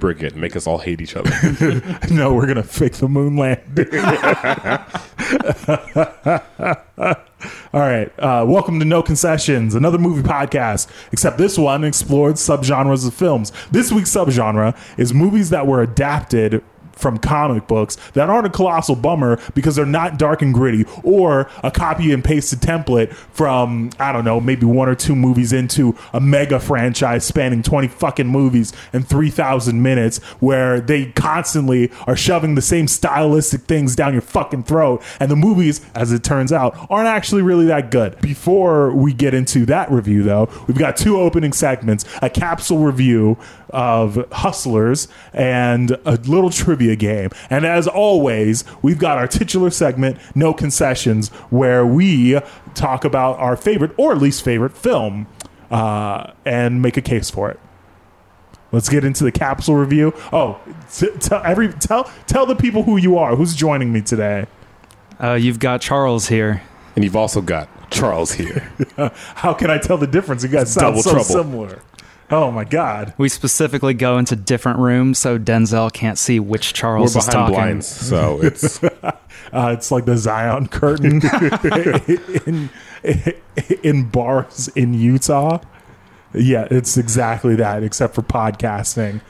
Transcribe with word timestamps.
It 0.00 0.32
and 0.32 0.36
make 0.36 0.54
us 0.54 0.68
all 0.68 0.78
hate 0.78 1.00
each 1.00 1.16
other. 1.16 1.28
no, 2.10 2.32
we're 2.32 2.46
gonna 2.46 2.62
fake 2.62 2.94
the 2.94 3.08
moon 3.08 3.36
landing. 3.36 3.88
All 7.72 7.80
right, 7.80 8.12
uh, 8.18 8.44
welcome 8.48 8.78
to 8.78 8.84
No 8.84 9.02
Concessions, 9.02 9.74
another 9.74 9.98
movie 9.98 10.22
podcast. 10.22 10.88
Except 11.10 11.36
this 11.36 11.58
one 11.58 11.82
explored 11.82 12.36
subgenres 12.36 13.06
of 13.06 13.12
films. 13.12 13.52
This 13.72 13.90
week's 13.90 14.14
subgenre 14.14 14.76
is 14.98 15.12
movies 15.12 15.50
that 15.50 15.66
were 15.66 15.82
adapted 15.82 16.62
from 16.98 17.18
comic 17.18 17.66
books 17.66 17.96
that 18.14 18.28
aren't 18.28 18.46
a 18.46 18.50
colossal 18.50 18.96
bummer 18.96 19.40
because 19.54 19.76
they're 19.76 19.86
not 19.86 20.18
dark 20.18 20.42
and 20.42 20.52
gritty 20.52 20.84
or 21.02 21.48
a 21.62 21.70
copy 21.70 22.12
and 22.12 22.24
pasted 22.24 22.60
template 22.60 23.12
from 23.12 23.90
I 23.98 24.12
don't 24.12 24.24
know 24.24 24.40
maybe 24.40 24.66
one 24.66 24.88
or 24.88 24.94
two 24.94 25.14
movies 25.14 25.52
into 25.52 25.96
a 26.12 26.20
mega 26.20 26.58
franchise 26.60 27.24
spanning 27.24 27.62
20 27.62 27.88
fucking 27.88 28.26
movies 28.26 28.72
and 28.92 29.06
3000 29.06 29.80
minutes 29.80 30.18
where 30.40 30.80
they 30.80 31.06
constantly 31.12 31.90
are 32.06 32.16
shoving 32.16 32.54
the 32.54 32.62
same 32.62 32.88
stylistic 32.88 33.62
things 33.62 33.94
down 33.94 34.12
your 34.12 34.22
fucking 34.22 34.64
throat 34.64 35.02
and 35.20 35.30
the 35.30 35.36
movies 35.36 35.80
as 35.94 36.12
it 36.12 36.24
turns 36.24 36.52
out 36.52 36.76
aren't 36.90 37.08
actually 37.08 37.42
really 37.42 37.66
that 37.66 37.90
good. 37.90 38.20
Before 38.20 38.92
we 38.92 39.12
get 39.12 39.34
into 39.34 39.64
that 39.66 39.90
review 39.90 40.22
though, 40.22 40.48
we've 40.66 40.78
got 40.78 40.96
two 40.96 41.18
opening 41.18 41.52
segments, 41.52 42.04
a 42.22 42.30
capsule 42.30 42.78
review 42.78 43.38
of 43.70 44.26
Hustlers 44.32 45.08
and 45.32 45.90
a 46.04 46.16
little 46.24 46.50
trivia 46.50 46.87
game. 46.96 47.30
And 47.50 47.64
as 47.66 47.86
always, 47.88 48.64
we've 48.82 48.98
got 48.98 49.18
our 49.18 49.26
titular 49.28 49.70
segment, 49.70 50.18
No 50.34 50.52
Concessions, 50.54 51.28
where 51.50 51.84
we 51.86 52.40
talk 52.74 53.04
about 53.04 53.38
our 53.38 53.56
favorite 53.56 53.92
or 53.96 54.14
least 54.14 54.44
favorite 54.44 54.76
film 54.76 55.26
uh, 55.70 56.32
and 56.44 56.80
make 56.82 56.96
a 56.96 57.02
case 57.02 57.30
for 57.30 57.50
it. 57.50 57.58
Let's 58.70 58.88
get 58.90 59.02
into 59.04 59.24
the 59.24 59.32
capsule 59.32 59.76
review. 59.76 60.12
Oh, 60.32 60.60
t- 60.92 61.08
tell 61.20 61.42
every 61.42 61.72
tell 61.72 62.04
tell 62.26 62.44
the 62.44 62.54
people 62.54 62.82
who 62.82 62.98
you 62.98 63.16
are. 63.16 63.34
Who's 63.34 63.54
joining 63.54 63.92
me 63.94 64.02
today? 64.02 64.44
Uh, 65.18 65.32
you've 65.34 65.58
got 65.58 65.80
Charles 65.80 66.28
here. 66.28 66.62
and 66.94 67.02
you've 67.02 67.16
also 67.16 67.40
got 67.40 67.68
Charles 67.90 68.32
here. 68.32 68.70
How 69.36 69.54
can 69.54 69.70
I 69.70 69.78
tell 69.78 69.96
the 69.96 70.06
difference? 70.06 70.42
You 70.42 70.50
guys 70.50 70.70
sound 70.72 70.96
double 70.96 71.02
so 71.02 71.10
trouble. 71.12 71.24
similar. 71.24 71.82
Oh 72.30 72.50
my 72.50 72.64
god. 72.64 73.14
We 73.16 73.28
specifically 73.28 73.94
go 73.94 74.18
into 74.18 74.36
different 74.36 74.78
rooms 74.80 75.18
so 75.18 75.38
Denzel 75.38 75.92
can't 75.92 76.18
see 76.18 76.38
which 76.38 76.72
We're 76.72 76.76
Charles 76.76 77.16
is 77.16 77.26
behind 77.26 77.32
talking. 77.32 77.54
blinds, 77.54 77.86
so 77.86 78.38
it's 78.42 78.82
Uh, 79.50 79.72
it's 79.74 79.90
like 79.90 80.04
the 80.04 80.16
Zion 80.16 80.66
curtain 80.68 81.22
in, 82.46 82.70
in 83.82 84.08
bars 84.10 84.68
in 84.74 84.92
Utah. 84.92 85.58
Yeah, 86.34 86.68
it's 86.70 86.98
exactly 86.98 87.56
that, 87.56 87.82
except 87.82 88.14
for 88.14 88.20
podcasting. 88.22 89.22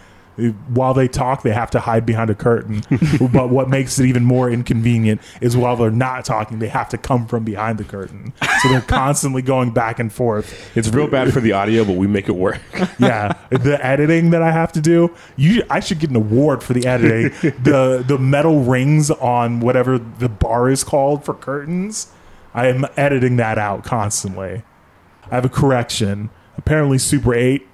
While 0.68 0.94
they 0.94 1.08
talk, 1.08 1.42
they 1.42 1.52
have 1.52 1.70
to 1.72 1.80
hide 1.80 2.06
behind 2.06 2.30
a 2.30 2.34
curtain. 2.34 2.82
but 3.32 3.50
what 3.50 3.68
makes 3.68 3.98
it 3.98 4.06
even 4.06 4.24
more 4.24 4.50
inconvenient 4.50 5.20
is 5.40 5.56
while 5.56 5.76
they're 5.76 5.90
not 5.90 6.24
talking, 6.24 6.58
they 6.58 6.68
have 6.68 6.88
to 6.90 6.98
come 6.98 7.26
from 7.26 7.44
behind 7.44 7.78
the 7.78 7.84
curtain. 7.84 8.32
So 8.62 8.68
they're 8.68 8.80
constantly 8.86 9.42
going 9.42 9.70
back 9.70 9.98
and 9.98 10.12
forth. 10.12 10.76
it's 10.76 10.88
real 10.88 11.08
bad 11.08 11.32
for 11.32 11.40
the 11.40 11.52
audio, 11.52 11.84
but 11.84 11.96
we 11.96 12.06
make 12.06 12.28
it 12.28 12.36
work. 12.36 12.60
yeah, 12.98 13.34
the 13.50 13.78
editing 13.84 14.30
that 14.30 14.42
I 14.42 14.50
have 14.50 14.72
to 14.72 14.80
do. 14.80 15.14
You, 15.36 15.62
I 15.68 15.80
should 15.80 15.98
get 15.98 16.10
an 16.10 16.16
award 16.16 16.62
for 16.62 16.72
the 16.72 16.86
editing. 16.86 17.30
the 17.62 18.04
The 18.06 18.18
metal 18.18 18.60
rings 18.60 19.10
on 19.10 19.60
whatever 19.60 19.98
the 19.98 20.28
bar 20.28 20.68
is 20.70 20.84
called 20.84 21.24
for 21.24 21.34
curtains. 21.34 22.12
I 22.54 22.66
am 22.68 22.86
editing 22.96 23.36
that 23.36 23.58
out 23.58 23.84
constantly. 23.84 24.62
I 25.30 25.34
have 25.34 25.44
a 25.44 25.48
correction. 25.48 26.30
Apparently, 26.56 26.98
Super 26.98 27.34
Eight, 27.34 27.67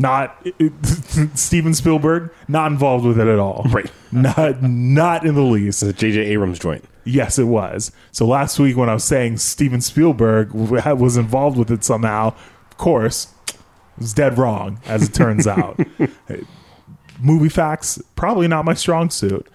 not 0.00 0.46
Steven 1.34 1.74
Spielberg, 1.74 2.30
not 2.48 2.72
involved 2.72 3.04
with 3.04 3.18
it 3.20 3.26
at 3.28 3.38
all. 3.38 3.66
Right. 3.70 3.90
Not 4.12 4.60
not 4.60 5.24
in 5.24 5.36
the 5.36 5.42
least. 5.42 5.84
It's 5.84 5.90
a 5.90 5.92
J.J. 5.92 6.20
Abrams 6.32 6.58
joint. 6.58 6.84
Yes, 7.04 7.38
it 7.38 7.44
was. 7.44 7.92
So 8.10 8.26
last 8.26 8.58
week 8.58 8.76
when 8.76 8.88
I 8.88 8.94
was 8.94 9.04
saying 9.04 9.36
Steven 9.36 9.80
Spielberg 9.80 10.52
was 10.52 11.16
involved 11.16 11.56
with 11.56 11.70
it 11.70 11.84
somehow, 11.84 12.34
of 12.70 12.76
course, 12.76 13.32
was 13.98 14.12
dead 14.12 14.36
wrong, 14.36 14.80
as 14.86 15.08
it 15.08 15.14
turns 15.14 15.46
out. 15.46 15.78
Movie 17.20 17.48
facts, 17.48 18.02
probably 18.16 18.48
not 18.48 18.64
my 18.64 18.74
strong 18.74 19.10
suit. 19.10 19.46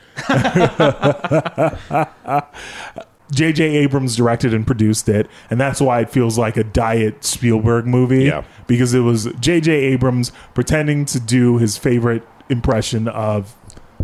J.J. 3.31 3.63
Abrams 3.77 4.15
directed 4.15 4.53
and 4.53 4.65
produced 4.67 5.09
it, 5.09 5.27
and 5.49 5.59
that's 5.59 5.81
why 5.81 6.01
it 6.01 6.09
feels 6.09 6.37
like 6.37 6.57
a 6.57 6.63
diet 6.63 7.23
Spielberg 7.23 7.85
movie. 7.87 8.25
Yeah. 8.25 8.43
Because 8.67 8.93
it 8.93 8.99
was 8.99 9.25
J.J. 9.39 9.71
Abrams 9.71 10.31
pretending 10.53 11.05
to 11.05 11.19
do 11.19 11.57
his 11.57 11.77
favorite 11.77 12.23
impression 12.49 13.07
of 13.07 13.55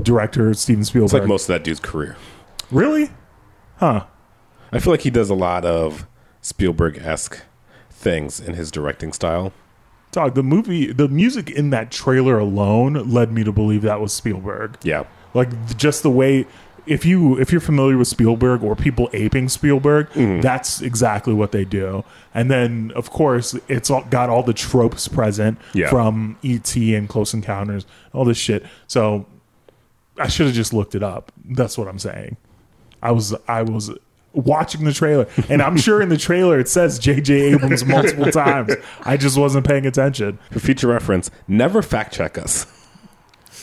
director 0.02 0.54
Steven 0.54 0.84
Spielberg. 0.84 1.06
It's 1.06 1.14
like 1.14 1.28
most 1.28 1.44
of 1.44 1.48
that 1.50 1.64
dude's 1.64 1.80
career. 1.80 2.16
really? 2.72 3.10
Huh. 3.78 4.06
I 4.72 4.80
feel 4.80 4.94
like 4.94 5.02
he 5.02 5.10
does 5.10 5.30
a 5.30 5.36
lot 5.36 5.66
of 5.66 6.08
Spielberg 6.42 6.98
esque 7.00 7.42
things 7.90 8.40
in 8.40 8.54
his 8.54 8.72
directing 8.72 9.12
style. 9.14 9.52
Dog, 10.12 10.36
the 10.36 10.44
movie, 10.44 10.92
the 10.92 11.08
music 11.08 11.50
in 11.50 11.70
that 11.72 11.92
trailer 11.92 12.38
alone 12.40 12.94
led 13.12 13.31
me 13.31 13.44
to 13.44 13.52
believe 13.52 13.81
that 13.84 14.00
was 14.02 14.14
Spielberg. 14.14 14.78
Yeah. 14.84 15.06
Like 15.34 15.78
just 15.78 16.04
the 16.04 16.10
way, 16.10 16.46
if 16.86 17.06
you 17.06 17.38
if 17.40 17.52
you're 17.52 17.62
familiar 17.62 17.97
with 17.97 18.08
Spielberg 18.08 18.64
or 18.64 18.75
people 18.75 19.09
aping 19.14 19.50
Spielberg, 19.50 20.09
mm-hmm. 20.12 20.42
that's 20.42 20.81
exactly 20.81 21.34
what 21.34 21.52
they 21.52 21.66
do. 21.66 22.03
And 22.34 22.50
then 22.50 22.92
of 22.96 23.09
course 23.12 23.56
it's 23.68 23.90
all, 23.90 24.03
got 24.06 24.30
all 24.30 24.44
the 24.44 24.53
tropes 24.53 25.08
present 25.08 25.58
Yeah. 25.74 25.90
from 25.90 26.38
E.T. 26.42 26.96
and 26.96 27.08
Close 27.08 27.34
Encounters, 27.34 27.86
all 28.14 28.25
this 28.25 28.38
shit. 28.38 28.66
So 28.88 29.25
I 30.18 30.28
should 30.28 30.47
have 30.47 30.56
just 30.56 30.74
looked 30.74 30.96
it 30.96 31.03
up. 31.03 31.31
That's 31.46 31.78
what 31.78 31.88
I'm 31.88 32.00
saying. 32.00 32.38
I 33.02 33.12
was 33.12 33.34
I 33.48 33.63
was 33.63 33.92
watching 34.34 34.86
the 34.86 34.94
trailer, 34.94 35.28
and 35.50 35.62
I'm 35.62 35.78
sure 35.78 36.02
in 36.02 36.09
the 36.09 36.18
trailer 36.18 36.59
it 36.59 36.69
says 36.69 37.00
J.J. 37.00 37.53
Abrams 37.53 37.84
multiple 37.86 38.31
times. 38.31 38.74
I 39.03 39.18
just 39.18 39.38
wasn't 39.38 39.68
paying 39.68 39.86
attention. 39.86 40.40
For 40.52 40.59
future 40.59 40.88
reference, 40.88 41.30
never 41.48 41.81
fact 41.81 42.13
check 42.13 42.38
us. 42.38 42.66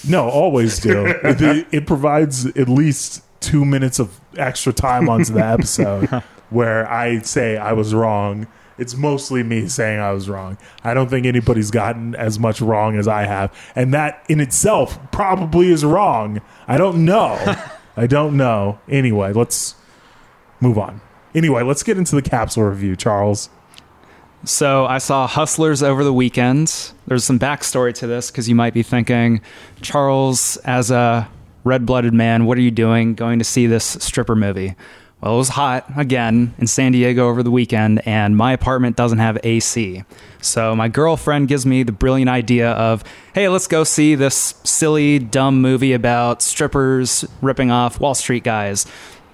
No, 0.07 0.29
always 0.29 0.79
do. 0.79 1.07
it, 1.23 1.67
it 1.73 1.87
provides 1.87 2.47
at 2.47 2.69
least 2.69 3.23
two 3.41 3.65
minutes 3.65 3.99
of 3.99 4.21
extra 4.37 4.73
time 4.73 5.09
onto 5.09 5.33
the 5.33 5.45
episode 5.45 6.07
where 6.51 6.91
I 6.91 7.21
say 7.21 7.57
I 7.57 7.73
was 7.73 7.95
wrong. 7.95 8.47
It's 8.79 8.95
mostly 8.95 9.43
me 9.43 9.69
saying 9.69 9.99
I 9.99 10.13
was 10.13 10.29
wrong. 10.29 10.57
I 10.85 10.95
don't 10.95 11.11
think 11.11 11.27
anybody's 11.27 11.71
gotten 11.71 12.15
as 12.15 12.39
much 12.39 12.61
wrong 12.61 12.97
as 12.97 13.09
I 13.09 13.25
have. 13.25 13.53
And 13.75 13.93
that 13.93 14.25
in 14.29 14.41
itself 14.41 14.99
probably 15.11 15.69
is 15.71 15.85
wrong. 15.85 16.41
I 16.69 16.79
don't 16.79 17.05
know. 17.05 17.57
I 17.97 18.07
don't 18.07 18.37
know. 18.37 18.79
Anyway, 18.89 19.33
let's 19.33 19.75
move 20.61 20.79
on. 20.79 21.01
Anyway, 21.35 21.63
let's 21.63 21.83
get 21.83 21.99
into 21.99 22.15
the 22.15 22.23
capsule 22.23 22.65
review, 22.65 22.95
Charles. 22.95 23.51
So 24.45 24.87
I 24.87 24.99
saw 24.99 25.27
Hustlers 25.27 25.83
over 25.83 26.05
the 26.05 26.13
weekend. 26.13 26.93
There's 27.07 27.25
some 27.25 27.39
backstory 27.39 27.93
to 27.95 28.07
this 28.07 28.31
because 28.31 28.49
you 28.49 28.55
might 28.55 28.73
be 28.73 28.83
thinking, 28.83 29.41
Charles, 29.83 30.57
as 30.59 30.91
a 30.91 31.29
red 31.65 31.85
blooded 31.85 32.15
man, 32.15 32.47
what 32.47 32.57
are 32.57 32.63
you 32.63 32.71
doing 32.71 33.15
going 33.15 33.39
to 33.41 33.45
see 33.45 33.67
this 33.67 33.85
stripper 33.85 34.37
movie? 34.37 34.77
Well, 35.21 35.35
it 35.35 35.39
was 35.39 35.49
hot 35.49 35.85
again 35.97 36.55
in 36.59 36.69
San 36.69 36.93
Diego 36.93 37.29
over 37.29 37.43
the 37.43 37.51
weekend, 37.51 38.07
and 38.07 38.37
my 38.37 38.53
apartment 38.53 38.95
doesn't 38.95 39.19
have 39.19 39.37
AC. 39.43 40.05
So 40.41 40.77
my 40.77 40.87
girlfriend 40.87 41.49
gives 41.49 41.67
me 41.67 41.83
the 41.83 41.91
brilliant 41.91 42.29
idea 42.29 42.71
of, 42.71 43.03
hey, 43.35 43.49
let's 43.49 43.67
go 43.67 43.83
see 43.83 44.15
this 44.15 44.55
silly, 44.63 45.19
dumb 45.19 45.61
movie 45.61 45.93
about 45.93 46.41
strippers 46.41 47.25
ripping 47.43 47.73
off 47.73 47.99
Wall 47.99 48.15
Street 48.15 48.45
guys 48.45 48.87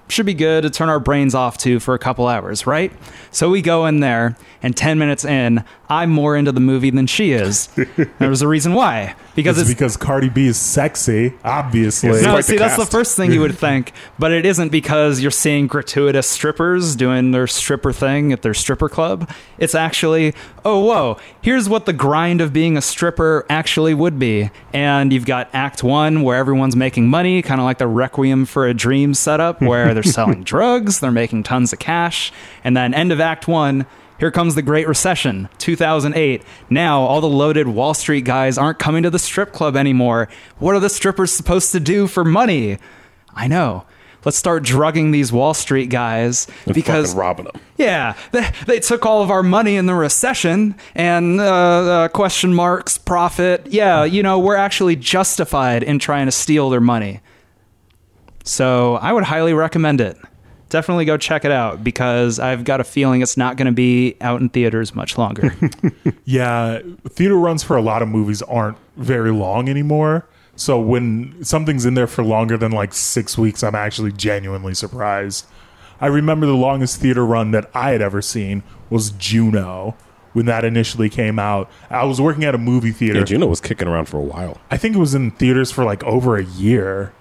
should 0.08 0.26
be 0.26 0.34
good 0.34 0.62
to 0.62 0.70
turn 0.70 0.88
our 0.88 1.00
brains 1.00 1.34
off 1.34 1.56
to 1.58 1.80
for 1.80 1.94
a 1.94 1.98
couple 1.98 2.26
hours, 2.26 2.66
right? 2.66 2.92
So 3.30 3.50
we 3.50 3.62
go 3.62 3.86
in 3.86 4.00
there, 4.00 4.36
and 4.62 4.76
10 4.76 4.98
minutes 4.98 5.24
in, 5.24 5.64
I'm 5.88 6.10
more 6.10 6.36
into 6.36 6.52
the 6.52 6.60
movie 6.60 6.90
than 6.90 7.06
she 7.06 7.32
is. 7.32 7.68
There's 8.18 8.42
a 8.42 8.48
reason 8.48 8.74
why. 8.74 9.14
Because 9.34 9.58
It's 9.58 9.68
it's. 9.68 9.76
because 9.76 9.96
Cardi 9.96 10.28
B 10.28 10.46
is 10.46 10.56
sexy, 10.56 11.34
obviously. 11.44 12.10
No, 12.10 12.30
quite 12.30 12.36
the 12.36 12.42
see, 12.42 12.56
that's 12.56 12.76
the 12.76 12.86
first 12.86 13.16
thing 13.16 13.32
you 13.32 13.40
would 13.40 13.58
think, 13.58 13.92
but 14.18 14.30
it 14.32 14.46
isn't 14.46 14.70
because 14.70 15.20
you're 15.20 15.30
seeing 15.30 15.66
gratuitous 15.66 16.28
strippers 16.28 16.94
doing 16.96 17.32
their 17.32 17.46
stripper 17.46 17.92
thing 17.92 18.32
at 18.32 18.42
their 18.42 18.54
stripper 18.54 18.88
club. 18.88 19.28
It's 19.58 19.74
actually, 19.74 20.34
oh, 20.64 20.80
whoa, 20.84 21.18
here's 21.42 21.68
what 21.68 21.86
the 21.86 21.92
grind 21.92 22.40
of 22.40 22.52
being 22.52 22.76
a 22.76 22.82
stripper 22.82 23.44
actually 23.50 23.94
would 23.94 24.18
be. 24.18 24.50
And 24.72 25.12
you've 25.12 25.26
got 25.26 25.48
Act 25.52 25.82
One, 25.82 26.22
where 26.22 26.36
everyone's 26.36 26.76
making 26.76 27.08
money, 27.08 27.42
kind 27.42 27.60
of 27.60 27.64
like 27.64 27.78
the 27.78 27.88
Requiem 27.88 28.44
for 28.46 28.66
a 28.66 28.74
Dream 28.74 29.14
setup, 29.14 29.60
where 29.60 29.94
they're 29.94 30.02
selling 30.02 30.43
drugs, 30.44 31.00
they're 31.00 31.11
making 31.11 31.44
tons 31.44 31.73
of 31.73 31.79
cash. 31.79 32.32
And 32.62 32.76
then, 32.76 32.93
end 32.93 33.12
of 33.12 33.20
Act 33.20 33.49
One, 33.49 33.87
here 34.19 34.31
comes 34.31 34.55
the 34.55 34.62
Great 34.62 34.87
Recession, 34.87 35.49
2008. 35.58 36.43
Now, 36.70 37.00
all 37.00 37.20
the 37.20 37.29
loaded 37.29 37.69
Wall 37.69 37.94
Street 37.94 38.25
guys 38.25 38.58
aren't 38.58 38.79
coming 38.79 39.02
to 39.02 39.11
the 39.11 39.19
strip 39.19 39.52
club 39.52 39.76
anymore. 39.76 40.29
What 40.58 40.75
are 40.75 40.81
the 40.81 40.88
strippers 40.91 41.32
supposed 41.32 41.73
to 41.73 41.81
do 41.81 42.06
for 42.06 42.25
money? 42.25 42.79
I 43.35 43.49
know. 43.49 43.87
Let's 44.25 44.38
start 44.38 44.62
drugging 44.62 45.11
these 45.11 45.31
Wall 45.32 45.52
Street 45.52 45.91
guys 45.91 46.46
And 46.64 46.75
because 46.75 47.14
robbing 47.14 47.44
them. 47.44 47.61
yeah, 47.76 48.14
they, 48.32 48.50
they 48.67 48.81
took 48.81 49.05
all 49.05 49.23
of 49.23 49.31
our 49.31 49.43
money 49.43 49.76
in 49.76 49.85
the 49.85 49.94
recession 49.94 50.76
and 50.94 51.38
uh, 51.41 51.44
uh, 51.44 52.08
question 52.08 52.55
marks 52.55 52.96
profit. 52.96 53.67
Yeah, 53.67 54.05
you 54.05 54.23
know 54.23 54.38
we're 54.38 54.56
actually 54.56 54.96
justified 54.96 55.82
in 55.82 55.99
trying 55.99 56.25
to 56.25 56.32
steal 56.32 56.70
their 56.70 56.81
money. 56.81 57.20
So 58.44 58.96
I 58.96 59.12
would 59.12 59.25
highly 59.25 59.55
recommend 59.55 60.00
it. 60.00 60.17
Definitely 60.69 61.05
go 61.05 61.17
check 61.17 61.44
it 61.44 61.50
out 61.50 61.85
because 61.85 62.38
I've 62.38 62.64
got 62.64 62.81
a 62.81 62.85
feeling 62.85 63.20
it's 63.23 63.37
not 63.37 63.56
going 63.56 63.67
to 63.67 63.73
be 63.73 64.17
out 64.20 64.41
in 64.41 64.49
theaters 64.49 64.94
much 64.94 65.19
longer. 65.19 65.55
Yeah, 66.26 66.81
theater 67.11 67.37
runs 67.37 67.62
for 67.62 67.76
a 67.76 67.82
lot 67.82 68.00
of 68.00 68.08
movies 68.08 68.41
aren't 68.43 68.79
very 68.96 69.31
long 69.31 69.69
anymore. 69.69 70.26
So 70.56 70.81
when 70.81 71.44
something's 71.44 71.85
in 71.85 71.94
there 71.94 72.06
for 72.06 72.25
longer 72.25 72.56
than 72.56 72.73
like 72.73 72.94
six 72.94 73.37
weeks, 73.37 73.62
I'm 73.62 73.75
actually 73.75 74.12
genuinely 74.12 74.73
surprised. 74.73 75.46
I 76.00 76.06
remember 76.06 76.46
the 76.46 76.55
longest 76.55 77.00
theater 77.00 77.26
run 77.26 77.50
that 77.50 77.70
I 77.75 77.91
had 77.91 78.00
ever 78.00 78.23
seen 78.23 78.62
was 78.88 79.11
Juno 79.11 79.96
when 80.32 80.46
that 80.46 80.64
initially 80.64 81.11
came 81.11 81.38
out. 81.38 81.70
I 81.91 82.05
was 82.05 82.20
working 82.20 82.44
at 82.44 82.55
a 82.55 82.58
movie 82.58 82.91
theater. 82.93 83.19
Yeah, 83.19 83.25
Juno 83.25 83.46
was 83.46 83.61
kicking 83.61 83.87
around 83.87 84.06
for 84.06 84.17
a 84.17 84.25
while. 84.25 84.58
I 84.70 84.76
think 84.76 84.96
it 84.96 84.99
was 84.99 85.14
in 85.14 85.31
theaters 85.32 85.70
for 85.70 85.85
like 85.85 86.02
over 86.05 86.37
a 86.37 86.44
year. 86.44 87.12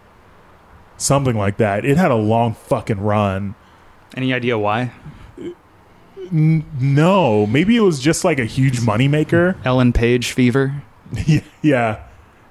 Something 1.03 1.37
like 1.37 1.57
that. 1.57 1.83
It 1.83 1.97
had 1.97 2.11
a 2.11 2.15
long 2.15 2.53
fucking 2.53 3.01
run. 3.01 3.55
Any 4.15 4.33
idea 4.33 4.57
why? 4.57 4.91
No, 6.31 7.45
maybe 7.45 7.75
it 7.75 7.81
was 7.81 7.99
just 7.99 8.23
like 8.23 8.39
a 8.39 8.45
huge 8.45 8.79
moneymaker. 8.79 9.57
Ellen 9.65 9.91
Page 9.91 10.31
fever. 10.31 10.81
yeah. 11.61 12.03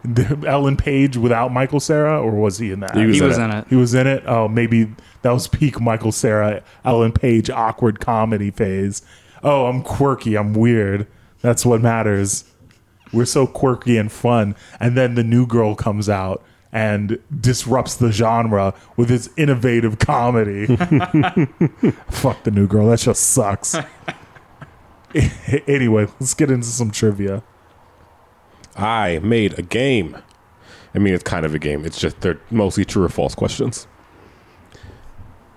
The- 0.05 0.45
Ellen 0.47 0.77
Page 0.77 1.17
without 1.17 1.51
Michael 1.53 1.81
Cera, 1.81 2.21
or 2.21 2.33
was 2.33 2.59
he 2.59 2.73
in 2.73 2.81
that? 2.81 2.95
He 2.95 3.07
was 3.07 3.17
He 3.17 3.23
in 3.23 3.29
was 3.29 3.39
it. 3.39 3.43
in 3.43 3.51
it. 3.53 3.67
He 3.71 3.77
was 3.77 3.95
in 3.95 4.07
it. 4.07 4.23
Oh, 4.27 4.49
maybe 4.49 4.95
that 5.23 5.31
was 5.33 5.49
peak 5.49 5.81
Michael 5.81 6.13
Cera, 6.13 6.63
Ellen 6.85 7.13
Page 7.13 7.49
awkward 7.49 8.01
comedy 8.01 8.51
phase. 8.51 9.01
Oh, 9.43 9.65
I'm 9.67 9.83
quirky. 9.83 10.37
I'm 10.37 10.53
weird. 10.53 11.07
That's 11.41 11.65
what 11.65 11.81
matters. 11.81 12.45
We're 13.15 13.25
so 13.25 13.47
quirky 13.47 13.97
and 13.97 14.13
fun. 14.13 14.57
And 14.79 14.97
then 14.97 15.15
the 15.15 15.25
new 15.25 15.47
girl 15.47 15.75
comes 15.75 16.09
out 16.11 16.43
and 16.73 17.19
disrupts 17.39 17.97
the 17.97 18.11
genre 18.11 18.75
with 18.97 19.11
its 19.11 19.29
innovative 19.37 19.99
comedy. 19.99 20.67
Fuck 22.09 22.43
the 22.45 22.51
new 22.51 22.67
girl. 22.67 22.89
That 22.89 22.99
just 23.01 23.23
sucks. 23.23 23.77
anyway, 25.67 26.07
let's 26.19 26.35
get 26.35 26.51
into 26.51 26.67
some 26.67 26.91
trivia. 26.91 27.43
I 28.75 29.19
made 29.23 29.59
a 29.59 29.63
game. 29.63 30.17
I 30.95 30.99
mean, 30.99 31.15
it's 31.15 31.25
kind 31.25 31.45
of 31.45 31.55
a 31.55 31.59
game. 31.59 31.85
It's 31.85 31.99
just 31.99 32.21
they're 32.21 32.41
mostly 32.51 32.85
true 32.85 33.05
or 33.05 33.09
false 33.09 33.35
questions. 33.35 33.87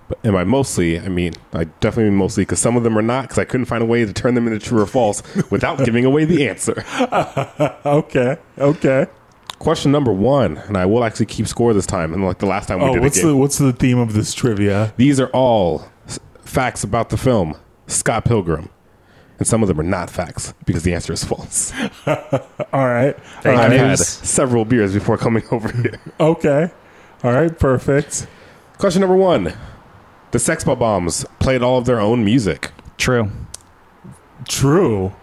But 0.08 0.24
am 0.24 0.36
I 0.36 0.44
mostly? 0.44 1.00
I 1.00 1.08
mean, 1.08 1.32
I 1.52 1.64
definitely 1.64 2.10
mean 2.10 2.18
mostly 2.18 2.42
because 2.42 2.60
some 2.60 2.76
of 2.76 2.84
them 2.84 2.96
are 2.96 3.02
not 3.02 3.22
because 3.22 3.38
I 3.38 3.44
couldn't 3.44 3.66
find 3.66 3.82
a 3.82 3.86
way 3.86 4.04
to 4.04 4.12
turn 4.12 4.34
them 4.34 4.46
into 4.46 4.58
true 4.58 4.80
or 4.80 4.86
false 4.86 5.22
without 5.50 5.84
giving 5.84 6.04
away 6.04 6.24
the 6.24 6.48
answer. 6.48 6.84
Okay. 7.86 8.36
Okay. 8.58 9.06
Question 9.58 9.90
number 9.90 10.12
one, 10.12 10.58
and 10.58 10.76
I 10.76 10.84
will 10.86 11.02
actually 11.02 11.26
keep 11.26 11.46
score 11.48 11.72
this 11.72 11.86
time, 11.86 12.12
and 12.12 12.24
like 12.24 12.38
the 12.38 12.46
last 12.46 12.66
time 12.68 12.78
we 12.80 12.84
Oh, 12.86 12.92
did 12.94 13.02
what's 13.02 13.16
a 13.18 13.22
game. 13.22 13.28
the 13.30 13.36
what's 13.36 13.58
the 13.58 13.72
theme 13.72 13.98
of 13.98 14.12
this 14.12 14.34
trivia? 14.34 14.92
These 14.96 15.18
are 15.18 15.28
all 15.28 15.88
s- 16.06 16.20
facts 16.44 16.84
about 16.84 17.08
the 17.08 17.16
film 17.16 17.56
Scott 17.86 18.24
Pilgrim, 18.26 18.68
and 19.38 19.46
some 19.48 19.62
of 19.62 19.68
them 19.68 19.80
are 19.80 19.84
not 19.84 20.10
facts 20.10 20.52
because 20.66 20.82
the 20.82 20.92
answer 20.92 21.12
is 21.12 21.24
false. 21.24 21.72
All 22.06 22.86
right. 22.86 23.18
Fake 23.42 23.54
All 23.56 23.58
I've 23.62 23.72
had 23.72 23.98
several 23.98 24.64
beers 24.66 24.92
before 24.92 25.16
coming 25.16 25.42
over 25.50 25.72
here. 25.72 26.00
Okay. 26.20 26.70
All 27.24 27.32
right. 27.32 27.58
Perfect. 27.58 28.26
Question 28.78 29.00
number 29.00 29.16
one: 29.16 29.54
The 30.32 30.38
Sex 30.38 30.64
Bombs 30.64 31.24
played 31.38 31.62
all 31.62 31.78
of 31.78 31.86
their 31.86 31.98
own 32.00 32.24
music. 32.24 32.72
True. 32.98 33.30
True. 34.48 35.14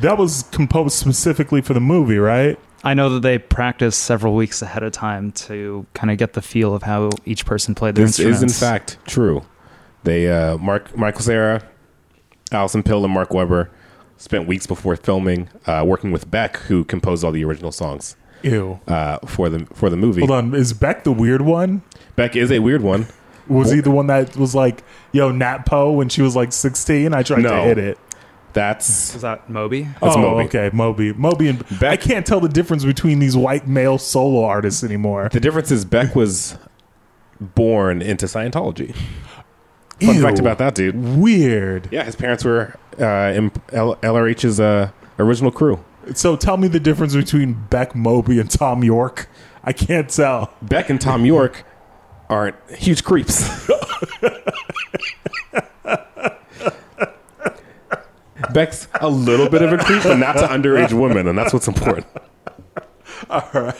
That 0.00 0.16
was 0.18 0.44
composed 0.52 0.94
specifically 0.96 1.60
for 1.60 1.74
the 1.74 1.80
movie, 1.80 2.18
right? 2.18 2.58
I 2.84 2.94
know 2.94 3.10
that 3.10 3.20
they 3.20 3.38
practice 3.38 3.96
several 3.96 4.34
weeks 4.34 4.62
ahead 4.62 4.82
of 4.82 4.92
time 4.92 5.32
to 5.32 5.86
kind 5.94 6.10
of 6.10 6.18
get 6.18 6.34
the 6.34 6.42
feel 6.42 6.74
of 6.74 6.84
how 6.84 7.10
each 7.24 7.44
person 7.44 7.74
played 7.74 7.94
their 7.96 8.04
This 8.06 8.18
instruments. 8.20 8.42
is 8.42 8.62
in 8.62 8.68
fact 8.68 8.98
true. 9.06 9.42
They 10.04 10.30
uh, 10.30 10.58
Mark 10.58 10.96
Michael 10.96 11.22
Cera, 11.22 11.62
Allison 12.52 12.82
Pill, 12.82 13.04
and 13.04 13.12
Mark 13.12 13.32
Webber 13.34 13.70
spent 14.16 14.46
weeks 14.46 14.66
before 14.66 14.94
filming 14.96 15.48
uh, 15.66 15.82
working 15.86 16.12
with 16.12 16.30
Beck, 16.30 16.56
who 16.56 16.84
composed 16.84 17.24
all 17.24 17.32
the 17.32 17.44
original 17.44 17.72
songs 17.72 18.16
Ew. 18.42 18.80
uh, 18.86 19.18
for 19.26 19.48
the 19.48 19.66
for 19.74 19.90
the 19.90 19.96
movie. 19.96 20.20
Hold 20.20 20.30
on. 20.30 20.54
Is 20.54 20.72
Beck 20.72 21.02
the 21.04 21.12
weird 21.12 21.42
one? 21.42 21.82
Beck 22.16 22.36
is 22.36 22.50
a 22.52 22.60
weird 22.60 22.82
one. 22.82 23.06
Was 23.48 23.72
he 23.72 23.80
the 23.80 23.90
one 23.90 24.08
that 24.08 24.36
was 24.36 24.54
like, 24.54 24.84
yo, 25.10 25.30
Nat 25.32 25.64
Poe 25.64 25.90
when 25.92 26.10
she 26.10 26.20
was 26.20 26.36
like 26.36 26.52
16? 26.52 27.14
I 27.14 27.22
tried 27.22 27.42
to 27.42 27.62
hit 27.62 27.78
it. 27.78 27.98
That's 28.58 29.12
Was 29.12 29.22
that 29.22 29.48
Moby? 29.48 29.82
That's 30.00 30.16
oh, 30.16 30.20
Moby. 30.20 30.44
okay. 30.46 30.70
Moby. 30.72 31.12
Moby 31.12 31.48
and 31.48 31.64
Beck- 31.78 31.92
I 31.92 31.96
can't 31.96 32.26
tell 32.26 32.40
the 32.40 32.48
difference 32.48 32.84
between 32.84 33.20
these 33.20 33.36
white 33.36 33.68
male 33.68 33.98
solo 33.98 34.44
artists 34.44 34.82
anymore. 34.82 35.28
the 35.32 35.38
difference. 35.40 35.70
Is 35.70 35.84
Beck 35.84 36.16
was 36.16 36.58
born 37.40 38.02
into 38.02 38.26
Scientology. 38.26 38.94
Fun 40.00 40.14
Ew. 40.16 40.22
fact 40.22 40.38
about 40.40 40.58
that 40.58 40.74
dude. 40.74 40.94
Weird. 40.96 41.88
Yeah, 41.92 42.02
his 42.04 42.16
parents 42.16 42.44
were 42.44 42.76
uh, 42.98 43.32
in 43.36 43.52
L- 43.72 43.96
LRH's 43.96 44.58
uh, 44.60 44.90
original 45.20 45.50
crew. 45.52 45.84
So 46.14 46.34
tell 46.36 46.56
me 46.56 46.66
the 46.68 46.80
difference 46.80 47.14
between 47.14 47.52
Beck 47.70 47.94
Moby 47.94 48.40
and 48.40 48.50
Thom 48.50 48.82
Yorke. 48.82 49.28
I 49.62 49.72
can't 49.72 50.08
tell. 50.08 50.52
Beck 50.62 50.88
and 50.90 51.00
Thom 51.00 51.24
Yorke 51.26 51.64
aren't 52.28 52.56
huge 52.70 53.04
creeps. 53.04 53.68
Beck's 58.52 58.88
a 59.00 59.08
little 59.08 59.48
bit 59.48 59.62
of 59.62 59.72
a 59.72 59.78
creep, 59.78 60.02
but 60.02 60.16
not 60.16 60.34
to 60.34 60.46
underage 60.46 60.92
women, 60.92 61.26
and 61.26 61.36
that's 61.38 61.52
what's 61.52 61.68
important. 61.68 62.06
All 63.30 63.42
right. 63.54 63.74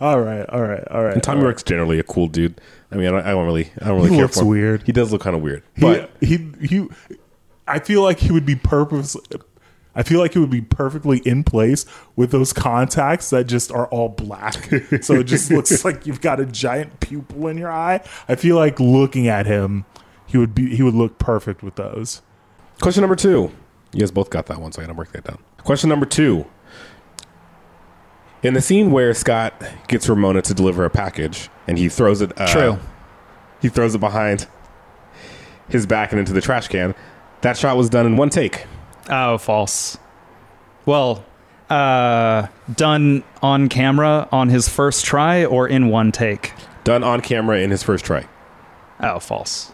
All 0.00 0.20
right. 0.20 0.48
All 0.48 0.62
right. 1.02 1.14
And 1.14 1.22
Thom 1.22 1.40
Yorke's 1.40 1.62
generally 1.62 1.98
a 1.98 2.02
cool 2.02 2.28
dude. 2.28 2.60
I 2.90 2.96
mean, 2.96 3.08
I 3.08 3.10
don't, 3.10 3.26
I 3.26 3.30
don't 3.32 3.46
really, 3.46 3.70
I 3.80 3.88
don't 3.88 3.96
really 3.96 4.10
He 4.10 4.16
care 4.16 4.24
looks 4.24 4.36
for 4.36 4.42
him. 4.42 4.48
weird. 4.48 4.82
He 4.84 4.92
does 4.92 5.10
look 5.12 5.20
kind 5.22 5.34
of 5.34 5.42
weird, 5.42 5.62
He, 5.74 5.80
but 5.80 6.10
he 6.20 6.48
he 6.62 6.88
I 7.66 7.78
feel 7.80 8.02
like 8.02 8.20
he 8.20 8.30
would 8.30 8.46
be 8.46 8.54
purpose 8.56 9.16
I 9.96 10.02
feel 10.02 10.18
like 10.20 10.32
he 10.32 10.38
would 10.38 10.50
be 10.50 10.60
perfectly 10.60 11.18
in 11.18 11.44
place 11.44 11.86
with 12.16 12.30
those 12.32 12.52
contacts 12.52 13.30
that 13.30 13.44
just 13.44 13.70
are 13.70 13.86
all 13.88 14.08
black. 14.08 14.68
so 15.02 15.14
it 15.14 15.24
just 15.24 15.50
looks 15.50 15.84
like 15.84 16.06
you've 16.06 16.20
got 16.20 16.40
a 16.40 16.46
giant 16.46 17.00
pupil 17.00 17.46
in 17.48 17.56
your 17.58 17.70
eye. 17.70 18.00
I 18.28 18.34
feel 18.34 18.56
like 18.56 18.80
looking 18.80 19.28
at 19.28 19.46
him, 19.46 19.84
he 20.26 20.36
would 20.38 20.54
be 20.54 20.74
he 20.74 20.82
would 20.82 20.94
look 20.94 21.18
perfect 21.18 21.62
with 21.62 21.76
those. 21.76 22.22
Question 22.80 23.02
number 23.02 23.16
two. 23.16 23.52
You 23.94 24.00
guys 24.00 24.10
both 24.10 24.28
got 24.28 24.46
that 24.46 24.60
one, 24.60 24.72
so 24.72 24.82
I 24.82 24.84
gotta 24.84 24.94
mark 24.94 25.12
that 25.12 25.24
down. 25.24 25.38
Question 25.58 25.88
number 25.88 26.04
two. 26.04 26.44
In 28.42 28.52
the 28.54 28.60
scene 28.60 28.90
where 28.90 29.14
Scott 29.14 29.54
gets 29.88 30.08
Ramona 30.08 30.42
to 30.42 30.52
deliver 30.52 30.84
a 30.84 30.90
package 30.90 31.48
and 31.66 31.78
he 31.78 31.88
throws 31.88 32.20
it 32.20 32.38
uh, 32.38 32.46
True. 32.52 32.78
he 33.62 33.68
throws 33.68 33.94
it 33.94 33.98
behind 34.00 34.46
his 35.68 35.86
back 35.86 36.10
and 36.12 36.18
into 36.18 36.32
the 36.32 36.40
trash 36.42 36.68
can. 36.68 36.94
That 37.40 37.56
shot 37.56 37.76
was 37.76 37.88
done 37.88 38.04
in 38.04 38.16
one 38.16 38.30
take. 38.30 38.66
Oh, 39.08 39.38
false. 39.38 39.96
Well, 40.84 41.24
uh, 41.70 42.48
done 42.74 43.22
on 43.42 43.68
camera 43.68 44.28
on 44.32 44.48
his 44.50 44.68
first 44.68 45.04
try 45.04 45.44
or 45.44 45.66
in 45.68 45.88
one 45.88 46.10
take? 46.12 46.52
Done 46.82 47.02
on 47.04 47.20
camera 47.20 47.60
in 47.60 47.70
his 47.70 47.82
first 47.82 48.04
try. 48.04 48.26
Oh, 49.00 49.20
false. 49.20 49.72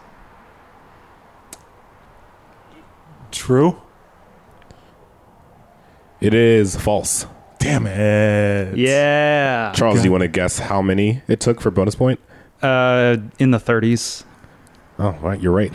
True? 3.31 3.81
It 6.21 6.33
is 6.33 6.75
false. 6.75 7.25
Damn 7.57 7.87
it. 7.87 8.77
Yeah. 8.77 9.71
Charles, 9.75 9.99
do 9.99 10.05
you 10.05 10.11
want 10.11 10.21
to 10.21 10.27
guess 10.27 10.59
how 10.59 10.81
many 10.81 11.21
it 11.27 11.39
took 11.39 11.59
for 11.59 11.71
bonus 11.71 11.95
point? 11.95 12.19
Uh, 12.61 13.17
in 13.39 13.51
the 13.51 13.57
30s. 13.57 14.23
Oh, 14.99 15.11
right, 15.21 15.39
you're 15.41 15.51
right. 15.51 15.73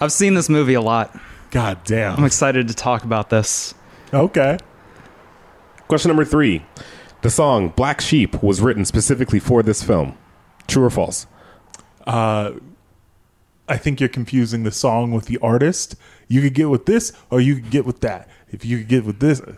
I've 0.00 0.12
seen 0.12 0.34
this 0.34 0.48
movie 0.48 0.74
a 0.74 0.80
lot. 0.80 1.16
God 1.50 1.78
damn. 1.84 2.12
I'm 2.12 2.16
damn. 2.16 2.24
excited 2.26 2.68
to 2.68 2.74
talk 2.74 3.04
about 3.04 3.30
this. 3.30 3.74
Okay. 4.14 4.56
Question 5.88 6.08
number 6.08 6.24
three. 6.24 6.64
The 7.22 7.30
song 7.30 7.68
Black 7.68 8.00
Sheep 8.00 8.42
was 8.42 8.60
written 8.60 8.84
specifically 8.84 9.38
for 9.38 9.62
this 9.62 9.82
film. 9.82 10.16
True 10.66 10.84
or 10.84 10.90
false? 10.90 11.26
Uh 12.06 12.52
I 13.68 13.76
think 13.76 14.00
you're 14.00 14.08
confusing 14.08 14.64
the 14.64 14.72
song 14.72 15.12
with 15.12 15.26
the 15.26 15.38
artist. 15.38 15.94
You 16.26 16.40
could 16.42 16.54
get 16.54 16.68
with 16.68 16.86
this 16.86 17.12
or 17.30 17.40
you 17.40 17.56
could 17.56 17.70
get 17.70 17.84
with 17.84 18.00
that. 18.00 18.28
If 18.52 18.64
you 18.64 18.78
could 18.78 18.88
get 18.88 19.04
with 19.04 19.18
this, 19.18 19.40
this 19.40 19.56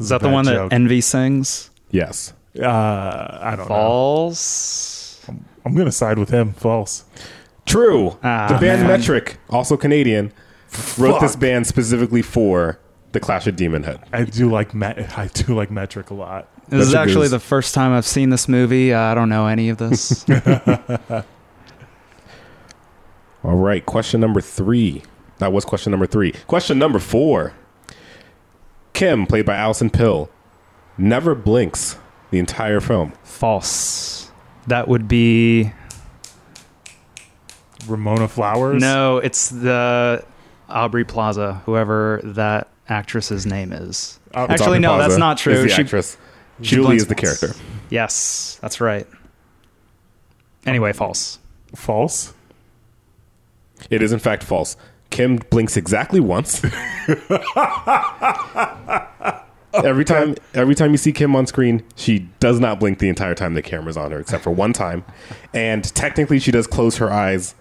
Is 0.00 0.08
that 0.08 0.20
the 0.22 0.28
one 0.30 0.44
that 0.46 0.72
Envy 0.72 1.00
sings? 1.00 1.70
Yes. 1.90 2.32
uh, 2.60 2.66
I 2.66 3.50
don't 3.50 3.58
know. 3.60 3.64
False. 3.66 5.24
I'm 5.64 5.74
gonna 5.76 5.92
side 5.92 6.18
with 6.18 6.30
him. 6.30 6.52
False. 6.54 7.04
True. 7.66 8.18
Ah, 8.24 8.48
the 8.48 8.54
band 8.58 8.80
man. 8.82 8.88
Metric, 8.88 9.38
also 9.50 9.76
Canadian, 9.76 10.32
wrote 10.98 11.20
this 11.20 11.36
band 11.36 11.66
specifically 11.66 12.22
for 12.22 12.80
the 13.12 13.20
Clash 13.20 13.46
of 13.46 13.54
Demon 13.54 13.84
Head. 13.84 14.00
I 14.12 14.24
do 14.24 14.50
like 14.50 14.74
met. 14.74 15.16
I 15.16 15.28
do 15.28 15.54
like 15.54 15.70
metric 15.70 16.10
a 16.10 16.14
lot. 16.14 16.48
This 16.68 16.88
is 16.88 16.94
actually 16.94 17.26
is- 17.26 17.30
the 17.30 17.38
first 17.40 17.74
time 17.74 17.92
I've 17.92 18.06
seen 18.06 18.30
this 18.30 18.48
movie. 18.48 18.92
Uh, 18.92 18.98
I 19.00 19.14
don't 19.14 19.28
know 19.28 19.46
any 19.46 19.68
of 19.68 19.76
this. 19.78 20.24
All 23.44 23.56
right, 23.56 23.84
question 23.84 24.20
number 24.20 24.40
three. 24.40 25.02
That 25.38 25.52
was 25.52 25.64
question 25.64 25.90
number 25.90 26.06
three. 26.06 26.32
Question 26.46 26.78
number 26.78 26.98
four. 26.98 27.52
Kim, 29.02 29.26
played 29.26 29.44
by 29.44 29.56
Allison 29.56 29.90
Pill, 29.90 30.30
never 30.96 31.34
blinks 31.34 31.96
the 32.30 32.38
entire 32.38 32.78
film. 32.78 33.12
False. 33.24 34.30
That 34.68 34.86
would 34.86 35.08
be 35.08 35.72
Ramona 37.88 38.28
Flowers. 38.28 38.80
no. 38.80 39.18
It's 39.18 39.48
the 39.48 40.24
Aubrey 40.68 41.04
Plaza, 41.04 41.60
whoever 41.66 42.20
that 42.22 42.68
actress's 42.88 43.44
name 43.44 43.72
is. 43.72 44.20
Uh, 44.32 44.46
Actually, 44.48 44.66
Aubrey 44.66 44.78
no, 44.78 44.88
Plaza 44.94 45.08
that's 45.08 45.18
not 45.18 45.36
true. 45.38 45.52
Is 45.54 45.62
the 45.64 45.68
She- 45.70 45.82
actress. 45.82 46.16
she 46.60 46.76
Julie 46.76 46.94
is 46.94 47.08
the 47.08 47.14
once. 47.16 47.40
character. 47.40 47.58
Yes, 47.90 48.56
that's 48.62 48.80
right. 48.80 49.08
Anyway, 50.64 50.92
false. 50.92 51.40
False. 51.74 52.32
It 53.90 54.00
is 54.00 54.12
in 54.12 54.20
fact 54.20 54.44
false. 54.44 54.76
Kim 55.12 55.36
blinks 55.36 55.76
exactly 55.76 56.20
once. 56.20 56.64
every 59.74 60.04
time 60.04 60.34
every 60.54 60.74
time 60.74 60.90
you 60.90 60.96
see 60.96 61.12
Kim 61.12 61.36
on 61.36 61.46
screen, 61.46 61.84
she 61.94 62.20
does 62.40 62.58
not 62.58 62.80
blink 62.80 62.98
the 62.98 63.08
entire 63.08 63.34
time 63.34 63.54
the 63.54 63.62
camera's 63.62 63.96
on 63.96 64.10
her, 64.10 64.18
except 64.18 64.42
for 64.42 64.50
one 64.50 64.72
time. 64.72 65.04
And 65.54 65.84
technically 65.94 66.38
she 66.38 66.50
does 66.50 66.66
close 66.66 66.96
her 66.96 67.12
eyes 67.12 67.54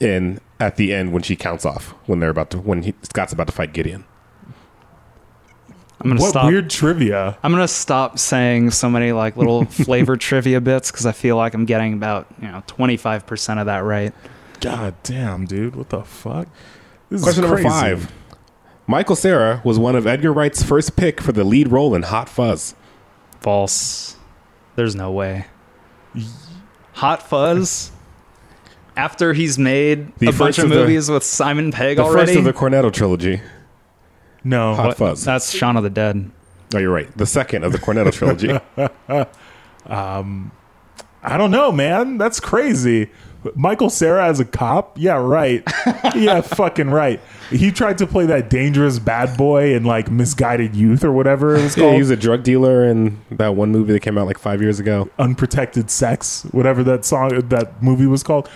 in 0.00 0.40
at 0.58 0.76
the 0.76 0.92
end 0.92 1.12
when 1.12 1.22
she 1.22 1.36
counts 1.36 1.64
off, 1.64 1.90
when 2.06 2.20
they're 2.20 2.30
about 2.30 2.50
to 2.50 2.58
when 2.58 2.82
he, 2.82 2.94
Scott's 3.02 3.32
about 3.32 3.46
to 3.46 3.52
fight 3.52 3.72
Gideon. 3.72 4.04
I'm 6.02 6.08
gonna 6.08 6.20
What 6.20 6.30
stop. 6.30 6.46
weird 6.46 6.70
trivia? 6.70 7.36
I'm 7.42 7.52
gonna 7.52 7.68
stop 7.68 8.18
saying 8.18 8.70
so 8.70 8.88
many 8.88 9.12
like 9.12 9.36
little 9.36 9.64
flavor 9.66 10.16
trivia 10.16 10.60
bits 10.60 10.90
because 10.90 11.04
I 11.04 11.12
feel 11.12 11.36
like 11.36 11.52
I'm 11.52 11.66
getting 11.66 11.92
about 11.92 12.26
you 12.40 12.48
know 12.48 12.62
25 12.66 13.26
percent 13.26 13.60
of 13.60 13.66
that 13.66 13.84
right. 13.84 14.14
God 14.60 14.94
damn, 15.02 15.46
dude. 15.46 15.74
What 15.76 15.88
the 15.90 16.02
fuck? 16.02 16.48
This 17.08 17.20
is 17.20 17.24
Question 17.24 17.42
number 17.44 17.62
five. 17.62 18.12
Michael 18.86 19.16
Cera 19.16 19.60
was 19.64 19.78
one 19.78 19.94
of 19.96 20.06
Edgar 20.06 20.32
Wright's 20.32 20.62
first 20.62 20.96
pick 20.96 21.20
for 21.20 21.32
the 21.32 21.44
lead 21.44 21.68
role 21.68 21.94
in 21.94 22.02
Hot 22.02 22.28
Fuzz. 22.28 22.74
False. 23.40 24.16
There's 24.76 24.94
no 24.96 25.10
way. 25.12 25.46
Hot 26.94 27.22
Fuzz. 27.28 27.92
After 28.96 29.32
he's 29.32 29.58
made 29.58 30.14
The 30.18 30.28
a 30.28 30.32
bunch 30.32 30.58
of 30.58 30.64
of 30.64 30.70
the- 30.70 30.76
movies 30.76 31.08
with 31.08 31.22
Simon 31.24 31.70
Pegg 31.72 31.96
The 31.96 32.02
already. 32.02 32.26
first 32.34 32.38
of 32.38 32.44
the 32.44 32.52
Cornetto 32.52 32.92
trilogy. 32.92 33.40
No. 34.44 34.74
Hot 34.74 34.86
What? 34.88 34.96
Fuzz. 34.98 35.24
That's 35.24 35.50
Shaun 35.52 35.76
of 35.76 35.82
the 35.84 35.90
Dead. 35.90 36.30
Oh, 36.74 36.78
you're 36.78 36.92
right. 36.92 37.14
The 37.16 37.26
second 37.26 37.64
of 37.64 37.72
the 37.72 37.78
Cornetto 37.78 38.12
trilogy. 38.12 38.58
Um, 39.86 40.52
I 41.22 41.36
don't 41.38 41.50
know, 41.50 41.72
man. 41.72 42.18
That's 42.18 42.38
crazy. 42.38 43.10
Michael 43.54 43.90
Cera 43.90 44.26
as 44.26 44.38
a 44.40 44.44
cop? 44.44 44.98
Yeah, 44.98 45.14
right. 45.14 45.62
yeah, 46.14 46.40
fucking 46.40 46.90
right. 46.90 47.20
He 47.50 47.72
tried 47.72 47.98
to 47.98 48.06
play 48.06 48.26
that 48.26 48.48
dangerous 48.50 48.98
bad 48.98 49.36
boy 49.36 49.74
in 49.74 49.84
like 49.84 50.10
misguided 50.10 50.76
youth 50.76 51.02
or 51.02 51.10
whatever 51.10 51.56
it 51.56 51.62
was 51.62 51.76
yeah, 51.76 51.92
he 51.92 51.98
was 51.98 52.10
a 52.10 52.16
drug 52.16 52.42
dealer 52.44 52.84
in 52.84 53.20
that 53.32 53.56
one 53.56 53.72
movie 53.72 53.92
that 53.92 54.00
came 54.00 54.16
out 54.18 54.26
like 54.26 54.38
five 54.38 54.60
years 54.62 54.78
ago. 54.78 55.08
Unprotected 55.18 55.90
Sex, 55.90 56.44
whatever 56.52 56.84
that 56.84 57.04
song, 57.04 57.30
that 57.48 57.82
movie 57.82 58.06
was 58.06 58.22
called. 58.22 58.48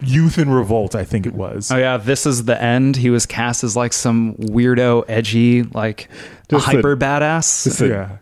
Youth 0.00 0.38
in 0.38 0.50
Revolt, 0.50 0.94
I 0.94 1.04
think 1.04 1.24
it 1.26 1.32
was. 1.34 1.70
Oh 1.70 1.76
yeah, 1.78 1.96
this 1.96 2.26
is 2.26 2.44
the 2.44 2.60
end. 2.62 2.96
He 2.96 3.08
was 3.10 3.24
cast 3.26 3.64
as 3.64 3.76
like 3.76 3.92
some 3.92 4.34
weirdo, 4.34 5.04
edgy, 5.08 5.62
like 5.62 6.08
Just 6.50 6.66
a- 6.66 6.70
hyper 6.72 6.96
badass. 6.96 7.64
Just 7.64 7.80
a 7.80 7.88
yeah. 7.88 8.16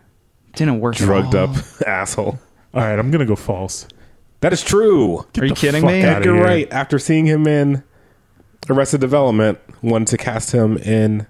Didn't 0.55 0.81
work. 0.81 0.95
at 0.97 1.01
drugged 1.01 1.35
all. 1.35 1.51
up 1.51 1.57
asshole. 1.87 2.39
All 2.75 2.81
right, 2.81 2.99
I'm 2.99 3.11
gonna 3.11 3.27
go 3.27 3.37
false. 3.37 3.89
That 4.41 4.53
is 4.53 4.63
true. 4.63 5.27
Are 5.39 5.45
you 5.45 5.55
kidding 5.55 5.85
me? 5.87 6.03
outta 6.03 6.17
Edgar 6.19 6.35
here. 6.35 6.45
Wright, 6.45 6.69
after 6.73 6.99
seeing 6.99 7.27
him 7.27 7.47
in 7.47 7.83
Arrested 8.69 9.01
Development, 9.01 9.59
wanted 9.83 10.09
to 10.09 10.17
cast 10.17 10.53
him 10.53 10.77
in 10.79 11.27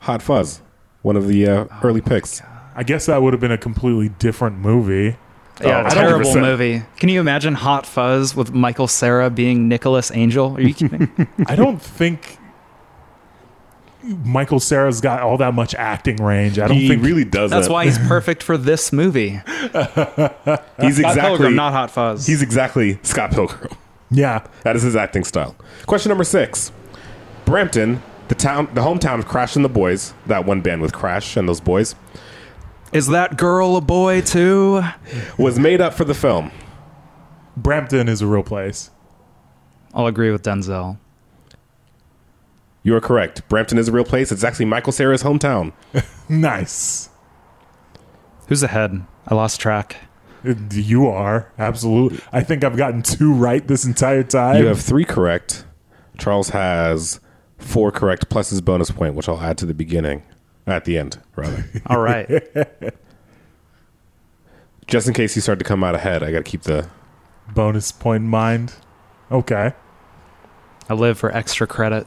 Hot 0.00 0.22
Fuzz, 0.22 0.60
one 1.02 1.16
of 1.16 1.26
the 1.28 1.46
uh, 1.48 1.64
early 1.82 2.00
picks. 2.00 2.42
I 2.76 2.82
guess 2.82 3.06
that 3.06 3.22
would 3.22 3.32
have 3.32 3.40
been 3.40 3.52
a 3.52 3.58
completely 3.58 4.08
different 4.08 4.58
movie. 4.58 5.16
Yeah, 5.60 5.84
Oh, 5.86 5.90
terrible 5.94 6.34
movie. 6.34 6.82
Can 6.96 7.08
you 7.08 7.20
imagine 7.20 7.54
Hot 7.54 7.86
Fuzz 7.86 8.34
with 8.34 8.52
Michael 8.52 8.88
Cera 8.88 9.30
being 9.30 9.68
Nicholas 9.68 10.10
Angel? 10.12 10.56
Are 10.56 10.60
you 10.60 10.74
kidding? 10.74 11.28
I 11.46 11.54
don't 11.54 11.80
think 11.80 12.38
Michael 14.04 14.58
Cera's 14.60 15.00
got 15.00 15.22
all 15.22 15.38
that 15.38 15.54
much 15.54 15.74
acting 15.74 16.16
range. 16.16 16.58
I 16.58 16.68
don't 16.68 16.76
think 16.76 16.82
He 16.82 16.88
think 16.88 17.02
really 17.04 17.24
doesn't. 17.24 17.56
That's 17.56 17.70
why 17.70 17.86
he's 17.86 17.98
perfect 17.98 18.42
for 18.42 18.58
this 18.58 18.92
movie. 18.92 19.30
he's 19.30 19.40
Scott 19.42 20.66
exactly 20.78 21.20
Pilgrim, 21.20 21.54
not 21.56 21.72
Hot 21.72 21.90
Fuzz. 21.90 22.26
he's 22.26 22.42
exactly 22.42 22.98
Scott 23.02 23.30
Pilgrim. 23.32 23.72
Yeah. 24.10 24.46
That 24.62 24.76
is 24.76 24.82
his 24.82 24.94
acting 24.94 25.24
style. 25.24 25.56
Question 25.86 26.10
number 26.10 26.24
six: 26.24 26.70
Brampton, 27.46 28.02
the 28.28 28.34
town, 28.34 28.68
the 28.74 28.82
hometown 28.82 29.18
of 29.18 29.26
Crash 29.26 29.56
and 29.56 29.64
the 29.64 29.68
Boys, 29.70 30.12
that 30.26 30.44
one 30.44 30.60
band 30.60 30.82
with 30.82 30.92
Crash 30.92 31.36
and 31.36 31.48
those 31.48 31.60
boys, 31.60 31.94
Is 32.92 33.06
that 33.08 33.36
girl 33.38 33.76
a 33.76 33.80
boy 33.80 34.20
too? 34.20 34.82
was 35.38 35.58
made 35.58 35.80
up 35.80 35.94
for 35.94 36.04
the 36.04 36.14
film. 36.14 36.50
Brampton 37.56 38.08
is 38.08 38.20
a 38.20 38.26
real 38.26 38.42
place. 38.42 38.90
I'll 39.94 40.06
agree 40.06 40.30
with 40.30 40.42
Denzel. 40.42 40.98
You 42.84 42.94
are 42.94 43.00
correct. 43.00 43.48
Brampton 43.48 43.78
is 43.78 43.88
a 43.88 43.92
real 43.92 44.04
place. 44.04 44.30
It's 44.30 44.44
actually 44.44 44.66
Michael 44.66 44.92
Cera's 44.92 45.22
hometown. 45.24 45.72
Nice. 46.28 47.10
Who's 48.48 48.62
ahead? 48.62 49.04
I 49.26 49.34
lost 49.34 49.60
track. 49.60 49.96
You 50.72 51.06
are. 51.06 51.52
Absolutely. 51.58 52.18
I 52.32 52.42
think 52.42 52.64
I've 52.64 52.78
gotten 52.78 53.02
two 53.02 53.34
right 53.34 53.66
this 53.66 53.84
entire 53.84 54.22
time. 54.22 54.56
You 54.56 54.66
have 54.68 54.80
three 54.80 55.04
correct. 55.04 55.66
Charles 56.16 56.48
has 56.50 57.20
four 57.58 57.90
correct 57.92 58.30
plus 58.30 58.48
his 58.50 58.62
bonus 58.62 58.90
point, 58.90 59.14
which 59.14 59.28
I'll 59.28 59.40
add 59.40 59.58
to 59.58 59.66
the 59.66 59.74
beginning, 59.74 60.22
at 60.66 60.86
the 60.86 60.96
end, 60.96 61.20
rather. 61.36 61.66
All 61.86 62.00
right. 62.00 62.26
Just 64.86 65.06
in 65.06 65.12
case 65.12 65.36
you 65.36 65.42
start 65.42 65.58
to 65.58 65.64
come 65.64 65.84
out 65.84 65.94
ahead, 65.94 66.22
I 66.22 66.30
got 66.32 66.38
to 66.38 66.50
keep 66.50 66.62
the. 66.62 66.88
bonus 67.54 67.92
point 67.92 68.22
in 68.24 68.30
mind. 68.30 68.72
Okay. 69.30 69.72
I 70.88 70.94
live 70.94 71.18
for 71.18 71.30
extra 71.34 71.66
credit. 71.66 72.06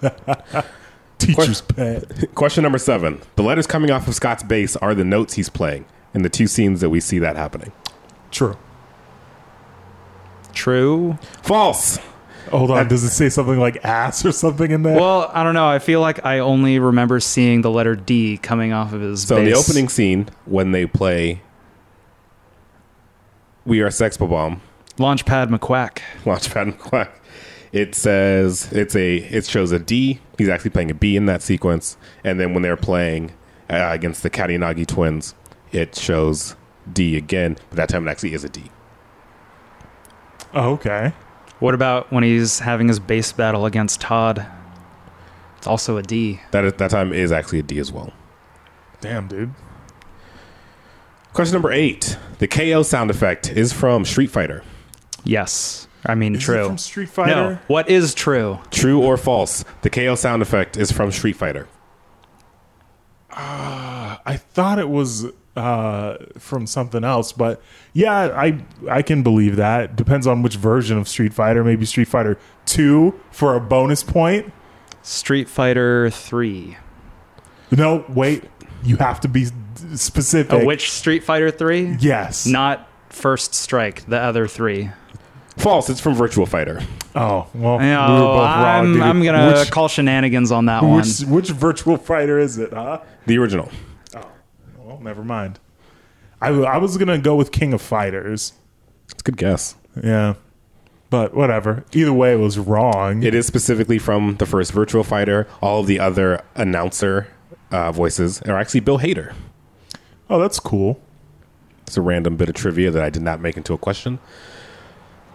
Teacher's 1.18 1.60
pet. 1.62 2.30
Question 2.34 2.62
number 2.62 2.78
seven: 2.78 3.20
The 3.36 3.42
letters 3.42 3.66
coming 3.66 3.90
off 3.90 4.06
of 4.08 4.14
Scott's 4.14 4.42
bass 4.42 4.76
are 4.76 4.94
the 4.94 5.04
notes 5.04 5.34
he's 5.34 5.48
playing 5.48 5.84
in 6.12 6.22
the 6.22 6.28
two 6.28 6.46
scenes 6.46 6.80
that 6.80 6.90
we 6.90 7.00
see 7.00 7.18
that 7.20 7.36
happening. 7.36 7.72
True. 8.30 8.56
True. 10.52 11.18
False. 11.42 11.98
Hold 12.50 12.70
on. 12.70 12.88
Does 12.88 13.02
it 13.04 13.10
say 13.10 13.28
something 13.30 13.58
like 13.58 13.82
ass 13.84 14.24
or 14.24 14.30
something 14.32 14.70
in 14.70 14.82
there? 14.82 14.96
Well, 14.96 15.30
I 15.32 15.42
don't 15.42 15.54
know. 15.54 15.66
I 15.66 15.78
feel 15.78 16.00
like 16.00 16.24
I 16.26 16.40
only 16.40 16.78
remember 16.78 17.18
seeing 17.18 17.62
the 17.62 17.70
letter 17.70 17.96
D 17.96 18.36
coming 18.38 18.72
off 18.72 18.92
of 18.92 19.00
his 19.00 19.22
So 19.26 19.36
in 19.38 19.46
the 19.46 19.52
bass. 19.52 19.68
opening 19.68 19.88
scene, 19.88 20.28
when 20.44 20.72
they 20.72 20.84
play 20.86 21.40
"We 23.64 23.80
Are 23.80 23.90
Sex 23.90 24.16
Bomb," 24.16 24.60
Launchpad 24.98 25.48
McQuack. 25.56 26.00
Launchpad 26.24 26.62
and 26.62 26.78
Quack, 26.78 27.18
it 27.74 27.96
says 27.96 28.72
it's 28.72 28.94
a 28.94 29.16
it 29.16 29.44
shows 29.44 29.72
a 29.72 29.80
D. 29.80 30.20
He's 30.38 30.48
actually 30.48 30.70
playing 30.70 30.92
a 30.92 30.94
B 30.94 31.16
in 31.16 31.26
that 31.26 31.42
sequence, 31.42 31.96
and 32.22 32.38
then 32.38 32.54
when 32.54 32.62
they're 32.62 32.76
playing 32.76 33.32
uh, 33.68 33.88
against 33.90 34.22
the 34.22 34.30
Katayanagi 34.30 34.86
twins, 34.86 35.34
it 35.72 35.96
shows 35.96 36.54
D 36.90 37.16
again. 37.16 37.56
But 37.70 37.76
that 37.76 37.88
time 37.88 38.06
it 38.06 38.10
actually 38.12 38.32
is 38.32 38.44
a 38.44 38.48
D. 38.48 38.70
oh, 40.54 40.74
okay. 40.74 41.12
What 41.58 41.74
about 41.74 42.12
when 42.12 42.22
he's 42.22 42.60
having 42.60 42.86
his 42.86 43.00
bass 43.00 43.32
battle 43.32 43.66
against 43.66 44.00
Todd? 44.00 44.46
It's 45.58 45.66
also 45.66 45.96
a 45.96 46.02
D. 46.02 46.40
That 46.52 46.64
is, 46.64 46.74
that 46.74 46.92
time 46.92 47.12
is 47.12 47.32
actually 47.32 47.58
a 47.58 47.62
D 47.64 47.80
as 47.80 47.90
well. 47.90 48.12
Damn, 49.00 49.26
dude. 49.26 49.52
Question 51.32 51.54
number 51.54 51.72
eight: 51.72 52.16
The 52.38 52.46
KO 52.46 52.84
sound 52.84 53.10
effect 53.10 53.50
is 53.50 53.72
from 53.72 54.04
Street 54.04 54.30
Fighter. 54.30 54.62
Yes. 55.24 55.88
I 56.06 56.14
mean, 56.14 56.34
Is 56.34 56.42
it 56.42 56.44
true. 56.44 56.66
from 56.66 56.78
Street 56.78 57.08
Fighter? 57.08 57.34
No. 57.34 57.58
What 57.66 57.88
is 57.88 58.14
true? 58.14 58.58
True 58.70 59.02
or 59.02 59.16
false? 59.16 59.64
The 59.82 59.90
KO 59.90 60.14
sound 60.14 60.42
effect 60.42 60.76
is 60.76 60.92
from 60.92 61.10
Street 61.12 61.36
Fighter. 61.36 61.66
I 63.36 64.36
thought 64.52 64.78
it 64.78 64.88
was 64.88 65.26
uh, 65.56 66.16
from 66.38 66.66
something 66.66 67.04
else, 67.04 67.32
but 67.32 67.60
yeah, 67.92 68.12
I 68.36 68.64
I 68.88 69.02
can 69.02 69.22
believe 69.22 69.56
that. 69.56 69.96
Depends 69.96 70.26
on 70.26 70.42
which 70.42 70.56
version 70.56 70.98
of 70.98 71.08
Street 71.08 71.32
Fighter. 71.34 71.64
Maybe 71.64 71.84
Street 71.84 72.08
Fighter 72.08 72.38
Two 72.66 73.18
for 73.30 73.54
a 73.56 73.60
bonus 73.60 74.02
point. 74.02 74.52
Street 75.02 75.48
Fighter 75.50 76.08
3. 76.08 76.78
No, 77.72 78.04
wait. 78.08 78.44
You 78.82 78.96
have 78.96 79.20
to 79.20 79.28
be 79.28 79.48
specific. 79.96 80.52
Oh, 80.52 80.64
which 80.64 80.90
Street 80.90 81.22
Fighter 81.22 81.50
3? 81.50 81.96
Yes. 82.00 82.46
Not 82.46 82.88
First 83.10 83.54
Strike, 83.54 84.06
the 84.06 84.18
other 84.18 84.46
three. 84.48 84.90
False. 85.56 85.88
It's 85.88 86.00
from 86.00 86.14
Virtual 86.14 86.46
Fighter. 86.46 86.80
Oh 87.14 87.46
well, 87.54 87.80
You 87.80 87.86
know, 87.86 88.06
we 88.06 88.12
were 88.14 88.26
both 88.26 88.38
wrong. 88.40 88.64
I'm, 88.64 88.92
dude. 88.92 89.02
I'm 89.02 89.22
going 89.22 89.52
to 89.54 89.58
which, 89.60 89.70
call 89.70 89.88
shenanigans 89.88 90.50
on 90.50 90.66
that 90.66 90.82
one. 90.82 90.96
which 90.96 91.20
which 91.20 91.50
virtual 91.50 91.96
fighter 91.96 92.38
is 92.38 92.58
it? 92.58 92.72
Huh? 92.72 93.00
The 93.26 93.38
original. 93.38 93.70
Oh, 94.16 94.26
well, 94.78 95.00
never 95.00 95.22
mind. 95.24 95.58
I 96.40 96.48
I 96.48 96.76
was 96.78 96.96
gonna 96.98 97.18
go 97.18 97.36
with 97.36 97.52
King 97.52 97.72
of 97.72 97.80
Fighters. 97.80 98.52
It's 99.10 99.20
a 99.20 99.24
good 99.24 99.36
guess. 99.36 99.76
Yeah, 100.02 100.34
but 101.08 101.34
whatever. 101.34 101.84
Either 101.92 102.12
way, 102.12 102.32
it 102.34 102.38
was 102.38 102.58
wrong. 102.58 103.22
It 103.22 103.34
is 103.34 103.46
specifically 103.46 103.98
from 103.98 104.36
the 104.36 104.46
first 104.46 104.72
Virtual 104.72 105.04
Fighter. 105.04 105.46
All 105.62 105.80
of 105.80 105.86
the 105.86 106.00
other 106.00 106.42
announcer 106.56 107.28
uh, 107.70 107.92
voices 107.92 108.42
are 108.42 108.58
actually 108.58 108.80
Bill 108.80 108.98
Hader. 108.98 109.34
oh, 110.28 110.40
that's 110.40 110.58
cool. 110.58 111.00
It's 111.86 111.96
a 111.96 112.02
random 112.02 112.36
bit 112.36 112.48
of 112.48 112.54
trivia 112.56 112.90
that 112.90 113.02
I 113.04 113.08
did 113.10 113.22
not 113.22 113.40
make 113.40 113.56
into 113.56 113.72
a 113.72 113.78
question. 113.78 114.18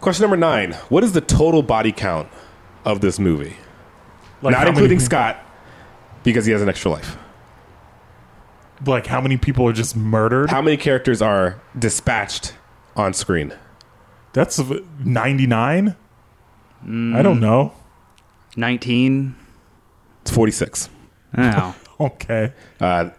Question 0.02 0.24
number 0.24 0.38
nine 0.38 0.74
What 0.90 1.04
is 1.04 1.12
the 1.14 1.22
total 1.22 1.62
body 1.64 1.92
count 1.92 2.30
of 2.86 3.02
this 3.02 3.20
movie? 3.20 3.56
Like 4.42 4.54
not 4.54 4.68
including 4.68 4.98
many, 4.98 5.06
Scott, 5.06 5.38
because 6.24 6.46
he 6.46 6.52
has 6.54 6.62
an 6.62 6.70
extra 6.70 6.92
life. 6.92 7.18
Like 8.86 9.08
how 9.08 9.20
many 9.20 9.36
people 9.38 9.68
are 9.68 9.74
just 9.74 9.96
murdered? 9.98 10.50
How 10.50 10.62
many 10.62 10.78
characters 10.78 11.22
are 11.22 11.62
dispatched 11.78 12.54
on 12.96 13.14
screen? 13.14 13.54
That's 14.34 14.60
ninety 15.00 15.48
nine. 15.48 15.96
I 16.82 16.86
Mm. 16.88 17.24
don't 17.24 17.42
know. 17.42 17.74
19. 18.56 19.36
It's 20.22 20.32
46. 20.32 20.90
Oh. 21.38 21.76
Okay. 22.00 22.54
Uh, 22.80 23.10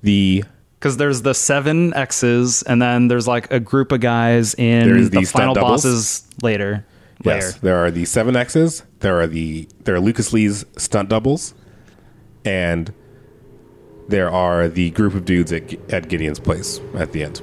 the 0.00 0.44
Because 0.84 0.98
there's 0.98 1.22
the 1.22 1.32
seven 1.32 1.94
X's, 1.94 2.62
and 2.62 2.82
then 2.82 3.08
there's 3.08 3.26
like 3.26 3.50
a 3.50 3.58
group 3.58 3.90
of 3.90 4.00
guys 4.00 4.52
in 4.52 4.86
There's 4.86 5.08
the 5.08 5.20
the 5.20 5.24
final 5.24 5.54
doubles? 5.54 5.82
bosses 5.82 6.28
later. 6.42 6.84
Later. 7.24 7.46
yes, 7.46 7.54
there 7.60 7.82
are 7.82 7.90
the 7.90 8.04
seven 8.04 8.36
X's. 8.36 8.82
There 9.00 9.18
are 9.18 9.26
the 9.26 9.66
there 9.84 9.94
are 9.94 10.00
Lucas 10.00 10.34
Lee's 10.34 10.66
stunt 10.76 11.08
doubles, 11.08 11.54
and 12.44 12.92
there 14.08 14.30
are 14.30 14.68
the 14.68 14.90
group 14.90 15.14
of 15.14 15.24
dudes 15.24 15.54
at, 15.54 15.72
at 15.90 16.10
Gideon's 16.10 16.38
place 16.38 16.82
at 16.94 17.12
the 17.12 17.22
end. 17.22 17.40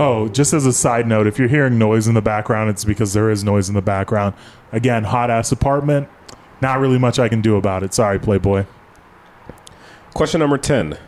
Oh, 0.00 0.26
just 0.26 0.52
as 0.52 0.66
a 0.66 0.72
side 0.72 1.06
note, 1.06 1.28
if 1.28 1.38
you're 1.38 1.46
hearing 1.46 1.78
noise 1.78 2.08
in 2.08 2.14
the 2.14 2.20
background, 2.20 2.68
it's 2.68 2.84
because 2.84 3.12
there 3.12 3.30
is 3.30 3.44
noise 3.44 3.68
in 3.68 3.76
the 3.76 3.80
background. 3.80 4.34
Again, 4.72 5.04
hot 5.04 5.30
ass 5.30 5.52
apartment. 5.52 6.08
Not 6.60 6.80
really 6.80 6.98
much 6.98 7.20
I 7.20 7.28
can 7.28 7.42
do 7.42 7.54
about 7.54 7.84
it. 7.84 7.94
Sorry, 7.94 8.18
Playboy. 8.18 8.64
Question 10.14 10.40
number 10.40 10.58
10. 10.58 10.98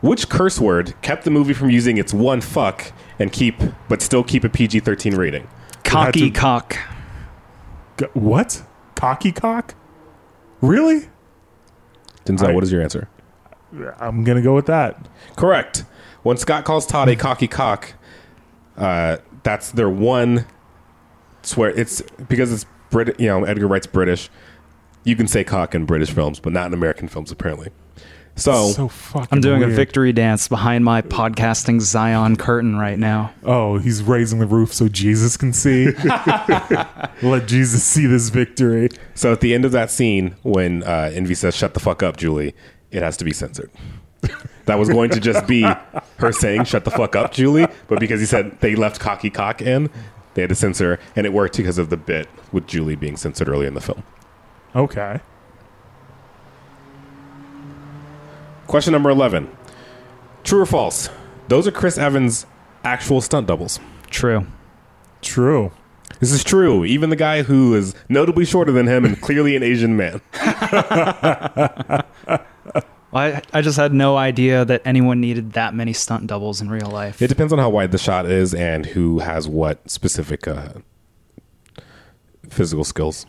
Which 0.00 0.28
curse 0.28 0.58
word 0.58 0.94
kept 1.02 1.24
the 1.24 1.30
movie 1.30 1.52
from 1.52 1.70
using 1.70 1.98
its 1.98 2.14
one 2.14 2.40
fuck 2.40 2.92
and 3.18 3.30
keep 3.32 3.56
but 3.88 4.00
still 4.00 4.24
keep 4.24 4.44
a 4.44 4.48
PG-13 4.48 5.16
rating? 5.16 5.46
Cocky 5.84 6.30
to- 6.30 6.38
cock. 6.38 6.76
G- 7.98 8.06
what? 8.14 8.62
Cocky 8.94 9.32
cock? 9.32 9.74
Really? 10.62 11.08
Denzel, 12.24 12.48
I- 12.48 12.52
what 12.52 12.64
is 12.64 12.72
your 12.72 12.80
answer? 12.82 13.08
I'm 14.00 14.24
gonna 14.24 14.42
go 14.42 14.54
with 14.54 14.66
that. 14.66 15.06
Correct. 15.36 15.84
When 16.22 16.36
Scott 16.36 16.64
calls 16.64 16.86
Todd 16.86 17.08
a 17.08 17.16
cocky 17.16 17.46
cock, 17.46 17.94
uh, 18.76 19.18
that's 19.42 19.70
their 19.72 19.88
one 19.88 20.44
swear. 21.42 21.70
It's 21.70 22.02
because 22.28 22.52
it's 22.52 22.66
Brit. 22.90 23.18
You 23.20 23.28
know, 23.28 23.44
Edgar 23.44 23.68
Wright's 23.68 23.86
British. 23.86 24.28
You 25.04 25.14
can 25.16 25.26
say 25.28 25.44
cock 25.44 25.74
in 25.74 25.84
British 25.86 26.10
films, 26.10 26.40
but 26.40 26.52
not 26.52 26.66
in 26.66 26.74
American 26.74 27.08
films, 27.08 27.30
apparently. 27.30 27.68
So, 28.40 28.68
So 28.70 28.88
fucking. 28.88 29.28
I'm 29.30 29.40
doing 29.40 29.60
weird. 29.60 29.72
a 29.72 29.74
victory 29.74 30.12
dance 30.12 30.48
behind 30.48 30.84
my 30.84 31.02
podcasting 31.02 31.80
Zion 31.80 32.36
curtain 32.36 32.76
right 32.76 32.98
now. 32.98 33.32
Oh, 33.44 33.78
he's 33.78 34.02
raising 34.02 34.38
the 34.38 34.46
roof 34.46 34.72
so 34.72 34.88
Jesus 34.88 35.36
can 35.36 35.52
see. 35.52 35.86
Let 37.22 37.46
Jesus 37.46 37.84
see 37.84 38.06
this 38.06 38.28
victory. 38.30 38.88
so 39.14 39.32
at 39.32 39.40
the 39.40 39.54
end 39.54 39.64
of 39.64 39.72
that 39.72 39.90
scene, 39.90 40.36
when 40.42 40.82
uh, 40.84 41.10
Envy 41.14 41.34
says 41.34 41.54
"Shut 41.54 41.74
the 41.74 41.80
fuck 41.80 42.02
up, 42.02 42.16
Julie," 42.16 42.54
it 42.90 43.02
has 43.02 43.16
to 43.18 43.24
be 43.24 43.32
censored. 43.32 43.70
that 44.66 44.78
was 44.78 44.88
going 44.88 45.10
to 45.10 45.20
just 45.20 45.46
be 45.46 45.62
her 46.18 46.32
saying 46.32 46.64
"Shut 46.64 46.84
the 46.84 46.90
fuck 46.90 47.14
up, 47.16 47.32
Julie," 47.32 47.66
but 47.88 48.00
because 48.00 48.20
he 48.20 48.26
said 48.26 48.58
they 48.60 48.74
left 48.74 49.00
cocky 49.00 49.30
cock 49.30 49.60
in, 49.62 49.90
they 50.34 50.42
had 50.42 50.48
to 50.48 50.54
censor, 50.54 50.98
and 51.16 51.26
it 51.26 51.32
worked 51.32 51.56
because 51.56 51.78
of 51.78 51.90
the 51.90 51.96
bit 51.96 52.28
with 52.52 52.66
Julie 52.66 52.96
being 52.96 53.16
censored 53.16 53.48
early 53.48 53.66
in 53.66 53.74
the 53.74 53.80
film. 53.80 54.02
Okay. 54.74 55.20
Question 58.70 58.92
number 58.92 59.10
11. 59.10 59.50
True 60.44 60.60
or 60.60 60.66
false? 60.66 61.10
Those 61.48 61.66
are 61.66 61.72
Chris 61.72 61.98
Evans' 61.98 62.46
actual 62.84 63.20
stunt 63.20 63.48
doubles. 63.48 63.80
True. 64.10 64.46
True. 65.22 65.72
This 66.20 66.30
is 66.30 66.44
true. 66.44 66.84
Even 66.84 67.10
the 67.10 67.16
guy 67.16 67.42
who 67.42 67.74
is 67.74 67.96
notably 68.08 68.44
shorter 68.44 68.70
than 68.70 68.86
him 68.86 69.04
and 69.04 69.20
clearly 69.20 69.56
an 69.56 69.64
Asian 69.64 69.96
man. 69.96 70.20
I, 73.12 73.42
I 73.52 73.60
just 73.60 73.76
had 73.76 73.92
no 73.92 74.16
idea 74.16 74.64
that 74.64 74.82
anyone 74.84 75.20
needed 75.20 75.54
that 75.54 75.74
many 75.74 75.92
stunt 75.92 76.28
doubles 76.28 76.60
in 76.60 76.70
real 76.70 76.90
life. 76.90 77.20
It 77.20 77.26
depends 77.26 77.52
on 77.52 77.58
how 77.58 77.70
wide 77.70 77.90
the 77.90 77.98
shot 77.98 78.26
is 78.26 78.54
and 78.54 78.86
who 78.86 79.18
has 79.18 79.48
what 79.48 79.90
specific 79.90 80.46
uh, 80.46 80.74
physical 82.48 82.84
skills. 82.84 83.26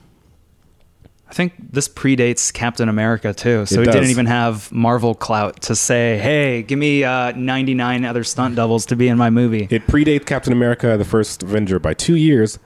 I 1.31 1.33
think 1.33 1.53
this 1.71 1.87
predates 1.87 2.51
Captain 2.51 2.89
America 2.89 3.33
too, 3.33 3.65
so 3.65 3.75
It 3.75 3.79
he 3.79 3.85
does. 3.85 3.95
didn't 3.95 4.09
even 4.09 4.25
have 4.25 4.69
Marvel 4.69 5.15
clout 5.15 5.61
to 5.61 5.77
say, 5.77 6.17
"Hey, 6.17 6.61
give 6.61 6.77
me 6.77 7.05
uh, 7.05 7.31
99 7.31 8.03
other 8.03 8.25
stunt 8.25 8.55
doubles 8.57 8.85
to 8.87 8.97
be 8.97 9.07
in 9.07 9.17
my 9.17 9.29
movie." 9.29 9.65
It 9.71 9.87
predates 9.87 10.25
Captain 10.25 10.51
America, 10.51 10.97
the 10.97 11.05
first 11.05 11.41
Avenger, 11.41 11.79
by 11.79 11.93
two 11.93 12.17
years 12.17 12.59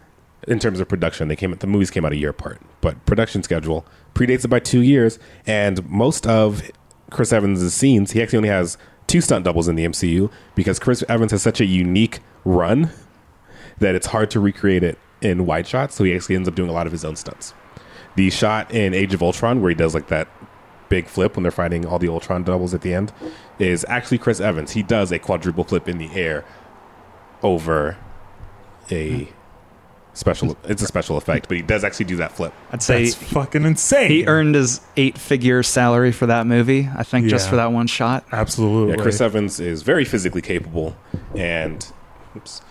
in 0.47 0.57
terms 0.57 0.79
of 0.79 0.87
production. 0.89 1.27
They 1.27 1.35
came 1.35 1.55
the 1.55 1.67
movies 1.67 1.91
came 1.91 2.05
out 2.05 2.11
a 2.11 2.15
year 2.15 2.29
apart, 2.31 2.59
but 2.81 3.05
production 3.05 3.43
schedule 3.43 3.85
predates 4.15 4.43
it 4.45 4.47
by 4.47 4.59
two 4.59 4.81
years. 4.81 5.19
And 5.45 5.87
most 5.87 6.25
of 6.25 6.63
Chris 7.11 7.31
Evans' 7.31 7.71
scenes, 7.71 8.13
he 8.13 8.21
actually 8.23 8.37
only 8.37 8.49
has 8.49 8.79
two 9.05 9.21
stunt 9.21 9.45
doubles 9.45 9.67
in 9.67 9.75
the 9.75 9.85
MCU 9.85 10.31
because 10.55 10.79
Chris 10.79 11.03
Evans 11.07 11.29
has 11.31 11.43
such 11.43 11.61
a 11.61 11.65
unique 11.65 12.19
run 12.43 12.89
that 13.77 13.93
it's 13.93 14.07
hard 14.07 14.31
to 14.31 14.39
recreate 14.39 14.81
it 14.81 14.97
in 15.21 15.45
wide 15.45 15.67
shots. 15.67 15.93
So 15.93 16.03
he 16.03 16.15
actually 16.15 16.35
ends 16.35 16.47
up 16.49 16.55
doing 16.55 16.71
a 16.71 16.73
lot 16.73 16.87
of 16.87 16.91
his 16.91 17.05
own 17.05 17.15
stunts. 17.15 17.53
The 18.15 18.29
shot 18.29 18.71
in 18.73 18.93
Age 18.93 19.13
of 19.13 19.21
Ultron 19.21 19.61
where 19.61 19.69
he 19.69 19.75
does 19.75 19.93
like 19.93 20.07
that 20.07 20.27
big 20.87 21.07
flip 21.07 21.35
when 21.35 21.43
they're 21.43 21.51
fighting 21.51 21.85
all 21.85 21.99
the 21.99 22.07
Ultron 22.09 22.43
doubles 22.43 22.73
at 22.73 22.81
the 22.81 22.93
end 22.93 23.11
is 23.59 23.85
actually 23.89 24.17
Chris 24.19 24.39
Evans. 24.39 24.71
He 24.71 24.83
does 24.83 25.11
a 25.11 25.19
quadruple 25.19 25.63
flip 25.63 25.87
in 25.89 25.97
the 25.97 26.09
air 26.13 26.45
over 27.43 27.97
a 28.91 29.27
special 30.13 30.55
it's 30.63 30.81
a 30.81 30.85
special 30.87 31.17
effect, 31.17 31.47
but 31.49 31.57
he 31.57 31.63
does 31.63 31.83
actually 31.83 32.05
do 32.05 32.15
that 32.17 32.31
flip. 32.31 32.53
I'd 32.71 32.81
say 32.81 33.03
That's 33.05 33.15
fucking 33.15 33.63
insane. 33.65 34.09
he 34.09 34.25
earned 34.27 34.55
his 34.55 34.79
eight-figure 34.95 35.61
salary 35.63 36.11
for 36.13 36.25
that 36.27 36.47
movie. 36.47 36.87
I 36.95 37.03
think 37.03 37.27
just 37.27 37.47
Yeah. 37.47 37.49
for 37.49 37.55
that 37.57 37.71
one 37.73 37.87
shot. 37.87 38.23
Absolutely. 38.31 38.95
Yeah, 38.95 39.01
Chris 39.01 39.19
Evans 39.19 39.59
is 39.59 39.81
very 39.81 40.05
physically 40.05 40.41
capable 40.41 40.95
and 41.35 41.85
oops, 42.37 42.61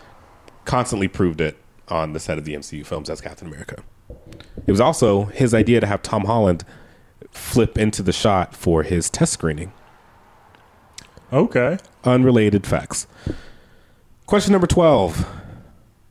constantly 0.65 1.09
proved 1.09 1.41
it 1.43 1.59
on 1.89 2.15
the 2.15 2.21
set 2.21 2.39
of 2.39 2.45
the 2.47 2.55
MCU 2.55 2.83
films 2.87 3.11
as 3.11 3.21
Captain 3.21 3.47
America. 3.49 3.83
It 4.67 4.71
was 4.71 4.81
also 4.81 5.25
his 5.27 5.53
idea 5.55 5.81
to 5.81 5.87
have 5.87 6.03
Tom 6.03 6.25
Holland 6.25 6.65
flip 7.31 7.77
into 7.79 8.03
the 8.03 8.13
shot 8.13 8.55
for 8.55 8.83
his 8.83 9.11
test 9.11 9.33
screening. 9.33 9.73
Okay. 11.33 11.79
Unrelated 12.05 12.67
facts. 12.67 13.07
Question 14.27 14.53
number 14.53 14.67
12. 14.67 15.27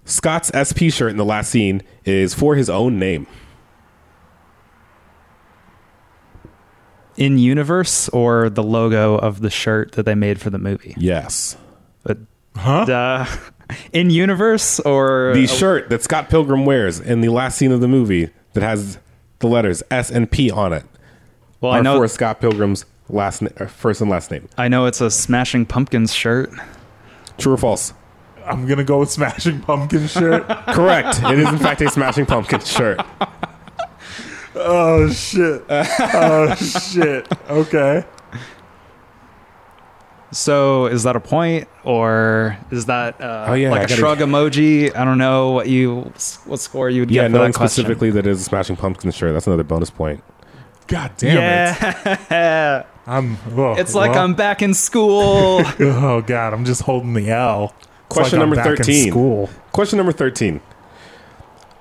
Scott's 0.06 0.52
SP 0.54 0.92
shirt 0.92 1.12
in 1.12 1.18
the 1.18 1.26
last 1.26 1.50
scene 1.50 1.82
is 2.06 2.34
for 2.34 2.56
his 2.56 2.70
own 2.70 3.00
name. 3.00 3.26
In 7.16 7.38
universe 7.38 8.10
or 8.10 8.50
the 8.50 8.64
logo 8.64 9.16
of 9.16 9.42
the 9.42 9.50
shirt 9.50 9.94
that 9.94 10.04
they 10.04 10.16
made 10.16 10.42
for 10.42 10.50
the 10.50 10.58
movie. 10.58 10.96
Yes. 10.98 11.56
But 12.04 12.18
Huh? 12.56 12.82
uh, 12.84 13.26
in 13.94 14.10
universe 14.10 14.80
or 14.82 15.32
The 15.34 15.48
shirt 15.48 15.90
that 15.90 16.02
Scott 16.04 16.30
Pilgrim 16.30 16.66
wears 16.66 17.00
in 17.00 17.22
the 17.22 17.30
last 17.30 17.58
scene 17.58 17.72
of 17.72 17.82
the 17.82 17.88
movie 17.88 18.30
that 18.54 18.64
has 18.64 18.98
the 19.40 19.48
letters 19.48 19.84
S 19.92 20.10
and 20.10 20.30
P 20.30 20.50
on 20.50 20.74
it 20.74 20.86
well, 21.64 21.72
are 21.72 21.78
I 21.78 21.82
know 21.82 21.98
for 21.98 22.08
Scott 22.08 22.42
Pilgrim's 22.42 22.86
last 23.10 23.42
na- 23.42 23.50
uh, 23.58 23.68
first 23.68 24.02
and 24.02 24.10
last 24.10 24.30
name. 24.32 24.50
I 24.58 24.68
know 24.68 24.86
it's 24.86 25.00
a 25.02 25.10
Smashing 25.10 25.66
Pumpkins 25.66 26.14
shirt. 26.14 26.52
True 27.38 27.54
or 27.54 27.58
false? 27.58 27.94
I'm 28.46 28.68
gonna 28.68 28.84
go 28.84 29.00
with 29.00 29.10
Smashing 29.10 29.62
Pumpkin 29.62 30.08
shirt. 30.08 30.46
Correct. 30.68 31.20
it 31.24 31.40
is 31.40 31.48
in 31.48 31.58
fact 31.58 31.82
a 31.82 31.90
Smashing 31.90 32.26
Pumpkins 32.26 32.70
shirt. 32.70 33.00
oh 34.56 35.10
shit. 35.10 35.64
Oh 35.70 36.54
shit. 36.56 37.28
Okay. 37.50 38.04
So 40.34 40.88
is 40.88 41.04
that 41.04 41.16
a 41.16 41.20
point 41.20 41.68
or 41.84 42.58
is 42.72 42.86
that 42.88 43.22
uh, 43.22 43.46
Oh, 43.50 43.54
yeah, 43.54 43.70
like 43.72 43.84
a 43.84 43.88
gotta- 43.88 43.96
shrug 43.96 44.18
emoji? 44.20 44.96
I 44.96 45.06
don't 45.06 45.18
know 45.18 45.52
what 45.52 45.68
you 45.70 46.12
what 46.46 46.60
score 46.60 46.90
you 46.90 47.02
would 47.02 47.12
Yeah, 47.12 47.24
get 47.24 47.28
for 47.32 47.38
knowing 47.38 47.52
that 47.52 47.58
question. 47.58 47.84
specifically 47.84 48.10
that 48.12 48.26
is 48.28 48.42
a 48.42 48.44
Smashing 48.44 48.76
Pumpkins 48.76 49.16
shirt. 49.16 49.34
That's 49.34 49.48
another 49.48 49.64
bonus 49.64 49.90
point. 49.90 50.24
God 50.88 51.12
damn 51.18 51.76
it. 52.32 52.86
I'm. 53.08 53.38
oh, 53.56 53.74
it's 53.74 53.94
like 53.96 54.12
well, 54.12 54.24
I'm 54.24 54.34
back 54.34 54.62
in 54.62 54.74
school. 54.74 55.62
Oh 55.80 56.22
god, 56.26 56.54
I'm 56.54 56.66
just 56.66 56.82
holding 56.84 57.14
the 57.14 57.30
L. 57.30 57.74
It's 57.80 57.88
Question 58.18 58.40
like 58.40 58.44
I'm 58.44 58.50
number 58.50 58.56
back 58.56 58.68
in 58.68 58.76
13. 58.86 59.10
School. 59.12 59.50
Question 59.72 59.98
number 59.98 60.12
13. 60.12 60.62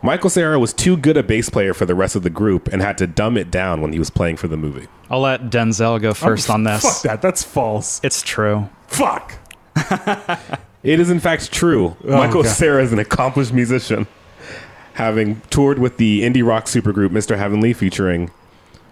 Michael 0.03 0.31
Cera 0.31 0.59
was 0.59 0.73
too 0.73 0.97
good 0.97 1.17
a 1.17 1.23
bass 1.23 1.49
player 1.49 1.75
for 1.75 1.87
the 1.87 1.95
rest 1.95 2.17
of 2.17 2.23
the 2.23 2.31
group 2.31 2.69
and 2.69 2.83
had 2.83 2.99
to 2.99 3.07
dumb 3.07 3.37
it 3.37 3.51
down 3.51 3.81
when 3.81 3.93
he 3.93 3.99
was 3.99 4.11
playing 4.11 4.37
for 4.37 4.49
the 4.49 4.57
movie. 4.57 4.89
I'll 5.09 5.21
let 5.21 5.43
Denzel 5.51 6.01
go 6.01 6.13
first 6.13 6.51
on 6.51 6.65
this. 6.65 6.83
Fuck 6.83 7.03
that. 7.03 7.23
That's 7.23 7.43
false. 7.43 8.01
It's 8.03 8.23
true. 8.23 8.69
Fuck. 8.89 9.35
It 10.83 10.99
is 10.99 11.11
in 11.11 11.21
fact 11.21 11.53
true. 11.53 11.97
Oh, 12.05 12.17
Michael 12.17 12.41
okay. 12.41 12.49
Cera 12.49 12.83
is 12.83 12.93
an 12.93 12.99
accomplished 12.99 13.53
musician, 13.53 14.07
having 14.95 15.41
toured 15.51 15.79
with 15.79 15.97
the 15.97 16.23
indie 16.23 16.47
rock 16.47 16.65
supergroup 16.65 17.11
Mr. 17.11 17.39
Heavenly, 17.39 17.73
featuring 17.73 18.31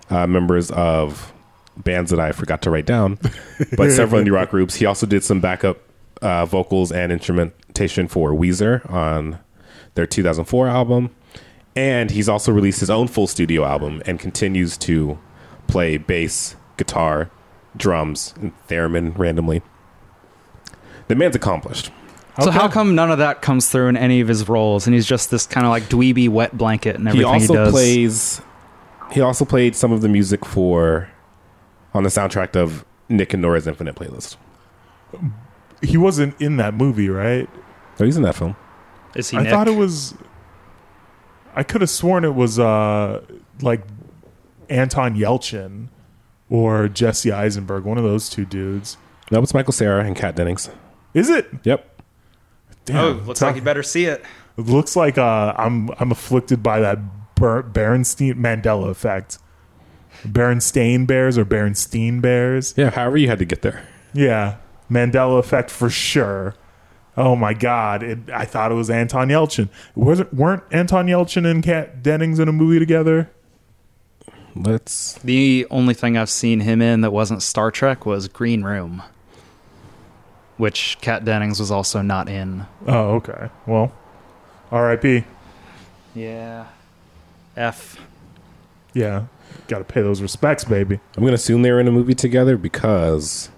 uh, 0.09 0.27
members 0.27 0.71
of 0.71 1.33
bands 1.77 2.11
that 2.11 2.21
I 2.21 2.33
forgot 2.33 2.63
to 2.63 2.71
write 2.71 2.87
down, 2.87 3.19
but 3.77 3.91
several 3.93 4.23
indie 4.23 4.33
rock 4.33 4.51
groups. 4.51 4.77
He 4.77 4.87
also 4.87 5.07
did 5.07 5.25
some 5.25 5.41
backup 5.41 5.79
uh, 6.23 6.47
vocals 6.47 6.93
and 6.93 7.11
instrumentation 7.11 8.07
for 8.07 8.33
Weezer 8.33 8.89
on 8.89 9.39
their 10.01 10.07
2004 10.07 10.67
album, 10.67 11.11
and 11.77 12.11
he's 12.11 12.27
also 12.29 12.51
released 12.51 12.81
his 12.81 12.89
own 12.89 13.07
full 13.07 13.27
studio 13.27 13.65
album 13.67 14.03
and 14.07 14.19
continues 14.19 14.79
to 14.79 15.19
play 15.67 15.99
bass, 15.99 16.57
guitar, 16.79 17.31
drums, 17.77 18.33
and 18.41 18.53
theremin 18.69 19.17
randomly. 19.19 19.61
The 21.09 21.15
man's 21.17 21.37
accomplished. 21.37 21.91
So 22.41 22.49
Okay. 22.49 22.59
how 22.59 22.69
come 22.69 22.95
none 22.95 23.11
of 23.11 23.19
that 23.19 23.43
comes 23.43 23.69
through 23.69 23.89
in 23.89 23.97
any 23.99 24.21
of 24.23 24.29
his 24.29 24.49
roles, 24.49 24.87
and 24.87 24.95
he's 24.95 25.05
just 25.07 25.31
this 25.31 25.47
kind 25.47 25.67
of 25.67 25.71
like 25.71 25.83
dweeby 25.85 26.31
wet 26.31 26.57
blanket 26.57 26.97
and 26.97 27.05
He 27.07 27.23
everything 27.25 27.41
he, 27.41 27.49
also 27.49 27.55
does? 27.55 27.73
plays. 27.73 28.41
He 29.13 29.21
also 29.21 29.45
played 29.45 29.77
some 29.77 29.93
of 29.93 30.01
the 30.01 30.09
music 30.09 30.47
for 30.47 31.11
on 31.93 32.05
the 32.05 32.09
soundtrack 32.09 32.57
of 32.57 32.87
Nick 33.11 33.35
and 33.35 33.43
Nora's 33.43 33.67
Infinite 33.67 33.97
Playlist. 33.97 34.37
He 35.83 35.97
wasn't 35.99 36.41
in 36.41 36.57
that 36.57 36.73
movie, 36.75 37.09
right? 37.11 37.49
Oh, 37.99 38.05
he's 38.05 38.17
in 38.17 38.23
that 38.23 38.37
film. 38.37 38.57
Is 39.15 39.31
he? 39.31 39.37
I 39.39 39.43
Nick? 39.43 39.53
thought 39.53 39.69
it 39.69 39.77
was. 39.77 40.15
I 41.55 41.63
could 41.63 41.81
have 41.81 41.91
sworn 41.91 42.25
it 42.25 42.35
was 42.35 42.59
uh 42.59 43.23
like 43.61 43.83
Anton 44.69 45.17
Yelchin 45.17 45.89
or 46.49 46.89
Jesse 46.89 47.33
Eisenberg, 47.33 47.85
one 47.85 47.99
of 47.99 48.05
those 48.05 48.29
two 48.29 48.45
dudes. 48.45 48.97
That 49.31 49.41
was 49.41 49.53
Michael 49.55 49.73
Cera 49.73 50.05
and 50.05 50.17
Kat 50.17 50.35
Dennings. 50.37 50.71
Is 51.15 51.29
it? 51.31 51.49
Yep. 51.65 52.03
Damn, 52.85 52.97
Oh, 53.05 53.11
looks 53.27 53.41
Tell- 53.41 53.49
like 53.49 53.57
you 53.57 53.63
better 53.63 53.83
see 53.83 54.05
it. 54.07 54.25
It 54.57 54.67
looks 54.67 54.95
like 54.97 55.19
uh, 55.19 55.55
I'm 55.57 55.91
I'm 55.99 56.11
afflicted 56.13 56.63
by 56.63 56.81
that 56.81 56.99
Ber- 57.35 57.63
Berenstein 57.63 58.35
Mandela 58.35 58.89
effect. 58.91 59.39
Berenstain 60.27 61.07
Bears 61.07 61.39
or 61.39 61.45
Berenstein 61.45 62.21
Bears? 62.21 62.75
Yeah. 62.77 62.91
However, 62.91 63.17
you 63.17 63.29
had 63.29 63.39
to 63.39 63.45
get 63.45 63.63
there. 63.63 63.87
Yeah, 64.13 64.57
Mandela 64.91 65.39
effect 65.39 65.71
for 65.71 65.89
sure. 65.89 66.55
Oh 67.17 67.35
my 67.37 67.55
God! 67.55 68.03
It, 68.03 68.19
I 68.33 68.45
thought 68.45 68.71
it 68.71 68.77
was 68.77 68.89
Anton 68.89 69.29
Yelchin. 69.29 69.69
Wasn't 69.95 70.33
weren't 70.33 70.63
Anton 70.71 71.07
Yelchin 71.07 71.49
and 71.49 71.63
Kat 71.63 72.03
Dennings 72.03 72.39
in 72.39 72.49
a 72.49 72.53
movie 72.53 72.79
together? 72.79 73.31
Let's. 74.55 75.15
The 75.15 75.67
only 75.71 75.95
thing 75.95 76.17
I've 76.17 76.31
seen 76.31 76.61
him 76.61 76.81
in 76.81 77.01
that 77.03 77.13
wasn't 77.13 77.43
Star 77.43 77.71
Trek 77.71 78.07
was 78.07 78.29
Green 78.29 78.63
Room, 78.63 79.03
which 80.57 80.99
Kat 81.01 81.25
Dennings 81.25 81.61
was 81.61 81.71
also 81.71 82.03
not 82.03 82.29
in. 82.29 82.67
Oh, 82.87 83.15
okay. 83.17 83.51
Well, 83.67 83.93
R.I.P. 84.71 85.25
Yeah. 86.15 86.67
F. 87.57 88.01
Yeah, 88.93 89.27
got 89.69 89.79
to 89.79 89.85
pay 89.85 90.03
those 90.03 90.23
respects, 90.23 90.65
baby. 90.65 90.99
I'm 91.17 91.23
gonna 91.23 91.35
assume 91.35 91.63
they 91.63 91.71
were 91.71 91.81
in 91.81 91.87
a 91.89 91.93
movie 91.93 92.15
together 92.15 92.57
because 92.57 93.51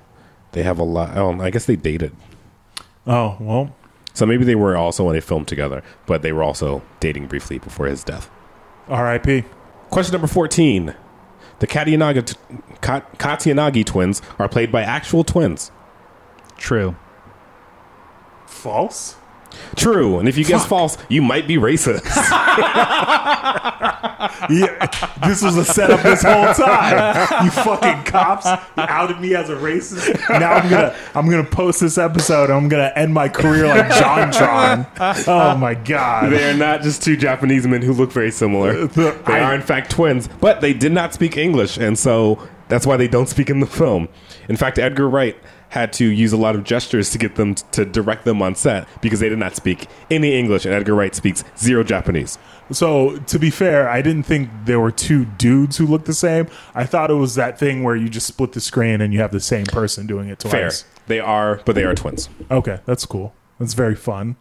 they 0.53 0.63
have 0.63 0.79
a 0.79 0.85
lot. 0.85 1.17
Oh, 1.17 1.41
I 1.41 1.51
guess 1.51 1.65
they 1.65 1.77
dated. 1.77 2.15
Oh 3.07 3.37
well, 3.41 3.75
So 4.15 4.27
maybe 4.27 4.45
they 4.45 4.55
were 4.55 4.77
also 4.77 5.09
in 5.11 5.17
a 5.17 5.21
film 5.21 5.45
together, 5.45 5.83
but 6.07 6.23
they 6.23 6.33
were 6.33 6.43
also 6.43 6.83
dating 7.01 7.27
briefly 7.27 7.59
before 7.59 7.87
his 7.87 8.05
death. 8.05 8.31
R.I.P. 8.89 9.45
Question 9.91 10.13
number 10.13 10.27
14. 10.29 10.95
The 11.59 11.67
Katayanagi, 11.67 12.27
t- 12.27 12.37
Ka- 12.81 13.05
Katayanagi 13.19 13.85
twins 13.85 14.21
are 14.39 14.49
played 14.49 14.71
by 14.73 14.83
actual 14.83 15.23
twins. 15.25 15.71
True. 16.57 16.97
False. 18.47 19.17
True. 19.77 20.19
And 20.19 20.29
if 20.29 20.37
you 20.37 20.45
guess 20.45 20.67
false, 20.67 20.99
you 21.09 21.23
might 21.23 21.47
be 21.47 21.57
racist. 21.57 22.03
Yeah, 24.51 24.87
this 25.27 25.43
was 25.43 25.57
a 25.57 25.65
setup 25.65 26.03
this 26.03 26.23
whole 26.23 26.53
time. 26.55 27.45
You 27.45 27.51
fucking 27.51 28.05
cops 28.05 28.47
you 28.47 28.57
outed 28.77 29.21
me 29.21 29.35
as 29.35 29.51
a 29.51 29.57
racist. 29.57 30.19
Now 30.29 30.55
I'm 30.55 30.69
gonna 30.71 30.97
I'm 31.15 31.31
gonna 31.31 31.45
post 31.45 31.81
this 31.81 31.99
episode. 31.99 32.45
and 32.45 32.53
I'm 32.55 32.69
gonna 32.69 32.93
end 32.97 33.13
my 33.15 33.29
career 33.29 33.67
like 33.67 33.89
John 33.91 34.33
JonTron. 34.33 35.25
Oh 35.29 35.57
my 35.57 35.75
god. 35.75 36.33
they 36.33 36.51
are 36.51 36.57
not 36.57 36.83
just 36.83 37.03
two 37.03 37.17
Japanese 37.17 37.67
men 37.67 37.83
who 37.83 37.93
look 37.93 38.13
very 38.13 38.31
similar. 38.31 38.71
Uh, 38.71 38.87
they 38.87 39.41
are, 39.41 39.55
in 39.55 39.63
fact, 39.63 39.91
twins, 39.91 40.29
but 40.41 40.61
they 40.61 40.73
did 40.73 40.93
not 40.93 41.15
speak 41.15 41.37
English, 41.37 41.77
and 41.77 41.99
so 41.99 42.47
that's 42.69 42.87
why 42.87 42.97
they 42.97 43.09
don't 43.09 43.29
speak 43.29 43.51
in 43.51 43.61
the 43.61 43.67
film. 43.67 44.09
In 44.49 44.57
fact, 44.57 44.79
Edgar 44.79 45.09
Wright 45.09 45.37
had 45.73 45.91
to 45.91 46.05
use 46.05 46.35
a 46.35 46.37
lot 46.37 46.55
of 46.55 46.65
gestures 46.65 47.09
to 47.09 47.17
get 47.17 47.37
them 47.37 47.55
to 47.55 47.87
direct 47.87 48.27
them 48.27 48.43
on 48.43 48.55
set 48.55 48.87
because 49.01 49.21
they 49.21 49.31
did 49.31 49.39
not 49.39 49.57
speak 49.57 49.89
any 50.11 50.39
English, 50.39 50.67
and 50.67 50.75
Edgar 50.75 50.95
Wright 50.95 51.15
speaks 51.15 51.43
zero 51.57 51.83
Japanese. 51.83 52.39
So 52.71 53.17
to 53.17 53.39
be 53.39 53.49
fair, 53.49 53.89
I 53.89 54.03
didn't 54.03 54.25
think 54.25 54.51
there 54.67 54.79
were 54.79 54.91
two 54.91 55.25
dudes 55.25 55.79
who 55.79 55.87
looked 55.87 56.05
the 56.05 56.13
same. 56.13 56.47
I 56.75 56.85
thought 56.85 57.11
it 57.11 57.15
was 57.15 57.37
that 57.37 57.59
thing 57.59 57.83
where 57.85 57.97
you 57.97 58.11
just 58.11 58.27
split 58.27 58.53
the 58.53 58.61
screen 58.61 59.01
and 59.01 59.15
you 59.15 59.21
have 59.21 59.33
the 59.33 59.41
same 59.41 59.65
person 59.65 60.07
doing 60.07 60.29
it 60.29 60.43
Fair. 60.43 60.65
twice. 60.65 60.85
They 61.07 61.21
are, 61.21 61.63
but 61.65 61.75
they 61.75 61.85
are 61.85 61.95
twins. 61.95 62.29
Okay, 62.51 62.81
that's 62.85 63.07
cool. 63.07 63.35
That's 63.59 63.73
very 63.73 63.97
fun. 63.97 64.37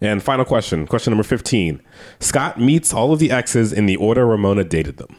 And 0.00 0.22
final 0.22 0.44
question, 0.44 0.86
question 0.86 1.10
number 1.10 1.24
15. 1.24 1.82
Scott 2.20 2.60
meets 2.60 2.94
all 2.94 3.12
of 3.12 3.18
the 3.18 3.32
exes 3.32 3.72
in 3.72 3.86
the 3.86 3.96
order 3.96 4.24
Ramona 4.24 4.62
dated 4.62 4.98
them. 4.98 5.16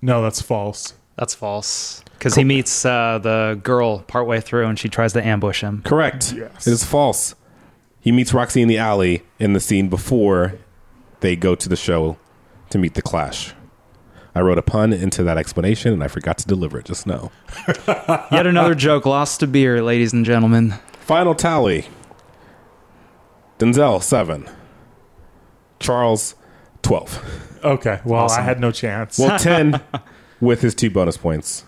No, 0.00 0.22
that's 0.22 0.40
false. 0.40 0.94
That's 1.16 1.34
false. 1.34 2.02
Because 2.22 2.36
he 2.36 2.44
meets 2.44 2.84
uh, 2.84 3.18
the 3.18 3.58
girl 3.64 3.98
partway 3.98 4.40
through 4.40 4.66
and 4.66 4.78
she 4.78 4.88
tries 4.88 5.12
to 5.14 5.26
ambush 5.26 5.60
him. 5.60 5.82
Correct. 5.82 6.32
Yes. 6.32 6.68
It 6.68 6.72
is 6.72 6.84
false. 6.84 7.34
He 7.98 8.12
meets 8.12 8.32
Roxy 8.32 8.62
in 8.62 8.68
the 8.68 8.78
alley 8.78 9.24
in 9.40 9.54
the 9.54 9.58
scene 9.58 9.88
before 9.88 10.54
they 11.18 11.34
go 11.34 11.56
to 11.56 11.68
the 11.68 11.74
show 11.74 12.16
to 12.70 12.78
meet 12.78 12.94
the 12.94 13.02
Clash. 13.02 13.54
I 14.36 14.40
wrote 14.40 14.56
a 14.56 14.62
pun 14.62 14.92
into 14.92 15.24
that 15.24 15.36
explanation 15.36 15.92
and 15.92 16.04
I 16.04 16.06
forgot 16.06 16.38
to 16.38 16.46
deliver 16.46 16.78
it 16.78 16.84
just 16.84 17.08
now. 17.08 17.32
Yet 18.30 18.46
another 18.46 18.76
joke 18.76 19.04
lost 19.04 19.40
to 19.40 19.48
beer, 19.48 19.82
ladies 19.82 20.12
and 20.12 20.24
gentlemen. 20.24 20.74
Final 21.00 21.34
tally 21.34 21.88
Denzel, 23.58 24.00
7. 24.00 24.48
Charles, 25.80 26.36
12. 26.82 27.58
Okay, 27.64 28.00
well, 28.04 28.30
I 28.30 28.42
had 28.42 28.60
no 28.60 28.70
chance. 28.70 29.18
Well, 29.18 29.36
10 29.40 29.80
with 30.40 30.60
his 30.62 30.76
two 30.76 30.88
bonus 30.88 31.16
points, 31.16 31.64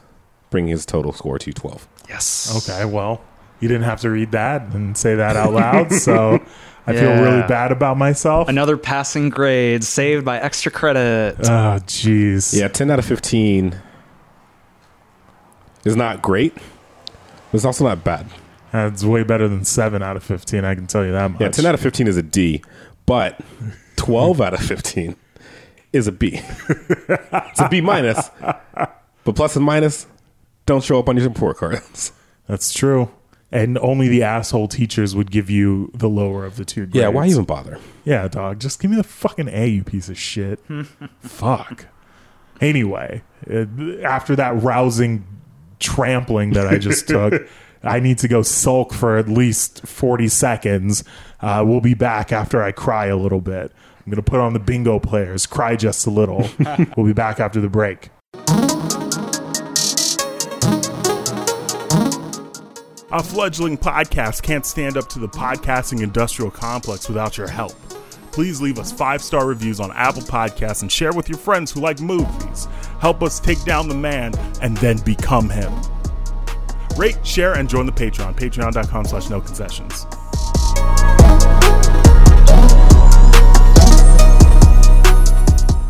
bringing 0.55 0.71
his 0.71 0.87
total 0.87 1.13
score 1.13 1.37
to 1.37 1.53
12. 1.53 1.89
Yes. 2.09 2.69
Okay, 2.69 2.85
well, 2.85 3.21
you 3.59 3.67
didn't 3.67 3.83
have 3.83 4.01
to 4.03 4.09
read 4.11 4.31
that 4.31 4.63
and 4.73 4.97
say 4.97 5.17
that 5.17 5.35
out 5.35 5.53
loud, 5.53 5.93
so 6.07 6.41
I 6.87 6.93
feel 6.93 7.11
really 7.21 7.43
bad 7.49 7.73
about 7.73 7.99
myself. 7.99 8.49
Another 8.49 8.77
passing 8.77 9.31
grade 9.31 9.83
saved 9.83 10.25
by 10.25 10.39
extra 10.39 10.71
credit. 10.71 11.35
Oh, 11.41 11.81
jeez. 11.87 12.57
Yeah, 12.57 12.69
10 12.69 12.89
out 12.89 13.01
of 13.01 13.05
15 13.05 13.77
is 15.85 15.97
not 15.97 16.23
great. 16.23 16.55
but 16.55 16.63
It's 17.55 17.65
also 17.65 17.83
not 17.83 18.05
bad. 18.05 18.29
That's 18.71 19.03
way 19.03 19.25
better 19.25 19.49
than 19.49 19.65
7 19.65 20.05
out 20.05 20.17
of 20.17 20.23
15, 20.23 20.65
I 20.65 20.77
can 20.77 20.87
tell 20.87 21.05
you 21.05 21.11
that 21.11 21.33
much. 21.33 21.41
Yeah, 21.41 21.49
10 21.49 21.67
out 21.67 21.75
of 21.75 21.81
15 21.81 22.07
is 22.07 22.17
a 22.17 22.23
D, 22.23 22.63
but 23.07 23.41
12 23.97 24.41
out 24.41 24.55
of 24.55 24.61
15 24.61 25.17
is 25.93 26.07
a 26.07 26.13
B. 26.13 26.41
it's 26.69 27.61
a 27.61 27.69
B 27.69 27.81
minus, 27.81 28.31
but 28.71 29.35
plus 29.35 29.57
and 29.57 29.65
minus 29.65 30.07
don't 30.67 30.83
show 30.83 30.99
up 30.99 31.09
on 31.09 31.17
your 31.17 31.29
report 31.29 31.59
cards. 31.59 32.13
That's 32.47 32.73
true. 32.73 33.11
And 33.53 33.79
only 33.79 34.09
the 34.09 34.23
asshole 34.23 34.69
teachers 34.69 35.15
would 35.15 35.31
give 35.31 35.49
you 35.49 35.91
the 35.95 36.09
lower 36.09 36.45
of 36.45 36.57
the 36.57 36.65
two 36.65 36.87
grades. 36.87 36.97
Yeah, 36.97 37.09
why 37.09 37.27
even 37.29 37.45
bother? 37.45 37.79
Yeah, 38.05 38.27
dog. 38.27 38.59
Just 38.59 38.81
give 38.81 38.91
me 38.91 38.97
the 38.97 39.05
fucking 39.05 39.49
A, 39.49 39.69
you 39.69 39.85
piece 39.85 40.09
of 40.09 40.19
shit. 40.19 40.59
Fuck. 41.21 41.87
Anyway, 42.61 43.23
uh, 43.49 43.67
after 44.03 44.35
that 44.37 44.61
rousing 44.61 45.25
trampling 45.79 46.51
that 46.55 46.67
I 46.67 46.79
just 46.79 47.07
took, 47.07 47.47
I 47.83 48.01
need 48.01 48.19
to 48.19 48.29
go 48.29 48.43
sulk 48.43 48.93
for 48.93 49.19
at 49.19 49.29
least 49.29 49.87
40 49.87 50.29
seconds. 50.29 51.05
Uh, 51.41 51.63
we'll 51.67 51.81
be 51.81 51.95
back 51.95 52.33
after 52.33 52.63
I 52.63 52.73
cry 52.73 53.07
a 53.07 53.17
little 53.17 53.41
bit. 53.41 53.71
I'm 53.99 54.11
going 54.11 54.17
to 54.17 54.31
put 54.31 54.41
on 54.41 54.53
the 54.53 54.59
bingo 54.59 54.99
players, 54.99 55.47
cry 55.47 55.77
just 55.77 56.07
a 56.07 56.11
little. 56.11 56.49
we'll 56.97 57.07
be 57.07 57.13
back 57.13 57.39
after 57.41 57.61
the 57.61 57.69
break. 57.69 58.11
A 63.15 63.23
fledgling 63.23 63.79
podcast 63.79 64.43
can't 64.43 64.67
stand 64.67 64.97
up 64.97 65.09
to 65.11 65.21
the 65.21 65.29
podcasting 65.29 66.03
industrial 66.03 66.51
complex 66.51 67.07
without 67.07 67.39
your 67.39 67.47
help. 67.47 67.75
Please 68.33 68.61
leave 68.61 68.77
us 68.77 68.91
five 68.91 69.23
star 69.23 69.47
reviews 69.47 69.79
on 69.79 69.93
Apple 69.93 70.23
Podcasts 70.23 70.83
and 70.83 70.91
share 70.91 71.13
with 71.13 71.29
your 71.29 71.39
friends 71.39 71.71
who 71.71 71.79
like 71.79 72.01
movies. 72.01 72.67
Help 72.99 73.23
us 73.23 73.39
take 73.39 73.63
down 73.63 73.87
the 73.87 73.95
man 73.95 74.35
and 74.61 74.77
then 74.79 74.99
become 74.99 75.49
him. 75.49 75.73
Rate, 76.97 77.25
share, 77.25 77.57
and 77.57 77.71
join 77.71 77.87
the 77.87 77.93
Patreon. 77.93 78.35
Patreon.com 78.35 79.05
slash 79.05 79.31
no 79.31 79.41
concessions. 79.41 80.07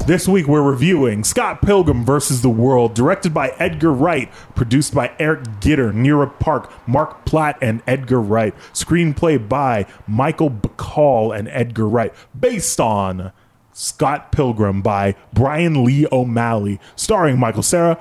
This 0.07 0.29
week 0.29 0.47
we're 0.47 0.61
reviewing 0.61 1.25
Scott 1.25 1.63
Pilgrim 1.63 2.05
versus 2.05 2.43
the 2.43 2.51
World, 2.51 2.93
directed 2.93 3.33
by 3.33 3.55
Edgar 3.59 3.91
Wright, 3.91 4.31
produced 4.55 4.95
by 4.95 5.13
Eric 5.19 5.45
Gitter, 5.61 5.95
Nira 5.95 6.39
Park, 6.39 6.71
Mark 6.87 7.25
Platt, 7.25 7.57
and 7.63 7.83
Edgar 7.87 8.21
Wright. 8.21 8.55
Screenplay 8.75 9.49
by 9.49 9.87
Michael 10.07 10.51
Bacall 10.51 11.35
and 11.35 11.49
Edgar 11.49 11.89
Wright, 11.89 12.13
based 12.39 12.79
on 12.81 13.33
Scott 13.73 14.31
Pilgrim 14.31 14.83
by 14.83 15.17
Brian 15.33 15.87
Lee 15.87 16.07
O'Malley, 16.13 16.79
starring 16.97 17.39
Michael 17.39 17.63
Cera, 17.63 17.99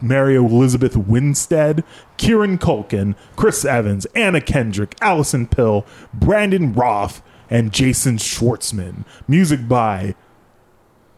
Mary 0.00 0.36
Elizabeth 0.36 0.96
Winstead, 0.96 1.84
Kieran 2.16 2.56
Culkin, 2.56 3.14
Chris 3.36 3.62
Evans, 3.66 4.06
Anna 4.14 4.40
Kendrick, 4.40 4.96
Allison 5.02 5.46
Pill, 5.46 5.84
Brandon 6.14 6.72
Routh, 6.72 7.20
and 7.50 7.74
Jason 7.74 8.16
Schwartzman. 8.16 9.04
Music 9.28 9.68
by 9.68 10.14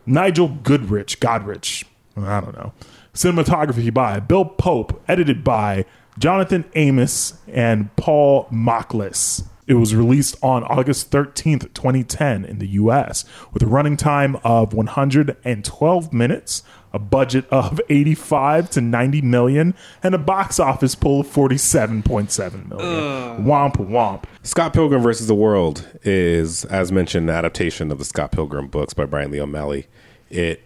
Nigel 0.07 0.49
Goodrich, 0.49 1.21
Godrich, 1.21 1.85
I 2.17 2.41
don't 2.41 2.57
know. 2.57 2.73
Cinematography 3.13 3.93
by 3.93 4.21
Bill 4.21 4.45
Pope, 4.45 5.03
edited 5.09 5.45
by 5.45 5.85
Jonathan 6.19 6.65
Amos 6.75 7.35
and 7.49 7.95
Paul 7.97 8.47
Machliss. 8.53 9.47
It 9.67 9.75
was 9.75 9.95
released 9.95 10.37
on 10.43 10.63
August 10.65 11.11
13th, 11.11 11.73
2010 11.73 12.45
in 12.45 12.59
the 12.59 12.69
US 12.69 13.25
with 13.53 13.63
a 13.63 13.67
running 13.67 13.97
time 13.97 14.37
of 14.45 14.75
112 14.75 16.13
minutes, 16.13 16.63
a 16.95 16.99
budget 16.99 17.45
of 17.51 17.81
85 17.91 18.71
to 18.71 18.81
90 18.81 19.21
million, 19.23 19.75
and 20.03 20.15
a 20.15 20.19
box 20.19 20.61
office 20.61 20.95
pull 20.95 21.21
of 21.21 21.27
47.7 21.27 22.69
million. 22.69 23.45
Womp 23.45 23.75
womp. 23.77 24.25
Scott 24.45 24.73
Pilgrim 24.73 25.03
versus 25.03 25.27
the 25.27 25.35
World 25.35 25.87
is, 26.05 26.65
as 26.67 26.93
mentioned, 26.93 27.29
an 27.29 27.35
adaptation 27.35 27.91
of 27.91 27.99
the 27.99 28.05
Scott 28.05 28.31
Pilgrim 28.31 28.69
books 28.69 28.95
by 28.95 29.05
Brian 29.05 29.33
Lee 29.33 29.41
O'Malley. 29.41 29.89
It 30.31 30.63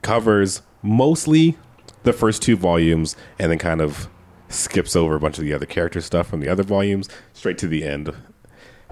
covers 0.00 0.62
mostly 0.82 1.58
the 2.02 2.14
first 2.14 2.40
two 2.40 2.56
volumes 2.56 3.14
and 3.38 3.52
then 3.52 3.58
kind 3.58 3.82
of 3.82 4.08
skips 4.48 4.96
over 4.96 5.14
a 5.14 5.20
bunch 5.20 5.38
of 5.38 5.44
the 5.44 5.52
other 5.52 5.66
character 5.66 6.00
stuff 6.00 6.28
from 6.28 6.40
the 6.40 6.48
other 6.48 6.62
volumes 6.62 7.10
straight 7.34 7.58
to 7.58 7.68
the 7.68 7.84
end. 7.84 8.08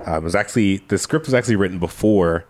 Um, 0.04 0.16
it 0.16 0.22
was 0.22 0.34
actually 0.34 0.78
the 0.88 0.98
script 0.98 1.24
was 1.24 1.32
actually 1.32 1.56
written 1.56 1.78
before 1.78 2.44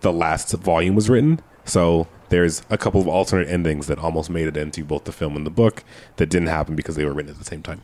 the 0.00 0.12
last 0.12 0.52
volume 0.52 0.96
was 0.96 1.08
written, 1.08 1.40
so 1.64 2.08
there's 2.32 2.62
a 2.70 2.78
couple 2.78 2.98
of 2.98 3.06
alternate 3.06 3.46
endings 3.46 3.88
that 3.88 3.98
almost 3.98 4.30
made 4.30 4.48
it 4.48 4.56
into 4.56 4.82
both 4.84 5.04
the 5.04 5.12
film 5.12 5.36
and 5.36 5.44
the 5.44 5.50
book 5.50 5.84
that 6.16 6.30
didn't 6.30 6.48
happen 6.48 6.74
because 6.74 6.96
they 6.96 7.04
were 7.04 7.12
written 7.12 7.30
at 7.30 7.38
the 7.38 7.44
same 7.44 7.62
time. 7.62 7.82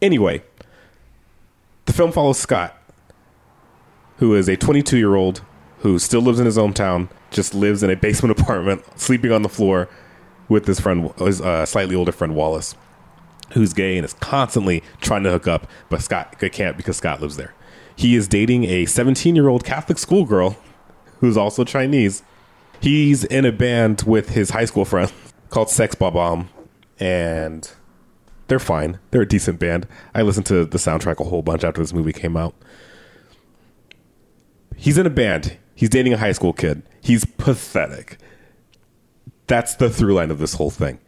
Anyway, 0.00 0.40
the 1.86 1.92
film 1.92 2.12
follows 2.12 2.38
Scott, 2.38 2.80
who 4.18 4.36
is 4.36 4.48
a 4.48 4.56
22 4.56 4.96
year 4.96 5.16
old 5.16 5.42
who 5.78 5.98
still 5.98 6.20
lives 6.20 6.38
in 6.38 6.46
his 6.46 6.56
hometown, 6.56 7.08
just 7.32 7.54
lives 7.54 7.82
in 7.82 7.90
a 7.90 7.96
basement 7.96 8.38
apartment, 8.40 8.84
sleeping 8.94 9.32
on 9.32 9.42
the 9.42 9.48
floor 9.48 9.88
with 10.48 10.64
his 10.64 10.78
friend, 10.78 11.12
his 11.18 11.40
uh, 11.40 11.66
slightly 11.66 11.96
older 11.96 12.12
friend 12.12 12.36
Wallace, 12.36 12.76
who's 13.54 13.72
gay 13.72 13.96
and 13.96 14.04
is 14.04 14.14
constantly 14.14 14.80
trying 15.00 15.24
to 15.24 15.30
hook 15.32 15.48
up, 15.48 15.66
but 15.88 16.00
Scott 16.00 16.38
can't 16.38 16.76
because 16.76 16.98
Scott 16.98 17.20
lives 17.20 17.36
there. 17.36 17.52
He 17.96 18.14
is 18.14 18.28
dating 18.28 18.62
a 18.64 18.86
17 18.86 19.34
year 19.34 19.48
old 19.48 19.64
Catholic 19.64 19.98
schoolgirl 19.98 20.56
who's 21.18 21.36
also 21.36 21.64
Chinese. 21.64 22.22
He's 22.82 23.22
in 23.22 23.44
a 23.44 23.52
band 23.52 24.02
with 24.02 24.30
his 24.30 24.50
high 24.50 24.64
school 24.64 24.84
friend 24.84 25.12
called 25.50 25.70
Sex 25.70 25.94
Bob-omb, 25.94 26.48
and 26.98 27.70
they're 28.48 28.58
fine. 28.58 28.98
They're 29.12 29.22
a 29.22 29.28
decent 29.28 29.60
band. 29.60 29.86
I 30.16 30.22
listened 30.22 30.46
to 30.46 30.64
the 30.64 30.78
soundtrack 30.78 31.20
a 31.20 31.24
whole 31.28 31.42
bunch 31.42 31.62
after 31.62 31.80
this 31.80 31.92
movie 31.92 32.12
came 32.12 32.36
out. 32.36 32.56
He's 34.76 34.98
in 34.98 35.06
a 35.06 35.10
band. 35.10 35.58
He's 35.76 35.90
dating 35.90 36.12
a 36.12 36.16
high 36.16 36.32
school 36.32 36.52
kid. 36.52 36.82
He's 37.00 37.24
pathetic. 37.24 38.18
That's 39.46 39.76
the 39.76 39.88
through 39.88 40.14
line 40.14 40.32
of 40.32 40.40
this 40.40 40.54
whole 40.54 40.70
thing. 40.70 40.98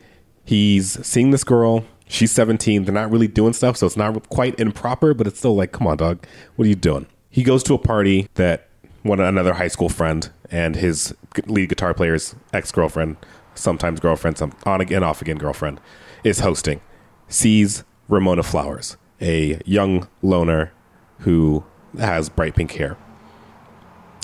He's 0.45 1.05
seeing 1.05 1.33
this 1.33 1.43
girl. 1.43 1.85
She's 2.07 2.31
17. 2.31 2.85
They're 2.85 2.95
not 2.95 3.11
really 3.11 3.27
doing 3.27 3.53
stuff, 3.53 3.79
so 3.79 3.87
it's 3.87 3.97
not 3.97 4.29
quite 4.29 4.61
improper, 4.61 5.13
but 5.13 5.27
it's 5.27 5.41
still 5.41 5.57
like, 5.57 5.73
come 5.73 5.89
on, 5.89 5.97
dog. 5.97 6.25
What 6.55 6.67
are 6.67 6.69
you 6.69 6.77
doing? 6.77 7.07
He 7.31 7.43
goes 7.43 7.65
to 7.65 7.75
a 7.75 7.79
party 7.79 8.29
that 8.35 8.69
one 9.03 9.19
another 9.19 9.55
high 9.55 9.69
school 9.69 9.89
friend 9.89 10.31
and 10.55 10.77
his 10.77 11.13
lead 11.47 11.69
guitar 11.69 11.93
player's 11.93 12.37
ex 12.53 12.71
girlfriend, 12.71 13.17
sometimes 13.57 13.99
girlfriend, 13.99 14.39
some 14.39 14.53
on 14.65 14.81
again, 14.81 15.03
off 15.03 15.21
again 15.21 15.37
girlfriend, 15.37 15.81
is 16.23 16.39
hosting. 16.41 16.81
Sees 17.27 17.83
Ramona 18.09 18.45
Flowers, 18.45 18.97
a 19.21 19.61
young 19.67 20.07
loner 20.23 20.73
who 21.21 21.65
has 21.99 22.29
bright 22.29 22.55
pink 22.55 22.73
hair 22.73 22.97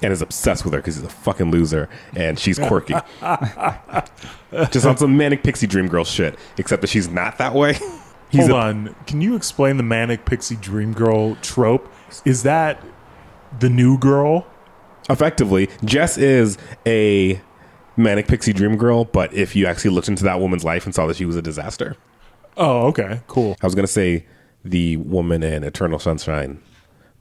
and 0.05 0.13
is 0.13 0.23
obsessed 0.23 0.65
with 0.65 0.73
her 0.73 0.79
because 0.79 0.95
he's 0.97 1.05
a 1.05 1.09
fucking 1.09 1.51
loser 1.51 1.89
and 2.15 2.39
she's 2.39 2.59
quirky. 2.69 2.95
Just 4.71 4.87
on 4.87 4.97
some 4.97 5.17
manic 5.17 5.43
pixie 5.43 5.67
dream 5.67 5.89
girl 5.89 6.05
shit, 6.05 6.39
except 6.59 6.81
that 6.83 6.89
she's 6.89 7.09
not 7.09 7.39
that 7.39 7.55
way. 7.55 7.75
He's 8.31 8.43
Hold 8.47 8.51
a- 8.53 8.65
on. 8.67 8.95
Can 9.09 9.21
you 9.21 9.35
explain 9.35 9.77
the 9.77 9.83
manic 9.83 10.25
pixie 10.25 10.55
dream 10.55 10.93
girl 10.93 11.35
trope? 11.43 11.93
Is 12.25 12.45
that 12.45 12.81
the 13.59 13.69
new 13.69 13.99
girl? 13.99 14.47
Effectively, 15.13 15.69
Jess 15.85 16.17
is 16.19 16.57
a 16.87 17.41
manic 17.97 18.27
pixie 18.29 18.53
dream 18.53 18.77
girl, 18.77 19.05
but 19.05 19.33
if 19.35 19.55
you 19.55 19.67
actually 19.67 19.91
looked 19.91 20.09
into 20.09 20.25
that 20.25 20.41
woman's 20.41 20.65
life 20.65 20.85
and 20.87 20.95
saw 20.95 21.07
that 21.07 21.17
she 21.17 21.25
was 21.25 21.37
a 21.37 21.43
disaster, 21.43 21.97
Oh, 22.57 22.89
okay. 22.89 23.21
Cool. 23.27 23.57
I 23.63 23.67
was 23.67 23.75
going 23.75 23.87
to 23.87 23.93
say 23.93 24.27
the 24.65 24.97
woman 24.99 25.43
in 25.43 25.63
Eternal 25.65 25.99
Sunshine, 25.99 26.61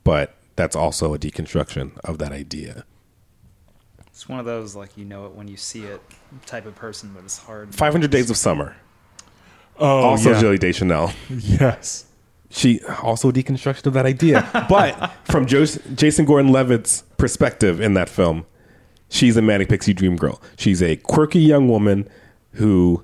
but 0.04 0.36
that's 0.56 0.76
also 0.76 1.14
a 1.14 1.20
deconstruction 1.20 1.98
of 2.00 2.18
that 2.18 2.32
idea. 2.34 2.84
It's 4.08 4.28
one 4.28 4.40
of 4.40 4.46
those 4.46 4.76
like 4.76 4.98
you 4.98 5.06
know 5.06 5.28
it 5.28 5.34
when 5.34 5.48
you 5.48 5.56
see 5.56 5.84
it 5.86 6.02
type 6.46 6.66
of 6.66 6.76
person, 6.76 7.12
but 7.16 7.24
it's 7.24 7.38
hard. 7.38 7.74
500 7.74 8.12
Days 8.12 8.30
of 8.30 8.36
Summer, 8.38 8.76
Oh, 9.78 10.00
also 10.02 10.32
yeah. 10.32 10.40
Julie 10.42 10.58
Deschanel. 10.58 11.12
Yes. 11.30 12.06
She 12.50 12.82
also 13.04 13.32
deconstruction 13.32 13.86
of 13.86 13.94
that 13.94 14.06
idea. 14.06 14.50
but 14.70 15.12
from 15.26 15.46
jo- 15.46 15.66
Jason 15.66 16.26
Gordon-Levitt's 16.26 17.04
perspective 17.18 17.80
in 17.80 17.94
that 17.94 18.10
film, 18.10 18.46
she's 19.10 19.38
a 19.38 19.42
manic 19.42 19.70
pixie 19.70 19.94
dream 19.94 20.16
girl. 20.16 20.42
She's 20.58 20.82
a 20.82 20.96
quirky 20.98 21.40
young 21.40 21.70
woman 21.70 22.10
who 22.54 23.04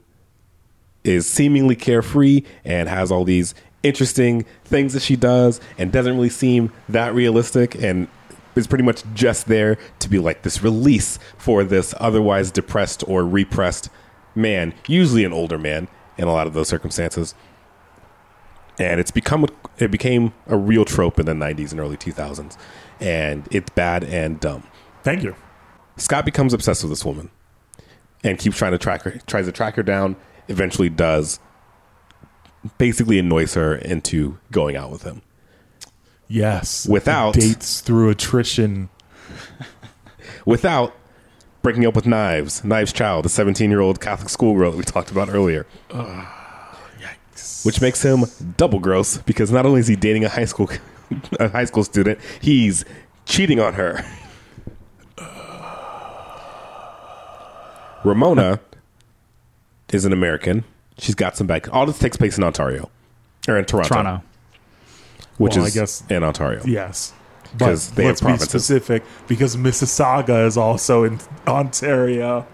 is 1.04 1.28
seemingly 1.28 1.76
carefree 1.76 2.42
and 2.64 2.90
has 2.90 3.12
all 3.12 3.24
these 3.24 3.54
interesting 3.84 4.44
things 4.64 4.94
that 4.94 5.02
she 5.04 5.16
does 5.16 5.62
and 5.78 5.92
doesn't 5.92 6.16
really 6.16 6.30
seem 6.30 6.72
that 6.90 7.14
realistic 7.14 7.76
and 7.76 8.08
is 8.56 8.66
pretty 8.66 8.84
much 8.84 9.04
just 9.14 9.48
there 9.48 9.78
to 10.00 10.10
be 10.10 10.18
like 10.18 10.42
this 10.42 10.64
release 10.64 11.20
for 11.38 11.64
this 11.64 11.94
otherwise 12.00 12.50
depressed 12.50 13.04
or 13.08 13.24
repressed 13.24 13.90
man, 14.34 14.74
usually 14.88 15.24
an 15.24 15.34
older 15.34 15.60
man 15.60 15.88
in 16.18 16.28
a 16.28 16.32
lot 16.32 16.48
of 16.48 16.54
those 16.54 16.68
circumstances 16.68 17.36
and 18.80 19.00
it's 19.00 19.12
become 19.12 19.46
it 19.78 19.92
became 19.92 20.34
a 20.48 20.58
real 20.58 20.86
trope 20.86 21.20
in 21.20 21.26
the 21.26 21.34
90s 21.34 21.72
and 21.72 21.80
early 21.80 21.98
2000s 21.98 22.58
and 23.00 23.48
it's 23.52 23.70
bad 23.72 24.04
and 24.04 24.40
dumb 24.40 24.64
Thank 25.04 25.24
you. 25.24 25.36
scott 25.98 26.26
becomes 26.26 26.54
obsessed 26.54 26.84
with 26.84 26.92
this 26.92 27.04
woman 27.06 27.30
and 28.24 28.38
keeps 28.40 28.58
trying 28.58 28.72
to 28.72 28.78
track 28.78 29.04
her 29.04 29.20
tries 29.28 29.46
to 29.46 29.52
track 29.52 29.76
her 29.76 29.84
down 29.84 30.16
eventually 30.48 30.90
does 30.90 31.40
basically 32.78 33.20
annoys 33.20 33.54
her 33.54 33.76
into 33.76 34.38
going 34.52 34.76
out 34.76 34.92
with 34.92 35.04
him 35.04 35.22
Yes. 36.28 36.88
Without- 36.88 37.36
dates 37.36 37.82
through 37.82 38.10
attrition. 38.10 38.90
without 40.46 40.96
breaking 41.62 41.86
up 41.86 41.96
with 41.96 42.06
knives 42.08 42.64
knives 42.64 42.92
Chau 42.94 43.22
the 43.22 43.30
17 43.30 43.70
year 43.70 43.80
old 43.82 44.00
catholic 44.02 44.30
schoolgirl 44.30 44.72
that 44.72 44.78
we 44.78 44.84
talked 44.84 45.12
about 45.12 45.30
earlier 45.30 45.66
which 47.66 47.82
makes 47.82 48.02
him 48.04 48.26
double 48.58 48.80
gross 48.80 49.18
because 49.20 49.52
not 49.52 49.66
only 49.66 49.80
is 49.80 49.88
he 49.88 49.96
dating 49.96 50.24
a 50.24 50.30
high 50.30 50.46
school 50.46 50.70
a 51.40 51.50
high 51.50 51.66
school 51.66 51.84
student 51.84 52.20
he's 52.42 52.86
cheating 53.26 53.60
on 53.60 53.74
her 53.74 54.06
ramona 58.04 58.60
is 59.92 60.06
an 60.06 60.14
american 60.14 60.64
she's 60.98 61.16
got 61.16 61.36
some 61.38 61.48
back 61.48 61.72
all 61.74 61.86
this 61.86 62.00
takes 62.00 62.18
place 62.18 62.38
in 62.38 62.44
ontario 62.44 62.90
or 63.48 63.58
in 63.58 63.66
toronto, 63.66 63.90
Toronto. 63.90 64.24
which 65.38 65.56
Well, 65.56 65.66
I 65.66 65.68
is 65.68 65.74
guess- 65.74 66.04
in 66.10 66.24
ontario 66.24 66.62
Yes. 66.66 67.14
'Cause 67.58 67.88
But 67.90 67.96
they 67.96 68.04
have 68.04 68.10
let's 68.10 68.22
be 68.22 68.26
provinces. 68.26 68.50
specific 68.50 69.04
because 69.28 69.56
Mississauga 69.56 70.46
is 70.46 70.58
also 70.58 71.04
in 71.06 71.20
Ontario. 71.48 72.46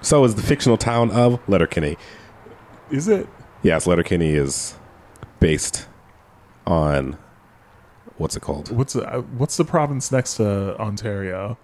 so 0.00 0.22
is 0.24 0.36
the 0.36 0.42
fictional 0.42 0.76
town 0.76 1.10
of 1.10 1.40
letterkenny 1.48 1.96
Is 2.90 3.08
it? 3.08 3.26
yes 3.62 3.86
letterkenny 3.86 4.30
is 4.32 4.74
based 5.38 5.86
on 6.66 7.18
what's 8.16 8.36
it 8.36 8.40
called 8.40 8.70
What's 8.74 8.96
uh, 8.96 9.22
what's 9.36 9.56
the 9.56 9.64
province 9.64 10.10
next 10.10 10.36
to 10.36 10.78
Ontario? 10.80 11.58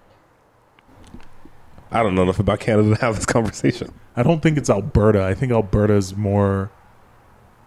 I 1.91 2.03
don't 2.03 2.15
know 2.15 2.23
enough 2.23 2.39
about 2.41 2.61
Canada 2.61 2.95
to 2.95 3.01
have 3.01 3.15
this 3.17 3.27
conversation. 3.27 3.93
I 4.17 4.23
don't 4.23 4.43
think 4.43 4.59
it's 4.59 4.69
Alberta. 4.69 5.23
I 5.25 5.35
think 5.35 5.53
Alberta 5.53 5.95
is 5.95 6.17
more 6.17 6.71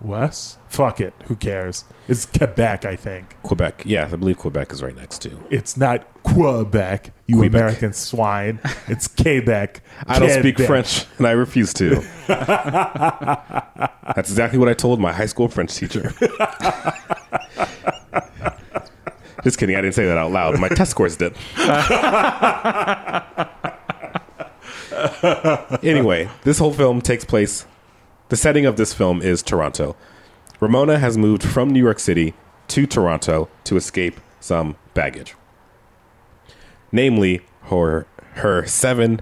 west. 0.01 0.59
Fuck 0.67 0.99
it. 0.99 1.13
Who 1.25 1.35
cares? 1.35 1.85
It's 2.07 2.25
Quebec, 2.25 2.85
I 2.85 2.95
think. 2.95 3.41
Quebec. 3.43 3.83
Yeah, 3.85 4.09
I 4.11 4.15
believe 4.15 4.37
Quebec 4.37 4.73
is 4.73 4.83
right 4.83 4.95
next 4.95 5.21
to. 5.23 5.39
It's 5.49 5.77
not 5.77 6.05
Quebec, 6.23 7.13
you 7.29 7.37
Quebec. 7.37 7.61
American 7.61 7.93
swine. 7.93 8.59
It's 8.87 9.07
Quebec. 9.07 9.83
I 10.07 10.17
don't 10.17 10.31
speak 10.31 10.55
Quebec. 10.55 10.67
French, 10.67 11.05
and 11.19 11.27
I 11.27 11.31
refuse 11.31 11.73
to. 11.75 12.03
That's 12.27 14.31
exactly 14.31 14.57
what 14.57 14.67
I 14.67 14.73
told 14.73 14.99
my 14.99 15.13
high 15.13 15.27
school 15.27 15.47
French 15.47 15.75
teacher. 15.75 16.11
Just 19.43 19.59
kidding. 19.59 19.75
I 19.75 19.81
didn't 19.81 19.93
say 19.93 20.05
that 20.05 20.17
out 20.17 20.31
loud. 20.31 20.59
My 20.59 20.69
test 20.69 20.91
scores 20.91 21.17
did. 21.17 21.35
anyway, 25.83 26.29
this 26.43 26.57
whole 26.57 26.73
film 26.73 27.01
takes 27.01 27.23
place. 27.23 27.65
The 28.29 28.35
setting 28.35 28.65
of 28.65 28.75
this 28.75 28.93
film 28.93 29.21
is 29.21 29.43
Toronto. 29.43 29.95
Ramona 30.59 30.97
has 30.97 31.17
moved 31.17 31.43
from 31.43 31.69
New 31.69 31.81
York 31.81 31.99
City 31.99 32.33
to 32.69 32.87
Toronto 32.87 33.49
to 33.65 33.77
escape 33.77 34.19
some 34.39 34.75
baggage. 34.93 35.35
Namely, 36.91 37.41
her 37.63 38.06
her 38.34 38.65
seven 38.65 39.21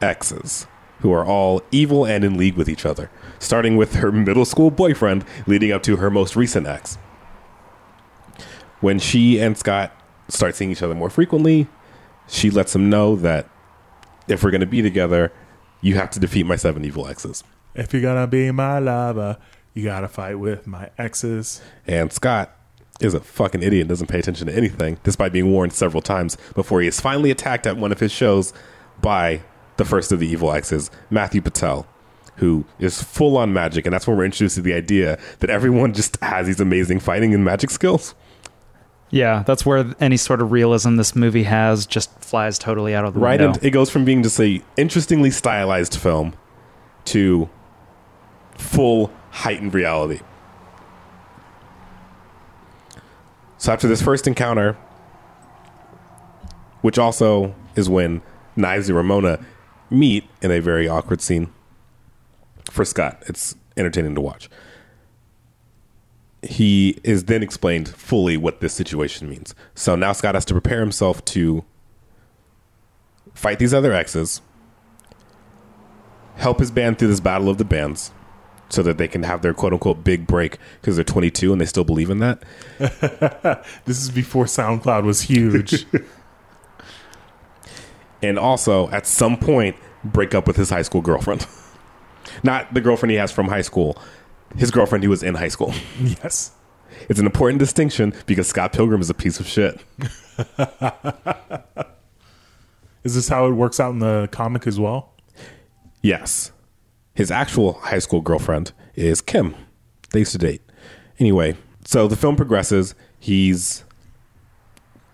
exes, 0.00 0.66
who 1.00 1.12
are 1.12 1.24
all 1.24 1.62
evil 1.70 2.04
and 2.04 2.24
in 2.24 2.36
league 2.36 2.56
with 2.56 2.68
each 2.68 2.84
other, 2.84 3.10
starting 3.38 3.76
with 3.76 3.94
her 3.96 4.12
middle 4.12 4.44
school 4.44 4.70
boyfriend, 4.70 5.24
leading 5.46 5.72
up 5.72 5.82
to 5.84 5.96
her 5.96 6.10
most 6.10 6.36
recent 6.36 6.66
ex. 6.66 6.96
When 8.80 8.98
she 8.98 9.40
and 9.40 9.56
Scott 9.56 9.92
start 10.28 10.54
seeing 10.54 10.70
each 10.70 10.82
other 10.82 10.94
more 10.94 11.10
frequently, 11.10 11.66
she 12.28 12.50
lets 12.50 12.74
him 12.74 12.90
know 12.90 13.16
that 13.16 13.48
if 14.28 14.44
we're 14.44 14.50
going 14.50 14.60
to 14.60 14.66
be 14.66 14.82
together, 14.82 15.32
you 15.80 15.94
have 15.94 16.10
to 16.10 16.20
defeat 16.20 16.44
my 16.44 16.56
seven 16.56 16.84
evil 16.84 17.06
exes. 17.06 17.42
If 17.74 17.92
you're 17.92 18.02
gonna 18.02 18.26
be 18.26 18.50
my 18.50 18.78
lover, 18.78 19.38
you 19.72 19.84
gotta 19.84 20.08
fight 20.08 20.34
with 20.38 20.66
my 20.66 20.90
exes. 20.98 21.62
And 21.86 22.12
Scott 22.12 22.57
is 23.00 23.14
a 23.14 23.20
fucking 23.20 23.62
idiot 23.62 23.82
and 23.82 23.88
doesn't 23.88 24.08
pay 24.08 24.18
attention 24.18 24.46
to 24.48 24.54
anything, 24.54 24.98
despite 25.04 25.32
being 25.32 25.50
warned 25.52 25.72
several 25.72 26.02
times 26.02 26.36
before 26.54 26.80
he 26.80 26.88
is 26.88 27.00
finally 27.00 27.30
attacked 27.30 27.66
at 27.66 27.76
one 27.76 27.92
of 27.92 28.00
his 28.00 28.10
shows 28.12 28.52
by 29.00 29.40
the 29.76 29.84
first 29.84 30.10
of 30.10 30.18
the 30.20 30.26
evil 30.26 30.52
exes, 30.52 30.90
Matthew 31.08 31.40
Patel, 31.40 31.86
who 32.36 32.64
is 32.80 33.00
full 33.02 33.36
on 33.36 33.52
magic. 33.52 33.86
And 33.86 33.92
that's 33.92 34.06
when 34.06 34.16
we're 34.16 34.24
introduced 34.24 34.56
to 34.56 34.62
the 34.62 34.74
idea 34.74 35.18
that 35.38 35.50
everyone 35.50 35.92
just 35.92 36.20
has 36.22 36.46
these 36.48 36.60
amazing 36.60 36.98
fighting 37.00 37.32
and 37.34 37.44
magic 37.44 37.70
skills. 37.70 38.14
Yeah, 39.10 39.42
that's 39.46 39.64
where 39.64 39.94
any 40.00 40.16
sort 40.18 40.42
of 40.42 40.52
realism 40.52 40.96
this 40.96 41.16
movie 41.16 41.44
has 41.44 41.86
just 41.86 42.10
flies 42.20 42.58
totally 42.58 42.94
out 42.94 43.04
of 43.04 43.14
the 43.14 43.20
Right? 43.20 43.40
window. 43.40 43.54
And 43.54 43.64
it 43.64 43.70
goes 43.70 43.88
from 43.88 44.04
being 44.04 44.22
just 44.22 44.38
a 44.40 44.60
interestingly 44.76 45.30
stylized 45.30 45.94
film 45.96 46.34
to 47.06 47.48
full 48.56 49.10
heightened 49.30 49.72
reality. 49.72 50.20
So 53.58 53.72
after 53.72 53.88
this 53.88 54.00
first 54.00 54.26
encounter, 54.26 54.76
which 56.80 56.98
also 56.98 57.54
is 57.74 57.88
when 57.88 58.22
Knives 58.56 58.88
and 58.88 58.96
Ramona 58.96 59.44
meet 59.90 60.24
in 60.42 60.50
a 60.50 60.60
very 60.60 60.88
awkward 60.88 61.20
scene 61.20 61.52
for 62.70 62.84
Scott. 62.84 63.22
It's 63.26 63.56
entertaining 63.76 64.14
to 64.14 64.20
watch. 64.20 64.48
He 66.42 66.98
is 67.02 67.24
then 67.24 67.42
explained 67.42 67.88
fully 67.88 68.36
what 68.36 68.60
this 68.60 68.72
situation 68.72 69.28
means. 69.28 69.54
So 69.74 69.96
now 69.96 70.12
Scott 70.12 70.34
has 70.34 70.44
to 70.46 70.54
prepare 70.54 70.80
himself 70.80 71.24
to 71.26 71.64
fight 73.34 73.58
these 73.58 73.74
other 73.74 73.92
exes, 73.92 74.40
help 76.36 76.60
his 76.60 76.70
band 76.70 76.98
through 76.98 77.08
this 77.08 77.20
battle 77.20 77.48
of 77.48 77.58
the 77.58 77.64
bands 77.64 78.12
so 78.68 78.82
that 78.82 78.98
they 78.98 79.08
can 79.08 79.22
have 79.22 79.42
their 79.42 79.54
quote 79.54 79.72
unquote 79.72 80.04
big 80.04 80.26
break 80.26 80.58
because 80.80 80.96
they're 80.96 81.04
22 81.04 81.52
and 81.52 81.60
they 81.60 81.66
still 81.66 81.84
believe 81.84 82.10
in 82.10 82.18
that. 82.18 82.42
This 83.84 84.00
is 84.00 84.10
before 84.10 84.44
SoundCloud 84.44 85.04
was 85.04 85.22
huge. 85.22 85.86
and 88.22 88.38
also 88.38 88.88
at 88.90 89.06
some 89.06 89.36
point 89.36 89.76
break 90.04 90.34
up 90.34 90.46
with 90.46 90.56
his 90.56 90.70
high 90.70 90.82
school 90.82 91.00
girlfriend. 91.00 91.46
Not 92.42 92.72
the 92.74 92.80
girlfriend 92.80 93.10
he 93.10 93.16
has 93.16 93.32
from 93.32 93.48
high 93.48 93.62
school, 93.62 94.00
his 94.56 94.70
girlfriend 94.70 95.02
he 95.02 95.08
was 95.08 95.22
in 95.22 95.34
high 95.34 95.48
school. 95.48 95.72
yes. 95.98 96.52
It's 97.08 97.20
an 97.20 97.26
important 97.26 97.58
distinction 97.58 98.12
because 98.26 98.48
Scott 98.48 98.72
Pilgrim 98.72 99.00
is 99.00 99.08
a 99.08 99.14
piece 99.14 99.40
of 99.40 99.46
shit. 99.46 99.80
Is 103.04 103.14
this 103.14 103.28
how 103.28 103.46
it 103.46 103.52
works 103.52 103.80
out 103.80 103.92
in 103.92 104.00
the 104.00 104.28
comic 104.32 104.66
as 104.66 104.78
well? 104.78 105.12
Yes. 106.02 106.52
His 107.18 107.32
actual 107.32 107.72
high 107.72 107.98
school 107.98 108.20
girlfriend 108.20 108.70
is 108.94 109.20
Kim. 109.20 109.56
They 110.12 110.20
used 110.20 110.30
to 110.30 110.38
date. 110.38 110.62
Anyway, 111.18 111.56
so 111.84 112.06
the 112.06 112.14
film 112.14 112.36
progresses. 112.36 112.94
He's 113.18 113.82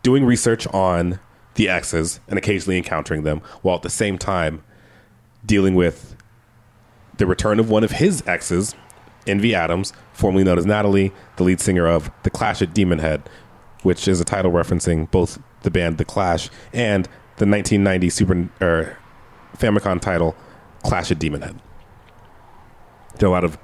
doing 0.02 0.26
research 0.26 0.66
on 0.66 1.18
the 1.54 1.70
exes 1.70 2.20
and 2.28 2.38
occasionally 2.38 2.76
encountering 2.76 3.22
them, 3.22 3.40
while 3.62 3.76
at 3.76 3.80
the 3.80 3.88
same 3.88 4.18
time 4.18 4.62
dealing 5.46 5.74
with 5.74 6.14
the 7.16 7.24
return 7.24 7.58
of 7.58 7.70
one 7.70 7.82
of 7.82 7.92
his 7.92 8.22
exes, 8.26 8.74
Envy 9.26 9.54
Adams, 9.54 9.94
formerly 10.12 10.44
known 10.44 10.58
as 10.58 10.66
Natalie, 10.66 11.10
the 11.36 11.42
lead 11.42 11.58
singer 11.58 11.86
of 11.86 12.10
The 12.22 12.28
Clash 12.28 12.60
at 12.60 12.74
Demonhead, 12.74 13.22
which 13.82 14.06
is 14.06 14.20
a 14.20 14.26
title 14.26 14.52
referencing 14.52 15.10
both 15.10 15.38
the 15.62 15.70
band 15.70 15.96
The 15.96 16.04
Clash 16.04 16.50
and 16.74 17.06
the 17.36 17.46
1990 17.46 18.10
Super 18.10 18.50
er, 18.60 18.98
Famicom 19.56 20.02
title 20.02 20.36
Clash 20.82 21.10
at 21.10 21.18
Demonhead. 21.18 21.58
There 23.18 23.28
are 23.28 23.30
a 23.30 23.34
lot 23.34 23.44
of 23.44 23.58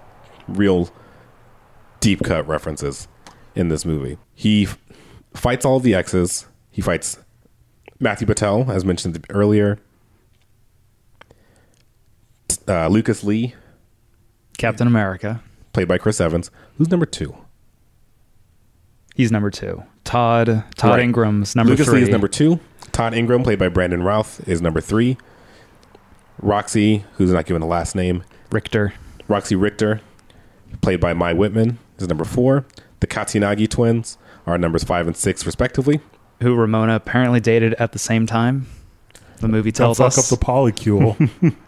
real 0.49 0.91
deep 2.01 2.23
cut 2.23 2.47
references 2.47 3.09
in 3.55 3.69
this 3.69 3.85
movie. 3.85 4.17
He 4.35 4.65
f- 4.65 4.79
fights 5.35 5.65
all 5.65 5.77
of 5.77 5.83
the 5.83 5.95
exes. 5.95 6.47
He 6.71 6.81
fights 6.83 7.19
Matthew 7.99 8.27
Patel, 8.27 8.71
as 8.71 8.85
mentioned 8.85 9.25
earlier. 9.31 9.79
Uh, 12.69 12.89
Lucas 12.89 13.25
Lee, 13.25 13.55
Captain 14.59 14.87
America. 14.87 15.43
played 15.73 15.89
by 15.89 15.99
Chris 15.99 16.21
Evans, 16.21 16.51
who's 16.79 16.89
number 16.91 17.07
two. 17.07 17.35
He's 19.15 19.33
number 19.33 19.51
two. 19.51 19.83
Todd 20.05 20.65
Todd 20.77 20.91
Right. 20.91 21.01
Ingram's 21.01 21.55
number 21.57 21.71
Lucas 21.73 21.87
three. 21.87 21.97
Lee 21.99 22.03
is 22.05 22.09
number 22.09 22.29
two. 22.29 22.61
Todd 22.93 23.15
Ingram, 23.15 23.43
played 23.43 23.59
by 23.59 23.69
Brandon 23.69 24.03
Routh, 24.03 24.47
is 24.49 24.61
number 24.63 24.81
three. 24.81 25.17
Roxy, 26.41 27.05
who's 27.15 27.31
not 27.31 27.47
given 27.47 27.63
a 27.63 27.67
last 27.67 27.95
name, 27.95 28.25
Richter. 28.51 28.95
Roxy 29.31 29.55
Richter, 29.57 30.01
played 30.83 31.01
by 31.01 31.15
Mae 31.15 31.33
Whitman, 31.35 31.79
is 31.99 32.09
number 32.09 32.25
four. 32.25 32.67
The 33.01 33.07
Katayanagi 33.07 33.69
twins 33.71 34.19
are 34.47 34.59
numbers 34.59 34.85
five 34.85 35.07
and 35.07 35.17
six, 35.17 35.47
respectively. 35.47 36.01
who 36.43 36.55
Ramona 36.55 36.97
apparently 36.97 37.41
dated 37.41 37.75
at 37.75 37.93
the 37.93 37.99
same 37.99 38.27
time. 38.27 38.67
The 39.39 39.49
movie 39.49 39.71
Don't 39.73 39.95
tells 39.95 39.99
fuck 39.99 40.19
us. 40.19 40.33
up 40.33 40.39
the 40.39 40.45
polycule. 40.45 41.57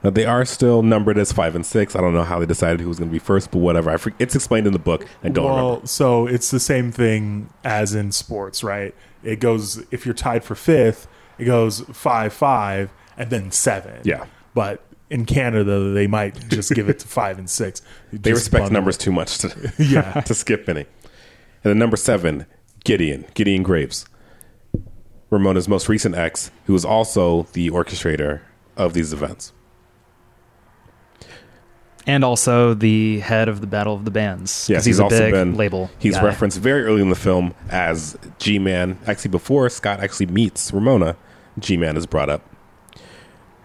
Uh, 0.00 0.10
they 0.10 0.24
are 0.24 0.44
still 0.44 0.80
numbered 0.80 1.18
as 1.18 1.32
five 1.32 1.56
and 1.56 1.66
six. 1.66 1.96
I 1.96 2.00
don't 2.00 2.14
know 2.14 2.22
how 2.22 2.38
they 2.38 2.46
decided 2.46 2.80
who 2.80 2.86
was 2.86 3.00
going 3.00 3.08
to 3.10 3.12
be 3.12 3.18
first, 3.18 3.50
but 3.50 3.58
whatever. 3.58 3.90
I 3.90 3.96
for- 3.96 4.12
it's 4.20 4.36
explained 4.36 4.68
in 4.68 4.72
the 4.72 4.78
book. 4.78 5.04
I 5.24 5.28
don't 5.28 5.44
well, 5.44 5.66
remember. 5.70 5.86
so 5.88 6.28
it's 6.28 6.52
the 6.52 6.60
same 6.60 6.92
thing 6.92 7.50
as 7.64 7.96
in 7.96 8.12
sports, 8.12 8.62
right? 8.62 8.94
It 9.24 9.40
goes 9.40 9.84
if 9.90 10.06
you're 10.06 10.14
tied 10.14 10.44
for 10.44 10.54
fifth, 10.54 11.08
it 11.36 11.46
goes 11.46 11.80
five 11.92 12.32
five 12.32 12.92
and 13.16 13.28
then 13.30 13.50
seven. 13.50 14.00
Yeah. 14.04 14.26
but 14.54 14.84
in 15.10 15.24
Canada 15.24 15.92
they 15.92 16.06
might 16.06 16.48
just 16.48 16.72
give 16.74 16.88
it 16.88 16.98
to 17.00 17.08
five 17.20 17.38
and 17.38 17.48
six. 17.48 17.82
They 18.12 18.30
Just 18.30 18.40
respect 18.44 18.62
bundle 18.64 18.72
numbers 18.74 18.98
too 18.98 19.12
much 19.12 19.38
to, 19.38 19.72
Yeah. 19.78 20.12
to 20.22 20.34
skip 20.34 20.68
any. 20.68 20.82
And 20.82 21.70
then 21.70 21.78
number 21.78 21.96
seven, 21.96 22.46
Gideon, 22.84 23.24
Gideon 23.34 23.62
Graves. 23.62 24.06
Ramona's 25.30 25.68
most 25.68 25.88
recent 25.88 26.14
ex, 26.14 26.50
who 26.66 26.74
is 26.74 26.84
also 26.84 27.42
the 27.52 27.70
orchestrator 27.70 28.40
of 28.76 28.94
these 28.94 29.12
events. 29.12 29.52
and 32.06 32.24
also 32.24 32.72
the 32.72 33.18
head 33.20 33.48
of 33.48 33.60
the 33.60 33.66
Battle 33.66 33.92
of 33.94 34.06
the 34.06 34.10
Bands. 34.10 34.50
'cause 34.50 34.70
Yes, 34.70 34.84
he's, 34.86 34.96
he's, 34.96 35.00
a 35.00 35.02
also 35.04 35.18
big 35.18 35.32
been 35.32 35.54
label. 35.56 35.90
He's 35.98 36.14
guy. 36.16 36.24
referenced 36.24 36.58
very 36.58 36.84
early 36.84 37.02
in 37.02 37.10
the 37.10 37.14
film 37.16 37.52
as 37.68 38.16
G 38.38 38.58
Man. 38.58 38.98
Actually, 39.06 39.30
before 39.32 39.68
Scott 39.68 40.00
actually 40.00 40.26
meets 40.26 40.72
Ramona, 40.72 41.16
G 41.58 41.76
Man 41.76 41.96
is 41.98 42.06
brought 42.06 42.30
up, 42.30 42.42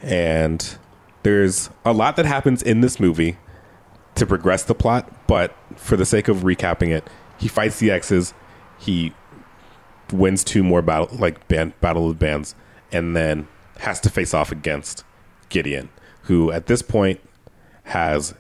and 0.02 0.78
there's 1.24 1.70
a 1.86 1.94
lot 1.94 2.16
that 2.18 2.26
happens 2.26 2.62
in 2.62 2.82
this 2.82 3.00
movie 3.00 3.38
to 4.16 4.26
progress 4.26 4.64
the 4.64 4.76
plot. 4.76 5.28
But 5.28 5.56
for 5.76 5.98
the 5.98 6.06
sake 6.06 6.28
of 6.28 6.38
recapping 6.38 6.90
it, 6.90 7.10
he 7.38 7.48
fights 7.48 7.80
the 7.80 7.92
exes. 7.92 8.34
He 8.80 9.14
wins 10.12 10.44
two 10.44 10.64
more 10.64 10.82
battle 10.82 11.10
like 11.18 11.48
band, 11.48 11.80
battle 11.82 12.10
of 12.10 12.20
bands, 12.20 12.56
and 12.92 13.16
then 13.16 13.48
has 13.80 14.00
to 14.02 14.10
face 14.10 14.34
off 14.34 14.52
against 14.52 15.04
Gideon, 15.50 15.90
who 16.24 16.52
at 16.52 16.68
this 16.68 16.82
point 16.82 17.20
has 17.86 18.36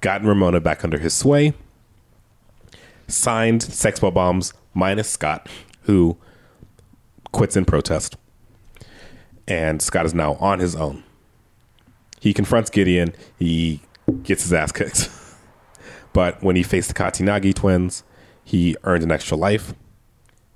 gotten 0.00 0.26
Ramona 0.26 0.60
back 0.60 0.84
under 0.84 0.98
his 0.98 1.14
sway 1.14 1.54
signed 3.08 3.62
Sex 3.62 4.00
Bomb 4.00 4.14
Bombs 4.14 4.52
minus 4.72 5.08
Scott, 5.08 5.48
who 5.82 6.16
quits 7.32 7.56
in 7.56 7.64
protest. 7.64 8.16
And 9.46 9.82
Scott 9.82 10.06
is 10.06 10.14
now 10.14 10.34
on 10.34 10.58
his 10.58 10.74
own. 10.74 11.04
He 12.24 12.32
confronts 12.32 12.70
Gideon. 12.70 13.14
He 13.38 13.82
gets 14.22 14.44
his 14.44 14.52
ass 14.54 14.72
kicked. 14.72 15.10
But 16.14 16.40
when 16.44 16.54
he 16.54 16.62
faced 16.62 16.86
the 16.86 16.94
Katayanagi 16.94 17.54
twins, 17.54 18.04
he 18.44 18.76
earned 18.84 19.02
an 19.02 19.10
extra 19.10 19.36
life. 19.36 19.74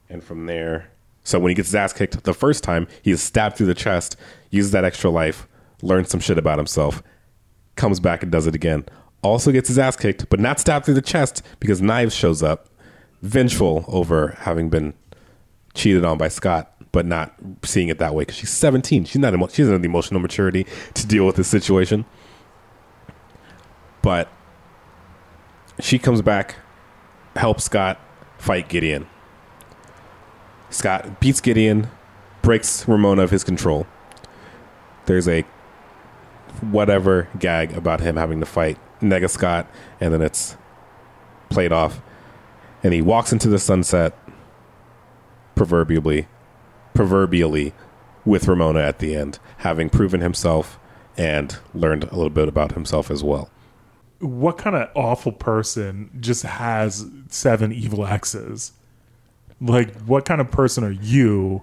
And 0.09 0.23
from 0.23 0.47
there, 0.47 0.93
so 1.25 1.41
when 1.41 1.51
he 1.51 1.55
gets 1.57 1.69
his 1.69 1.75
ass 1.75 1.93
kicked 1.93 2.23
the 2.23 2.33
first 2.33 2.63
time, 2.63 2.87
he 3.03 3.11
is 3.11 3.21
stabbed 3.21 3.57
through 3.57 3.67
the 3.67 3.75
chest, 3.75 4.17
uses 4.51 4.71
that 4.71 4.85
extra 4.85 5.11
life, 5.11 5.49
learns 5.83 6.11
some 6.11 6.21
shit 6.21 6.39
about 6.39 6.59
himself, 6.59 7.03
comes 7.75 7.99
back 7.99 8.23
and 8.23 8.31
does 8.31 8.47
it 8.47 8.55
again. 8.55 8.85
Also 9.23 9.51
gets 9.51 9.67
his 9.67 9.81
ass 9.81 9.97
kicked, 9.97 10.31
but 10.31 10.39
not 10.39 10.61
stabbed 10.61 10.85
through 10.85 10.95
the 10.95 11.03
chest 11.03 11.43
because 11.59 11.83
Knives 11.83 12.15
shows 12.15 12.41
up, 12.41 12.69
vengeful 13.21 13.85
over 13.89 14.37
having 14.43 14.71
been 14.71 14.95
cheated 15.75 16.05
on 16.05 16.19
by 16.19 16.29
Scott, 16.29 16.73
but 16.93 17.07
not 17.07 17.35
seeing 17.63 17.89
it 17.89 17.99
that 17.99 18.15
way 18.15 18.23
because 18.23 18.37
she's 18.37 18.51
17. 18.51 19.05
She's 19.05 19.17
not 19.19 19.35
emo- 19.35 19.49
she 19.49 19.63
doesn't 19.63 19.73
have 19.75 19.83
the 19.83 19.89
emotional 19.89 20.21
maturity 20.21 20.67
to 20.95 21.07
deal 21.07 21.27
with 21.27 21.37
this 21.37 21.49
situation. 21.49 22.05
But 24.03 24.29
she 25.81 25.99
comes 25.99 26.23
back, 26.23 26.57
helps 27.37 27.65
Scott 27.65 28.01
fight 28.39 28.69
Gideon. 28.69 29.07
Scott 30.71 31.21
beats 31.21 31.41
Gideon, 31.41 31.89
breaks 32.43 32.87
Ramona 32.87 33.23
of 33.23 33.31
his 33.31 33.45
control. 33.45 33.87
There's 35.07 35.29
a 35.29 35.45
whatever 36.61 37.29
gag 37.39 37.73
about 37.73 38.01
him 38.01 38.17
having 38.17 38.41
to 38.41 38.47
fight 38.47 38.79
Nega 39.01 39.31
Scott, 39.31 39.67
and 40.01 40.13
then 40.13 40.23
it's 40.23 40.57
played 41.49 41.73
off. 41.73 42.01
And 42.83 42.93
he 42.93 43.03
walks 43.03 43.33
into 43.33 43.49
the 43.49 43.59
sunset, 43.59 44.17
proverbially, 45.55 46.29
proverbially, 46.99 47.73
with 48.25 48.49
Ramona 48.49 48.81
at 48.81 48.99
the 48.99 49.15
end, 49.15 49.39
having 49.59 49.89
proven 49.89 50.21
himself 50.21 50.81
and 51.17 51.57
learned 51.73 52.03
a 52.03 52.17
little 52.17 52.29
bit 52.29 52.49
about 52.49 52.73
himself 52.73 53.09
as 53.09 53.23
well. 53.23 53.49
What 54.19 54.59
kind 54.59 54.75
of 54.75 54.91
awful 54.97 55.31
person 55.31 56.11
just 56.19 56.43
has 56.43 57.07
seven 57.29 57.73
evil 57.73 58.05
exes? 58.05 58.73
Like, 59.61 59.95
what 60.01 60.25
kind 60.25 60.41
of 60.41 60.51
person 60.51 60.83
are 60.83 60.91
you 60.91 61.63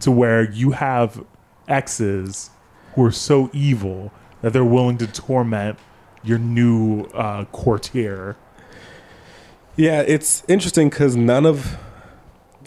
to 0.00 0.10
where 0.10 0.44
you 0.50 0.72
have 0.72 1.24
exes 1.68 2.50
who 2.94 3.04
are 3.06 3.10
so 3.10 3.48
evil 3.54 4.12
that 4.42 4.52
they're 4.52 4.62
willing 4.62 4.98
to 4.98 5.06
torment 5.06 5.78
your 6.22 6.36
new 6.36 7.04
uh, 7.14 7.46
courtier? 7.46 8.36
Yeah, 9.74 10.02
it's 10.02 10.44
interesting 10.48 10.90
because 10.90 11.16
none 11.16 11.46
of 11.46 11.78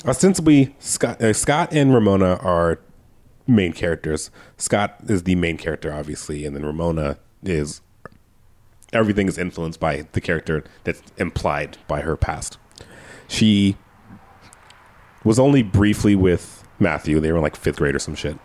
ostensibly 0.06 0.76
Scott, 0.80 1.22
uh, 1.22 1.34
Scott 1.34 1.74
and 1.74 1.94
Ramona 1.94 2.36
are 2.36 2.80
main 3.48 3.74
characters. 3.74 4.32
Scott 4.58 4.98
is 5.08 5.24
the 5.24 5.36
main 5.36 5.58
character, 5.58 5.94
obviously, 5.94 6.46
and 6.46 6.56
then 6.56 6.66
Ramona 6.66 7.18
is 7.44 7.82
everything 8.94 9.28
is 9.28 9.38
influenced 9.38 9.80
by 9.80 10.08
the 10.14 10.22
character 10.22 10.64
that's 10.84 11.02
implied 11.18 11.78
by 11.88 12.02
her 12.02 12.16
past. 12.16 12.58
She 13.28 13.78
was 15.24 15.40
only 15.40 15.62
briefly 15.64 16.16
with 16.16 16.64
Matthew. 16.80 17.20
They 17.20 17.32
were 17.32 17.40
like 17.40 17.56
fifth 17.56 17.78
grade 17.78 17.96
or 17.96 18.00
some 18.00 18.16
shit. 18.16 18.38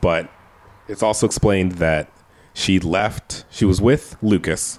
But 0.00 0.30
it's 0.86 1.02
also 1.02 1.26
explained 1.26 1.72
that 1.72 2.10
she 2.54 2.78
left, 2.78 3.44
she 3.50 3.64
was 3.64 3.80
with 3.80 4.16
Lucas, 4.22 4.78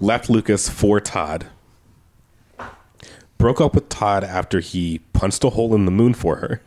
left 0.00 0.28
Lucas 0.28 0.68
for 0.68 1.00
Todd, 1.00 1.46
broke 3.40 3.60
up 3.60 3.74
with 3.74 3.88
Todd 3.88 4.22
after 4.22 4.60
he 4.60 5.00
punched 5.12 5.42
a 5.44 5.50
hole 5.50 5.74
in 5.74 5.86
the 5.86 5.90
moon 5.90 6.14
for 6.14 6.36
her. 6.36 6.60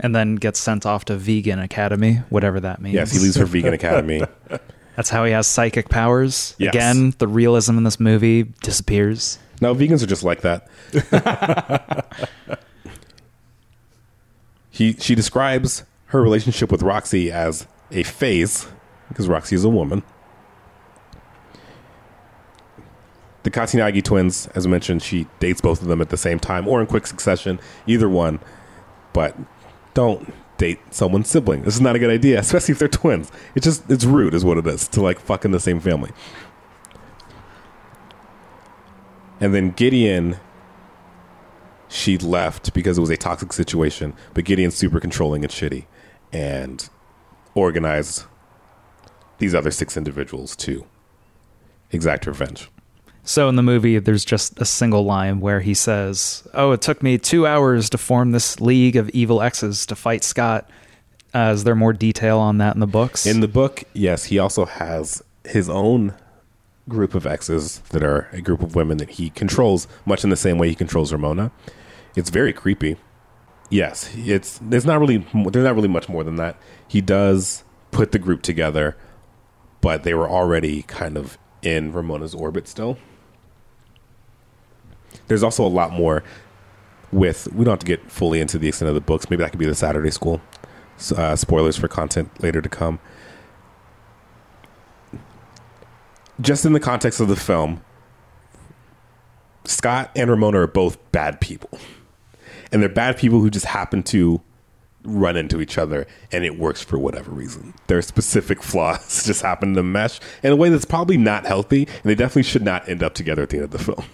And 0.00 0.14
then 0.14 0.36
gets 0.36 0.60
sent 0.60 0.84
off 0.84 1.04
to 1.06 1.16
Vegan 1.16 1.58
Academy, 1.58 2.16
whatever 2.28 2.60
that 2.60 2.80
means. 2.82 2.94
Yes, 2.94 3.12
he 3.12 3.18
leaves 3.18 3.36
her 3.36 3.46
vegan 3.46 3.72
academy. 3.72 4.22
That's 4.96 5.10
how 5.10 5.24
he 5.24 5.32
has 5.32 5.46
psychic 5.46 5.88
powers. 5.88 6.54
Yes. 6.58 6.74
Again, 6.74 7.14
the 7.18 7.28
realism 7.28 7.78
in 7.78 7.84
this 7.84 7.98
movie 7.98 8.44
disappears. 8.62 9.38
No, 9.60 9.74
vegans 9.74 10.02
are 10.02 10.06
just 10.06 10.24
like 10.24 10.42
that. 10.42 10.68
he 14.70 14.94
she 14.94 15.14
describes 15.14 15.84
her 16.06 16.22
relationship 16.22 16.70
with 16.70 16.82
Roxy 16.82 17.30
as 17.30 17.66
a 17.90 18.02
phase 18.02 18.66
because 19.08 19.28
Roxy 19.28 19.54
is 19.56 19.64
a 19.64 19.68
woman. 19.68 20.02
The 23.48 23.58
Katayanagi 23.58 24.04
twins, 24.04 24.46
as 24.48 24.66
I 24.66 24.68
mentioned, 24.68 25.02
she 25.02 25.26
dates 25.40 25.62
both 25.62 25.80
of 25.80 25.88
them 25.88 26.02
at 26.02 26.10
the 26.10 26.18
same 26.18 26.38
time 26.38 26.68
or 26.68 26.82
in 26.82 26.86
quick 26.86 27.06
succession, 27.06 27.58
either 27.86 28.06
one. 28.06 28.40
But 29.14 29.38
don't 29.94 30.34
date 30.58 30.80
someone's 30.90 31.30
sibling. 31.30 31.62
This 31.62 31.74
is 31.74 31.80
not 31.80 31.96
a 31.96 31.98
good 31.98 32.10
idea, 32.10 32.40
especially 32.40 32.72
if 32.72 32.78
they're 32.78 32.88
twins. 32.88 33.32
It's 33.54 33.64
just 33.64 33.90
it's 33.90 34.04
rude, 34.04 34.34
is 34.34 34.44
what 34.44 34.58
it 34.58 34.66
is 34.66 34.86
to 34.88 35.00
like 35.00 35.18
fuck 35.18 35.46
in 35.46 35.52
the 35.52 35.60
same 35.60 35.80
family. 35.80 36.10
And 39.40 39.54
then 39.54 39.70
Gideon, 39.70 40.36
she 41.88 42.18
left 42.18 42.74
because 42.74 42.98
it 42.98 43.00
was 43.00 43.08
a 43.08 43.16
toxic 43.16 43.54
situation. 43.54 44.12
But 44.34 44.44
Gideon's 44.44 44.74
super 44.74 45.00
controlling 45.00 45.42
and 45.42 45.50
shitty, 45.50 45.86
and 46.34 46.86
organized 47.54 48.24
these 49.38 49.54
other 49.54 49.70
six 49.70 49.96
individuals 49.96 50.54
to 50.56 50.84
exact 51.90 52.26
revenge. 52.26 52.68
So 53.28 53.46
in 53.50 53.56
the 53.56 53.62
movie, 53.62 53.98
there's 53.98 54.24
just 54.24 54.58
a 54.58 54.64
single 54.64 55.04
line 55.04 55.40
where 55.40 55.60
he 55.60 55.74
says, 55.74 56.48
"Oh, 56.54 56.72
it 56.72 56.80
took 56.80 57.02
me 57.02 57.18
two 57.18 57.46
hours 57.46 57.90
to 57.90 57.98
form 57.98 58.32
this 58.32 58.58
league 58.58 58.96
of 58.96 59.10
evil 59.10 59.42
exes 59.42 59.84
to 59.84 59.94
fight 59.94 60.24
Scott." 60.24 60.70
Uh, 61.34 61.50
is 61.52 61.64
there 61.64 61.74
more 61.74 61.92
detail 61.92 62.38
on 62.38 62.56
that 62.56 62.72
in 62.72 62.80
the 62.80 62.86
books? 62.86 63.26
In 63.26 63.40
the 63.40 63.46
book, 63.46 63.84
yes, 63.92 64.24
he 64.24 64.38
also 64.38 64.64
has 64.64 65.22
his 65.44 65.68
own 65.68 66.14
group 66.88 67.14
of 67.14 67.26
exes 67.26 67.82
that 67.90 68.02
are 68.02 68.28
a 68.32 68.40
group 68.40 68.62
of 68.62 68.74
women 68.74 68.96
that 68.96 69.10
he 69.10 69.28
controls, 69.28 69.86
much 70.06 70.24
in 70.24 70.30
the 70.30 70.36
same 70.36 70.56
way 70.56 70.70
he 70.70 70.74
controls 70.74 71.12
Ramona. 71.12 71.52
It's 72.16 72.30
very 72.30 72.54
creepy. 72.54 72.96
Yes, 73.68 74.10
it's 74.16 74.58
there's 74.62 74.86
not 74.86 75.00
really 75.00 75.18
there's 75.34 75.66
not 75.66 75.74
really 75.74 75.86
much 75.86 76.08
more 76.08 76.24
than 76.24 76.36
that. 76.36 76.56
He 76.88 77.02
does 77.02 77.62
put 77.90 78.12
the 78.12 78.18
group 78.18 78.40
together, 78.40 78.96
but 79.82 80.02
they 80.02 80.14
were 80.14 80.30
already 80.30 80.80
kind 80.84 81.18
of 81.18 81.36
in 81.60 81.92
Ramona's 81.92 82.34
orbit 82.34 82.66
still. 82.66 82.96
There's 85.28 85.42
also 85.42 85.64
a 85.64 85.68
lot 85.68 85.92
more 85.92 86.24
with 87.12 87.50
we 87.52 87.64
don't 87.64 87.72
have 87.72 87.78
to 87.80 87.86
get 87.86 88.10
fully 88.10 88.40
into 88.40 88.58
the 88.58 88.68
extent 88.68 88.88
of 88.88 88.94
the 88.94 89.00
books. 89.00 89.30
Maybe 89.30 89.42
that 89.42 89.50
could 89.50 89.60
be 89.60 89.66
the 89.66 89.74
Saturday 89.74 90.10
school. 90.10 90.40
Uh, 91.16 91.36
spoilers 91.36 91.76
for 91.76 91.86
content 91.86 92.42
later 92.42 92.60
to 92.60 92.68
come. 92.68 92.98
Just 96.40 96.64
in 96.64 96.72
the 96.72 96.80
context 96.80 97.20
of 97.20 97.28
the 97.28 97.36
film, 97.36 97.82
Scott 99.64 100.10
and 100.16 100.30
Ramona 100.30 100.60
are 100.60 100.66
both 100.66 100.98
bad 101.12 101.40
people. 101.40 101.70
And 102.72 102.82
they're 102.82 102.88
bad 102.88 103.16
people 103.16 103.40
who 103.40 103.50
just 103.50 103.66
happen 103.66 104.02
to 104.04 104.40
run 105.04 105.36
into 105.36 105.60
each 105.60 105.78
other 105.78 106.06
and 106.32 106.44
it 106.44 106.58
works 106.58 106.82
for 106.82 106.98
whatever 106.98 107.30
reason. 107.30 107.74
Their 107.86 108.02
specific 108.02 108.62
flaws 108.62 109.24
just 109.26 109.42
happen 109.42 109.74
to 109.74 109.82
mesh 109.82 110.20
in 110.42 110.52
a 110.52 110.56
way 110.56 110.68
that's 110.68 110.84
probably 110.84 111.16
not 111.16 111.46
healthy 111.46 111.84
and 111.86 112.02
they 112.04 112.14
definitely 112.14 112.42
should 112.42 112.62
not 112.62 112.88
end 112.88 113.02
up 113.02 113.14
together 113.14 113.42
at 113.42 113.50
the 113.50 113.56
end 113.56 113.64
of 113.64 113.70
the 113.70 113.78
film. 113.78 114.04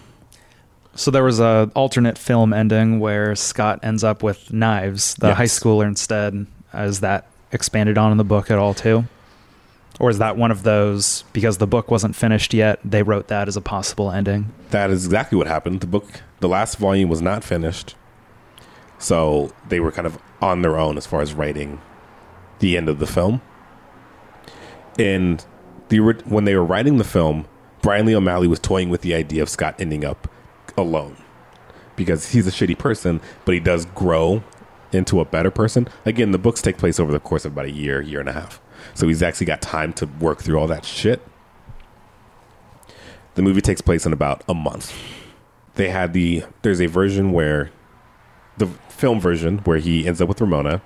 So 0.94 1.10
there 1.10 1.24
was 1.24 1.40
a 1.40 1.70
alternate 1.74 2.18
film 2.18 2.52
ending 2.52 3.00
where 3.00 3.34
Scott 3.34 3.80
ends 3.82 4.04
up 4.04 4.22
with 4.22 4.52
knives, 4.52 5.14
the 5.16 5.28
Yes. 5.28 5.36
high 5.36 5.44
schooler 5.44 5.86
instead. 5.86 6.46
Is 6.72 7.00
that 7.00 7.26
expanded 7.52 7.98
on 7.98 8.10
in 8.12 8.18
the 8.18 8.24
book 8.24 8.50
at 8.50 8.58
all 8.58 8.74
too? 8.74 9.04
Or 10.00 10.10
is 10.10 10.18
that 10.18 10.36
one 10.36 10.50
of 10.50 10.64
those 10.64 11.22
because 11.32 11.58
the 11.58 11.66
book 11.68 11.90
wasn't 11.90 12.16
finished 12.16 12.52
yet? 12.52 12.80
They 12.84 13.02
wrote 13.04 13.28
that 13.28 13.46
as 13.46 13.56
a 13.56 13.60
possible 13.60 14.10
ending. 14.10 14.50
That 14.70 14.90
is 14.90 15.04
exactly 15.04 15.38
what 15.38 15.46
happened. 15.46 15.80
The 15.80 15.86
book, 15.86 16.22
the 16.40 16.48
last 16.48 16.78
volume 16.78 17.08
was 17.08 17.22
not 17.22 17.44
finished. 17.44 17.94
So 18.98 19.52
they 19.68 19.78
were 19.80 19.92
kind 19.92 20.06
of 20.06 20.18
on 20.42 20.62
their 20.62 20.76
own 20.78 20.96
as 20.96 21.06
far 21.06 21.20
as 21.20 21.32
writing 21.32 21.80
the 22.58 22.76
end 22.76 22.88
of 22.88 22.98
the 22.98 23.06
film. 23.06 23.40
And 24.98 25.44
the 25.88 25.98
when 26.00 26.44
they 26.44 26.54
were 26.54 26.64
writing 26.64 26.98
the 26.98 27.04
film, 27.04 27.46
Brian 27.82 28.06
Lee 28.06 28.14
O'Malley 28.16 28.48
was 28.48 28.58
toying 28.60 28.90
with 28.90 29.02
the 29.02 29.14
idea 29.14 29.42
of 29.42 29.48
Scott 29.48 29.74
ending 29.78 30.04
up 30.04 30.28
alone 30.76 31.16
because 31.96 32.32
he's 32.32 32.46
a 32.46 32.50
shitty 32.50 32.78
person, 32.78 33.20
but 33.44 33.54
he 33.54 33.60
does 33.60 33.86
grow 33.86 34.42
into 34.92 35.20
a 35.20 35.24
better 35.24 35.50
person. 35.50 35.88
Again, 36.04 36.30
the 36.30 36.38
books 36.38 36.62
take 36.62 36.78
place 36.78 37.00
over 37.00 37.12
the 37.12 37.20
course 37.20 37.44
of 37.44 37.52
about 37.52 37.66
a 37.66 37.70
year, 37.70 38.00
year 38.00 38.20
and 38.20 38.28
a 38.28 38.32
half. 38.32 38.60
So 38.94 39.08
he's 39.08 39.22
actually 39.22 39.46
got 39.46 39.62
time 39.62 39.92
to 39.94 40.06
work 40.06 40.42
through 40.42 40.58
all 40.58 40.66
that 40.68 40.84
shit. 40.84 41.22
The 43.34 43.42
movie 43.42 43.60
takes 43.60 43.80
place 43.80 44.06
in 44.06 44.12
about 44.12 44.44
a 44.48 44.54
month. 44.54 44.94
They 45.74 45.88
had 45.88 46.12
the 46.12 46.44
there's 46.62 46.80
a 46.80 46.86
version 46.86 47.32
where 47.32 47.70
the 48.58 48.66
film 48.88 49.20
version 49.20 49.58
where 49.58 49.78
he 49.78 50.06
ends 50.06 50.20
up 50.20 50.28
with 50.28 50.40
Ramona. 50.40 50.82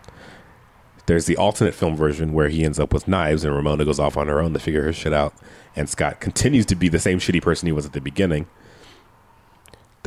There's 1.04 1.26
the 1.26 1.36
alternate 1.36 1.74
film 1.74 1.96
version 1.96 2.32
where 2.32 2.48
he 2.48 2.64
ends 2.64 2.78
up 2.78 2.92
with 2.92 3.08
knives 3.08 3.44
and 3.44 3.54
Ramona 3.54 3.84
goes 3.84 3.98
off 3.98 4.16
on 4.16 4.28
her 4.28 4.40
own 4.40 4.52
to 4.54 4.58
figure 4.58 4.82
her 4.84 4.92
shit 4.92 5.12
out. 5.12 5.34
And 5.76 5.88
Scott 5.88 6.20
continues 6.20 6.66
to 6.66 6.74
be 6.74 6.88
the 6.88 6.98
same 6.98 7.18
shitty 7.18 7.42
person 7.42 7.66
he 7.66 7.72
was 7.72 7.86
at 7.86 7.92
the 7.92 8.00
beginning. 8.00 8.46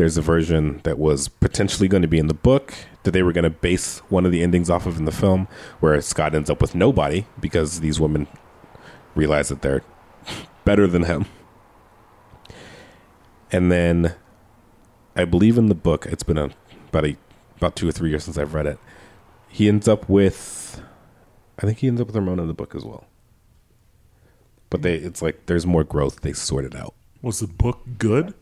There's 0.01 0.17
a 0.17 0.21
version 0.23 0.81
that 0.81 0.97
was 0.97 1.27
potentially 1.27 1.87
going 1.87 2.01
to 2.01 2.07
be 2.07 2.17
in 2.17 2.25
the 2.25 2.33
book 2.33 2.73
that 3.03 3.11
they 3.11 3.21
were 3.21 3.31
going 3.31 3.43
to 3.43 3.51
base 3.51 3.99
one 4.09 4.25
of 4.25 4.31
the 4.31 4.41
endings 4.41 4.67
off 4.67 4.87
of 4.87 4.97
in 4.97 5.05
the 5.05 5.11
film, 5.11 5.47
where 5.79 6.01
Scott 6.01 6.33
ends 6.33 6.49
up 6.49 6.59
with 6.59 6.73
nobody 6.73 7.27
because 7.39 7.81
these 7.81 7.99
women 7.99 8.25
realize 9.13 9.49
that 9.49 9.61
they're 9.61 9.83
better 10.65 10.87
than 10.87 11.03
him. 11.03 11.27
and 13.51 13.71
then 13.71 14.15
I 15.15 15.23
believe 15.25 15.55
in 15.55 15.67
the 15.67 15.75
book. 15.75 16.07
It's 16.07 16.23
been 16.23 16.39
a, 16.39 16.49
about 16.89 17.05
a 17.05 17.15
about 17.57 17.75
two 17.75 17.87
or 17.87 17.91
three 17.91 18.09
years 18.09 18.23
since 18.23 18.39
I've 18.39 18.55
read 18.55 18.65
it. 18.65 18.79
He 19.49 19.67
ends 19.67 19.87
up 19.87 20.09
with, 20.09 20.81
I 21.59 21.67
think 21.67 21.77
he 21.77 21.87
ends 21.87 22.01
up 22.01 22.07
with 22.07 22.15
Ramona 22.15 22.41
in 22.41 22.47
the 22.47 22.55
book 22.55 22.73
as 22.73 22.83
well. 22.83 23.05
But 24.71 24.81
they, 24.81 24.95
it's 24.95 25.21
like 25.21 25.45
there's 25.45 25.67
more 25.67 25.83
growth. 25.83 26.21
They 26.21 26.33
sort 26.33 26.65
it 26.65 26.75
out. 26.75 26.95
Was 27.21 27.39
the 27.39 27.45
book 27.45 27.81
good? 27.99 28.33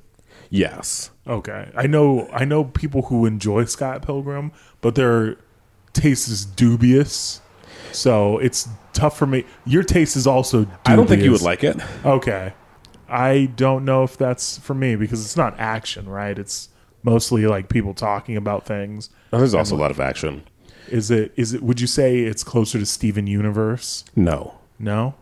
Yes. 0.50 1.12
Okay, 1.28 1.72
I 1.76 1.88
know. 1.88 2.28
I 2.34 2.46
know 2.46 2.64
people 2.64 3.04
who 3.04 3.26
enjoy 3.26 3.66
Scott 3.66 4.02
Pilgrim, 4.02 4.52
but 4.82 4.96
their 4.96 5.38
taste 5.94 6.28
is 6.28 6.46
dubious. 6.46 7.42
So 7.92 8.38
it's 8.40 8.68
tough 8.94 9.18
for 9.18 9.26
me. 9.26 9.46
Your 9.66 9.84
taste 9.84 10.16
is 10.16 10.26
also. 10.26 10.60
Dubious. 10.60 10.80
I 10.86 10.96
don't 10.96 11.08
think 11.08 11.24
you 11.24 11.32
would 11.32 11.42
like 11.42 11.64
it. 11.64 11.78
Okay, 12.06 12.54
I 13.08 13.52
don't 13.56 13.86
know 13.86 14.04
if 14.04 14.18
that's 14.18 14.58
for 14.58 14.74
me 14.74 14.96
because 14.96 15.24
it's 15.24 15.38
not 15.38 15.60
action, 15.60 16.10
right? 16.10 16.38
It's 16.38 16.70
mostly 17.04 17.46
like 17.46 17.70
people 17.70 17.94
talking 17.94 18.36
about 18.38 18.66
things. 18.66 19.10
There's 19.32 19.54
also 19.54 19.76
a 19.76 19.78
lot 19.78 19.92
of 19.92 20.00
action. 20.00 20.44
Is 20.88 21.12
it? 21.12 21.32
Is 21.36 21.54
it? 21.54 21.62
Would 21.62 21.80
you 21.80 21.88
say 21.88 22.20
it's 22.20 22.44
closer 22.44 22.80
to 22.80 22.86
Steven 22.86 23.28
Universe? 23.28 24.04
No. 24.16 24.56
No. 24.80 25.16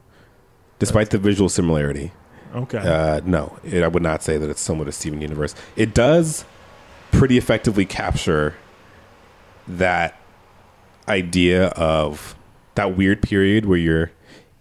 Despite 0.79 1.09
the 1.09 1.17
visual 1.17 1.49
similarity, 1.49 2.13
Okay. 2.55 2.77
uh, 2.77 3.21
no, 3.25 3.57
it, 3.63 3.83
I 3.83 3.87
would 3.87 4.03
not 4.03 4.23
say 4.23 4.37
that 4.37 4.49
it's 4.49 4.61
similar 4.61 4.85
to 4.85 4.91
Steven 4.91 5.21
Universe. 5.21 5.55
It 5.75 5.93
does 5.93 6.45
pretty 7.11 7.37
effectively 7.37 7.85
capture 7.85 8.55
that 9.67 10.19
idea 11.07 11.67
of 11.69 12.35
that 12.75 12.95
weird 12.95 13.21
period 13.21 13.65
where 13.65 13.77
you're 13.77 14.11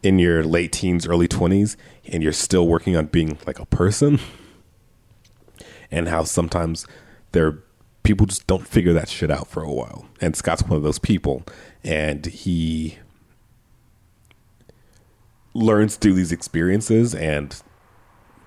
in 0.03 0.19
your 0.19 0.45
late 0.45 0.73
teens, 0.73 1.07
early 1.07 1.29
20s, 1.29 1.77
and 2.07 2.23
you're 2.23 2.33
still 2.33 2.67
working 2.67 2.97
on 2.97 3.07
being 3.07 3.39
like 3.47 3.59
a 3.59 3.67
person, 3.67 4.21
and 5.91 6.09
how 6.09 6.25
sometimes 6.25 6.87
there 7.33 7.59
people 8.03 8.25
just 8.27 8.47
don't 8.47 8.67
figure 8.67 8.93
that 8.93 9.09
shit 9.09 9.31
out 9.31 9.49
for 9.49 9.63
a 9.63 9.73
while. 9.73 10.07
And 10.21 10.37
Scott's 10.37 10.63
one 10.63 10.77
of 10.77 10.83
those 10.83 10.99
people, 10.99 11.45
and 11.83 12.25
he 12.25 12.99
learns 15.55 15.97
through 15.97 16.13
these 16.15 16.33
experiences 16.33 17.15
and 17.15 17.61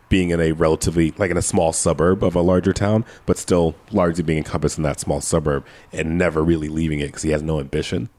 being 0.09 0.31
in 0.31 0.39
a 0.39 0.51
relatively 0.51 1.11
like 1.17 1.31
in 1.31 1.37
a 1.37 1.41
small 1.41 1.71
suburb 1.71 2.23
of 2.23 2.35
a 2.35 2.41
larger 2.41 2.73
town, 2.73 3.05
but 3.25 3.37
still 3.37 3.75
largely 3.91 4.23
being 4.23 4.39
encompassed 4.39 4.77
in 4.77 4.83
that 4.83 4.99
small 4.99 5.21
suburb 5.21 5.65
and 5.93 6.17
never 6.17 6.43
really 6.43 6.67
leaving 6.67 6.99
it 6.99 7.07
because 7.07 7.21
he 7.21 7.29
has 7.29 7.41
no 7.41 7.59
ambition. 7.59 8.09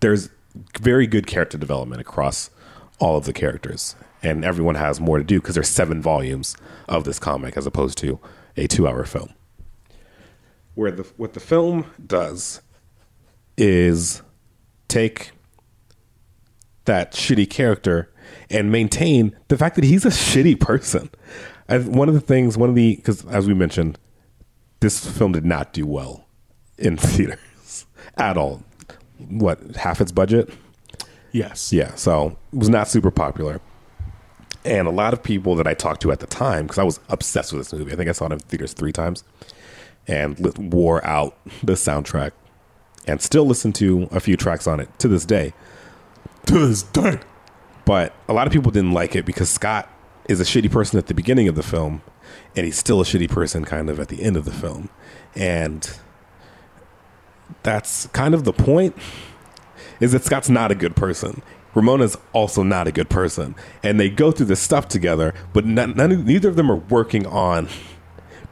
There's 0.00 0.28
very 0.78 1.06
good 1.06 1.26
character 1.26 1.58
development 1.58 2.00
across 2.00 2.50
all 2.98 3.16
of 3.16 3.24
the 3.24 3.32
characters, 3.32 3.96
and 4.22 4.44
everyone 4.44 4.74
has 4.74 5.00
more 5.00 5.18
to 5.18 5.24
do 5.24 5.40
because 5.40 5.54
there's 5.54 5.68
seven 5.68 6.00
volumes 6.00 6.56
of 6.88 7.04
this 7.04 7.18
comic 7.18 7.56
as 7.56 7.66
opposed 7.66 7.98
to 7.98 8.20
a 8.56 8.66
two-hour 8.66 9.04
film. 9.04 9.30
Where 10.74 10.90
the 10.90 11.04
what 11.16 11.32
the 11.32 11.40
film 11.40 11.86
does 12.06 12.60
is 13.56 14.22
take 14.88 15.32
that 16.84 17.12
shitty 17.12 17.48
character 17.48 18.12
and 18.50 18.70
maintain 18.70 19.36
the 19.48 19.58
fact 19.58 19.74
that 19.76 19.84
he's 19.84 20.04
a 20.04 20.10
shitty 20.10 20.58
person. 20.60 21.10
And 21.68 21.94
one 21.94 22.08
of 22.08 22.14
the 22.14 22.20
things, 22.20 22.56
one 22.56 22.68
of 22.68 22.74
the, 22.74 22.96
because 22.96 23.24
as 23.26 23.46
we 23.46 23.54
mentioned, 23.54 23.98
this 24.80 25.04
film 25.06 25.32
did 25.32 25.44
not 25.44 25.72
do 25.72 25.86
well 25.86 26.26
in 26.78 26.96
theaters 26.96 27.86
at 28.16 28.36
all. 28.36 28.62
What, 29.28 29.76
half 29.76 30.00
its 30.00 30.12
budget? 30.12 30.50
yes. 31.32 31.72
Yeah, 31.72 31.94
so 31.94 32.36
it 32.52 32.58
was 32.58 32.68
not 32.68 32.88
super 32.88 33.10
popular. 33.10 33.60
And 34.64 34.88
a 34.88 34.90
lot 34.90 35.12
of 35.12 35.22
people 35.22 35.54
that 35.56 35.66
I 35.66 35.74
talked 35.74 36.02
to 36.02 36.10
at 36.10 36.20
the 36.20 36.26
time, 36.26 36.64
because 36.64 36.78
I 36.78 36.82
was 36.82 36.98
obsessed 37.08 37.52
with 37.52 37.60
this 37.60 37.72
movie, 37.72 37.92
I 37.92 37.96
think 37.96 38.08
I 38.08 38.12
saw 38.12 38.26
it 38.26 38.32
in 38.32 38.38
theaters 38.40 38.72
three 38.72 38.92
times 38.92 39.22
and 40.08 40.72
wore 40.72 41.04
out 41.06 41.36
the 41.62 41.74
soundtrack 41.74 42.32
and 43.06 43.20
still 43.20 43.46
listen 43.46 43.72
to 43.74 44.08
a 44.10 44.18
few 44.18 44.36
tracks 44.36 44.66
on 44.66 44.80
it 44.80 44.88
to 44.98 45.08
this 45.08 45.24
day. 45.24 45.52
To 46.46 46.66
this 46.66 46.82
day. 46.82 47.20
But 47.86 48.14
a 48.28 48.34
lot 48.34 48.46
of 48.46 48.52
people 48.52 48.70
didn't 48.70 48.92
like 48.92 49.16
it 49.16 49.24
because 49.24 49.48
Scott 49.48 49.88
is 50.28 50.40
a 50.40 50.44
shitty 50.44 50.70
person 50.70 50.98
at 50.98 51.06
the 51.06 51.14
beginning 51.14 51.48
of 51.48 51.54
the 51.54 51.62
film, 51.62 52.02
and 52.54 52.66
he's 52.66 52.76
still 52.76 53.00
a 53.00 53.04
shitty 53.04 53.30
person 53.30 53.64
kind 53.64 53.88
of 53.88 53.98
at 53.98 54.08
the 54.08 54.22
end 54.22 54.36
of 54.36 54.44
the 54.44 54.52
film. 54.52 54.90
And 55.34 55.88
that's 57.62 58.08
kind 58.08 58.34
of 58.34 58.44
the 58.44 58.52
point 58.52 58.94
is 60.00 60.12
that 60.12 60.24
Scott's 60.24 60.50
not 60.50 60.70
a 60.70 60.74
good 60.74 60.96
person. 60.96 61.42
Ramona's 61.74 62.16
also 62.32 62.62
not 62.62 62.88
a 62.88 62.92
good 62.92 63.08
person. 63.08 63.54
And 63.82 64.00
they 64.00 64.08
go 64.10 64.32
through 64.32 64.46
this 64.46 64.60
stuff 64.60 64.88
together, 64.88 65.32
but 65.52 65.64
none, 65.64 65.94
none 65.94 66.24
neither 66.24 66.48
of 66.48 66.56
them 66.56 66.70
are 66.70 66.76
working 66.76 67.26
on 67.26 67.68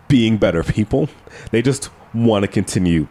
being 0.09 0.37
better 0.37 0.63
people. 0.63 1.09
They 1.51 1.61
just 1.61 1.91
want 2.15 2.45
to 2.45 2.49
continue 2.49 3.09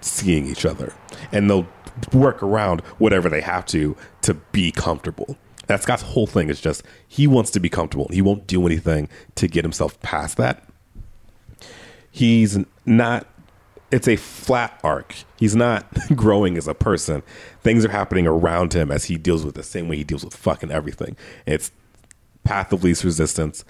seeing 0.00 0.46
each 0.46 0.66
other. 0.66 0.92
And 1.32 1.48
they'll 1.48 1.66
work 2.12 2.42
around 2.42 2.80
whatever 2.98 3.28
they 3.28 3.40
have 3.40 3.64
to 3.66 3.96
to 4.22 4.34
be 4.34 4.70
comfortable. 4.70 5.38
That 5.66 5.82
Scott's 5.82 6.02
whole 6.02 6.26
thing 6.26 6.48
is 6.48 6.60
just 6.60 6.82
he 7.06 7.26
wants 7.26 7.50
to 7.52 7.60
be 7.60 7.68
comfortable. 7.68 8.08
He 8.10 8.22
won't 8.22 8.46
do 8.46 8.64
anything 8.66 9.08
to 9.34 9.48
get 9.48 9.64
himself 9.64 10.00
past 10.00 10.36
that. 10.36 10.62
He's 12.10 12.58
not 12.84 13.26
it's 13.90 14.08
a 14.08 14.16
flat 14.16 14.80
arc. 14.82 15.14
He's 15.36 15.54
not 15.54 15.86
growing 16.16 16.56
as 16.56 16.66
a 16.66 16.74
person. 16.74 17.22
Things 17.62 17.84
are 17.84 17.90
happening 17.90 18.26
around 18.26 18.72
him 18.72 18.90
as 18.90 19.04
he 19.04 19.16
deals 19.16 19.44
with 19.44 19.54
the 19.54 19.62
same 19.62 19.88
way 19.88 19.96
he 19.96 20.04
deals 20.04 20.24
with 20.24 20.34
fucking 20.34 20.70
everything. 20.70 21.16
It's 21.46 21.70
path 22.44 22.72
of 22.72 22.82
least 22.82 23.04
resistance. 23.04 23.64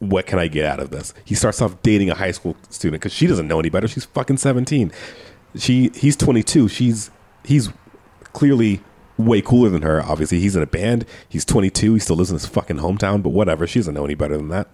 What 0.00 0.26
can 0.26 0.38
I 0.38 0.48
get 0.48 0.66
out 0.66 0.80
of 0.80 0.90
this? 0.90 1.14
He 1.24 1.34
starts 1.34 1.62
off 1.62 1.80
dating 1.82 2.10
a 2.10 2.14
high 2.14 2.32
school 2.32 2.56
student 2.68 3.00
because 3.00 3.12
she 3.12 3.26
doesn't 3.26 3.46
know 3.46 3.60
any 3.60 3.70
better. 3.70 3.88
She's 3.88 4.04
fucking 4.04 4.38
seventeen. 4.38 4.92
She 5.56 5.90
he's 5.94 6.16
twenty 6.16 6.42
two. 6.42 6.68
She's 6.68 7.10
he's 7.44 7.70
clearly 8.32 8.80
way 9.16 9.40
cooler 9.42 9.68
than 9.68 9.82
her. 9.82 10.02
Obviously, 10.02 10.40
he's 10.40 10.56
in 10.56 10.62
a 10.62 10.66
band. 10.66 11.04
He's 11.28 11.44
twenty 11.44 11.70
two. 11.70 11.94
He 11.94 12.00
still 12.00 12.16
lives 12.16 12.30
in 12.30 12.34
his 12.34 12.46
fucking 12.46 12.78
hometown. 12.78 13.22
But 13.22 13.30
whatever. 13.30 13.66
She 13.66 13.78
doesn't 13.78 13.94
know 13.94 14.04
any 14.04 14.14
better 14.14 14.36
than 14.36 14.48
that. 14.48 14.68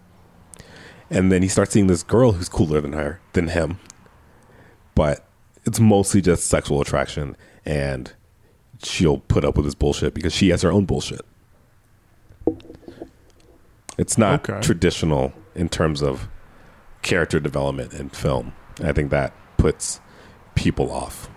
And 1.11 1.31
then 1.33 1.43
he 1.43 1.49
starts 1.49 1.73
seeing 1.73 1.87
this 1.89 2.03
girl 2.03 2.33
who's 2.33 2.49
cooler 2.49 2.81
than 2.81 2.93
her 2.93 3.21
than 3.33 3.49
him 3.49 3.79
but 4.95 5.25
it's 5.65 5.81
mostly 5.81 6.21
just 6.21 6.47
sexual 6.47 6.81
attraction 6.81 7.35
and 7.65 8.13
she'll 8.83 9.19
put 9.19 9.45
up 9.45 9.57
with 9.57 9.65
his 9.65 9.75
bullshit 9.75 10.13
because 10.13 10.35
she 10.35 10.51
has 10.51 10.61
her 10.63 10.71
own 10.71 10.85
bullshit. 10.85 11.23
It's 13.99 14.19
not 14.19 14.49
Okay. 14.49 14.61
traditional 14.61 15.33
in 15.55 15.69
terms 15.69 16.03
of 16.03 16.29
character 17.03 17.41
development 17.41 17.93
in 17.95 18.09
film. 18.11 18.53
I 18.83 18.93
think 18.93 19.11
that 19.11 19.33
puts 19.57 20.01
people 20.55 20.91
off. 20.93 21.31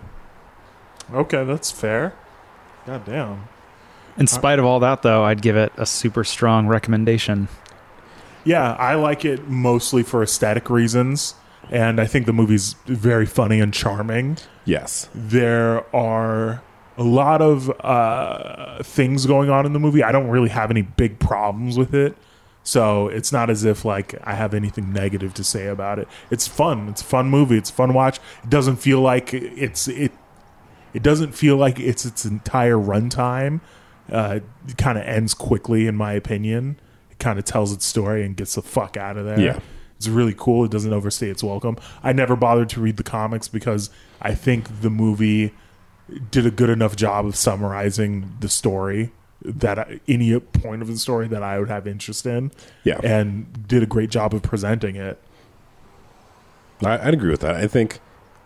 Okay, 1.12 1.44
that's 1.44 1.70
fair. 1.70 2.14
God 2.86 3.04
damn. 3.04 3.48
In 4.16 4.26
spite 4.26 4.58
of 4.58 4.64
all 4.64 4.80
that, 4.80 5.02
though, 5.02 5.24
I'd 5.24 5.42
give 5.42 5.56
it 5.56 5.72
a 5.76 5.86
super 5.86 6.22
strong 6.22 6.66
recommendation. 6.66 7.48
Yeah, 8.44 8.74
I 8.74 8.94
like 8.94 9.24
it 9.24 9.48
mostly 9.48 10.02
for 10.02 10.22
aesthetic 10.22 10.70
reasons, 10.70 11.34
and 11.70 12.00
I 12.00 12.06
think 12.06 12.26
the 12.26 12.32
movie's 12.32 12.74
very 12.86 13.26
funny 13.26 13.58
and 13.60 13.72
charming. 13.72 14.36
Yes. 14.64 15.08
There 15.14 15.84
are 15.94 16.62
a 16.96 17.02
lot 17.02 17.42
of 17.42 17.70
uh, 17.80 18.82
things 18.82 19.26
going 19.26 19.50
on 19.50 19.66
in 19.66 19.72
the 19.72 19.80
movie. 19.80 20.02
I 20.02 20.12
don't 20.12 20.28
really 20.28 20.50
have 20.50 20.70
any 20.70 20.82
big 20.82 21.18
problems 21.18 21.76
with 21.76 21.94
it. 21.94 22.16
So 22.62 23.08
it's 23.08 23.30
not 23.30 23.50
as 23.50 23.64
if 23.64 23.84
like 23.84 24.14
I 24.24 24.34
have 24.34 24.54
anything 24.54 24.92
negative 24.92 25.34
to 25.34 25.44
say 25.44 25.66
about 25.66 25.98
it. 25.98 26.08
It's 26.30 26.48
fun. 26.48 26.88
It's 26.88 27.02
a 27.02 27.04
fun 27.04 27.28
movie. 27.28 27.58
It's 27.58 27.70
a 27.70 27.74
fun 27.74 27.92
watch. 27.92 28.18
It 28.42 28.50
doesn't 28.50 28.76
feel 28.76 29.00
like 29.00 29.34
it's 29.34 29.86
it. 29.88 30.12
It 30.94 31.02
doesn't 31.02 31.32
feel 31.32 31.56
like 31.56 31.78
it's 31.80 32.04
its 32.06 32.24
entire 32.24 32.76
runtime. 32.76 33.60
Uh, 34.10 34.40
it 34.68 34.76
kind 34.78 34.96
of 34.96 35.04
ends 35.04 35.34
quickly, 35.34 35.86
in 35.86 35.96
my 35.96 36.12
opinion. 36.12 36.78
It 37.10 37.18
kind 37.18 37.38
of 37.38 37.44
tells 37.44 37.72
its 37.72 37.84
story 37.84 38.24
and 38.24 38.36
gets 38.36 38.54
the 38.54 38.62
fuck 38.62 38.96
out 38.96 39.16
of 39.16 39.24
there. 39.26 39.40
Yeah. 39.40 39.58
It's 39.96 40.08
really 40.08 40.34
cool. 40.36 40.64
It 40.64 40.70
doesn't 40.70 40.92
overstay 40.92 41.28
its 41.30 41.42
welcome. 41.42 41.76
I 42.02 42.12
never 42.12 42.36
bothered 42.36 42.68
to 42.70 42.80
read 42.80 42.96
the 42.96 43.02
comics 43.02 43.48
because 43.48 43.90
I 44.20 44.34
think 44.34 44.80
the 44.82 44.90
movie 44.90 45.52
did 46.30 46.44
a 46.46 46.50
good 46.50 46.68
enough 46.70 46.96
job 46.96 47.24
of 47.26 47.34
summarizing 47.36 48.36
the 48.40 48.48
story 48.48 49.12
that 49.42 49.78
I, 49.78 50.00
any 50.08 50.38
point 50.38 50.82
of 50.82 50.88
the 50.88 50.96
story 50.98 51.28
that 51.28 51.42
I 51.42 51.58
would 51.58 51.68
have 51.68 51.86
interest 51.86 52.26
in, 52.26 52.50
Yeah. 52.82 53.00
and 53.02 53.66
did 53.66 53.82
a 53.82 53.86
great 53.86 54.10
job 54.10 54.34
of 54.34 54.42
presenting 54.42 54.96
it. 54.96 55.18
I, 56.84 56.98
I'd 57.08 57.14
agree 57.14 57.30
with 57.30 57.40
that. 57.40 57.54
I 57.54 57.66
think 57.66 58.00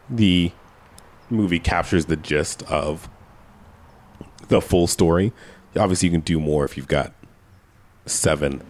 the 0.09 0.53
movie 1.31 1.59
captures 1.59 2.07
the 2.07 2.17
gist 2.17 2.63
of 2.65 3.09
the 4.49 4.61
full 4.61 4.87
story. 4.87 5.33
Obviously, 5.77 6.09
you 6.09 6.13
can 6.13 6.23
do 6.23 6.41
more 6.41 6.65
if 6.65 6.77
you've 6.77 6.89
got 6.89 7.13
seven 8.07 8.63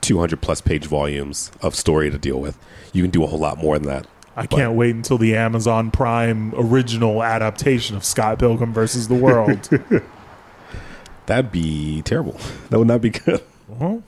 200 0.00 0.40
plus 0.40 0.60
page 0.60 0.86
volumes 0.86 1.50
of 1.62 1.74
story 1.74 2.10
to 2.10 2.18
deal 2.18 2.40
with. 2.40 2.58
You 2.92 3.02
can 3.02 3.10
do 3.10 3.22
a 3.22 3.26
whole 3.26 3.38
lot 3.38 3.58
more 3.58 3.78
than 3.78 3.88
that. 3.88 4.06
I 4.36 4.46
can't 4.46 4.74
wait 4.74 4.94
until 4.94 5.18
the 5.18 5.36
Amazon 5.36 5.90
Prime 5.90 6.54
original 6.54 7.22
adaptation 7.22 7.96
of 7.96 8.04
Scott 8.04 8.38
Pilgrim 8.38 8.72
versus 8.72 9.08
the 9.08 9.14
World. 9.14 9.68
That'd 11.26 11.52
be 11.52 12.02
terrible. 12.02 12.38
That 12.70 12.78
would 12.78 12.88
not 12.88 13.02
be 13.02 13.10
good. 13.10 13.42
Uh-huh. 13.70 13.98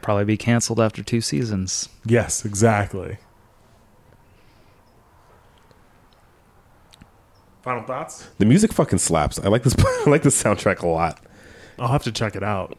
Probably 0.00 0.24
be 0.24 0.36
canceled 0.36 0.80
after 0.80 1.02
two 1.02 1.20
seasons. 1.20 1.88
Yes, 2.06 2.44
exactly. 2.44 3.18
Final 7.62 7.82
thoughts? 7.84 8.28
The 8.38 8.44
music 8.44 8.72
fucking 8.72 8.98
slaps. 8.98 9.38
I 9.38 9.48
like 9.48 9.62
this. 9.62 9.74
I 10.06 10.10
like 10.10 10.22
this 10.22 10.40
soundtrack 10.40 10.82
a 10.82 10.88
lot. 10.88 11.20
I'll 11.78 11.88
have 11.88 12.02
to 12.04 12.12
check 12.12 12.36
it 12.36 12.42
out. 12.42 12.76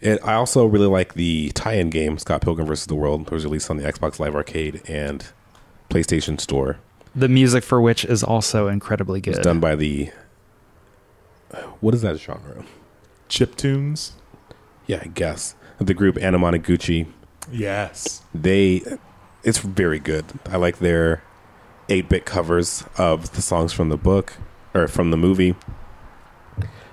It, 0.00 0.20
I 0.24 0.34
also 0.34 0.66
really 0.66 0.86
like 0.86 1.14
the 1.14 1.50
tie-in 1.54 1.90
game 1.90 2.18
Scott 2.18 2.42
Pilgrim 2.42 2.66
vs. 2.66 2.86
the 2.86 2.94
World. 2.94 3.22
It 3.22 3.30
was 3.30 3.44
released 3.44 3.70
on 3.70 3.76
the 3.76 3.84
Xbox 3.84 4.18
Live 4.18 4.34
Arcade 4.34 4.82
and 4.88 5.24
PlayStation 5.88 6.40
Store. 6.40 6.78
The 7.14 7.28
music 7.28 7.62
for 7.62 7.80
which 7.80 8.04
is 8.04 8.22
also 8.22 8.68
incredibly 8.68 9.20
good. 9.20 9.36
It's 9.36 9.44
done 9.44 9.60
by 9.60 9.76
the 9.76 10.10
what 11.80 11.94
is 11.94 12.02
that 12.02 12.18
genre? 12.18 12.64
Chip 13.28 13.56
tunes? 13.56 14.12
Yeah, 14.86 15.00
I 15.02 15.08
guess 15.08 15.54
the 15.78 15.94
group 15.94 16.16
Anamanaguchi. 16.16 17.06
Yes. 17.50 18.22
They, 18.34 18.82
it's 19.42 19.58
very 19.58 19.98
good. 19.98 20.24
I 20.48 20.56
like 20.56 20.78
their 20.78 21.22
eight-bit 21.92 22.24
covers 22.24 22.84
of 22.96 23.32
the 23.34 23.42
songs 23.42 23.72
from 23.72 23.90
the 23.90 23.98
book 23.98 24.32
or 24.72 24.88
from 24.88 25.10
the 25.10 25.16
movie. 25.16 25.54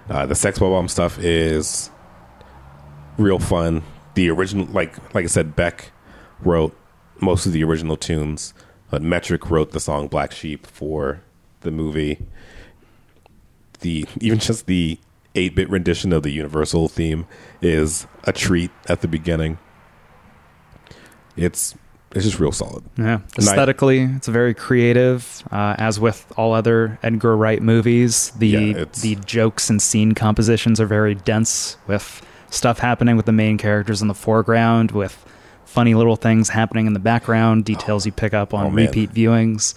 Uh, 0.10 0.26
the 0.26 0.36
Sex 0.36 0.60
Bob-Omb 0.60 0.90
stuff 0.90 1.18
is 1.20 1.90
real 3.18 3.40
fun. 3.40 3.84
The 4.16 4.30
original, 4.30 4.66
like 4.66 4.98
like 5.14 5.24
I 5.24 5.28
said, 5.28 5.56
Beck 5.56 5.92
wrote 6.42 6.78
most 7.22 7.46
of 7.46 7.54
the 7.54 7.64
original 7.64 7.96
tunes, 7.96 8.54
but 8.90 9.02
Metric 9.02 9.50
wrote 9.50 9.72
the 9.72 9.80
song 9.80 10.08
"Black 10.08 10.34
Sheep" 10.34 10.68
for 10.68 11.22
the 11.62 11.72
movie. 11.72 12.20
The 13.80 14.06
even 14.20 14.40
just 14.40 14.66
the 14.66 15.00
eight-bit 15.36 15.70
rendition 15.70 16.12
of 16.12 16.24
the 16.24 16.32
Universal 16.32 16.90
theme 16.90 17.26
is 17.62 18.08
a 18.26 18.34
treat 18.34 18.72
at 18.88 19.02
the 19.02 19.08
beginning. 19.08 19.58
It's 21.38 21.76
it's 22.16 22.26
just 22.26 22.40
real 22.40 22.52
solid. 22.52 22.84
Yeah, 22.98 23.20
I- 23.20 23.40
aesthetically, 23.40 24.02
it's 24.16 24.28
very 24.28 24.54
creative. 24.54 25.44
Uh, 25.52 25.76
as 25.78 26.00
with 26.00 26.26
all 26.38 26.54
other 26.54 26.98
Edgar 27.04 27.36
Wright 27.38 27.62
movies, 27.62 28.32
the 28.38 28.48
Yeah, 28.48 28.86
the 29.02 29.16
jokes 29.26 29.70
and 29.70 29.82
scene 29.82 30.14
compositions 30.16 30.80
are 30.80 30.86
very 30.88 31.16
dense, 31.16 31.78
with 31.88 32.22
stuff 32.50 32.80
happening 32.80 33.16
with 33.16 33.26
the 33.28 33.32
main 33.32 33.58
characters 33.58 34.02
in 34.02 34.08
the 34.08 34.14
foreground, 34.16 34.92
with 34.92 35.24
funny 35.66 35.94
little 35.94 36.16
things 36.16 36.50
happening 36.50 36.88
in 36.88 36.94
the 36.94 37.00
background, 37.00 37.64
details 37.66 38.06
you 38.06 38.12
pick 38.12 38.34
up 38.34 38.54
on 38.56 38.66
Oh, 38.66 38.70
repeat 38.72 39.14
viewings. 39.14 39.76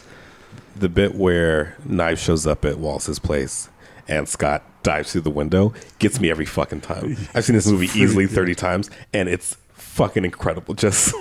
the 0.74 0.88
bit 0.88 1.14
where 1.14 1.76
Knife 1.84 2.18
shows 2.18 2.46
up 2.46 2.64
at 2.64 2.78
Wallace's 2.78 3.18
place 3.18 3.68
and 4.08 4.26
Scott 4.26 4.62
dives 4.82 5.12
through 5.12 5.20
the 5.20 5.30
window 5.30 5.74
gets 5.98 6.18
me 6.18 6.30
every 6.30 6.46
fucking 6.46 6.80
time. 6.80 7.18
I've 7.34 7.44
seen 7.44 7.54
this 7.56 7.66
movie 7.66 7.90
easily 7.94 8.26
30 8.26 8.54
times 8.54 8.90
and 9.12 9.28
it's 9.28 9.54
fucking 9.74 10.24
incredible. 10.24 10.72
Just 10.86 11.14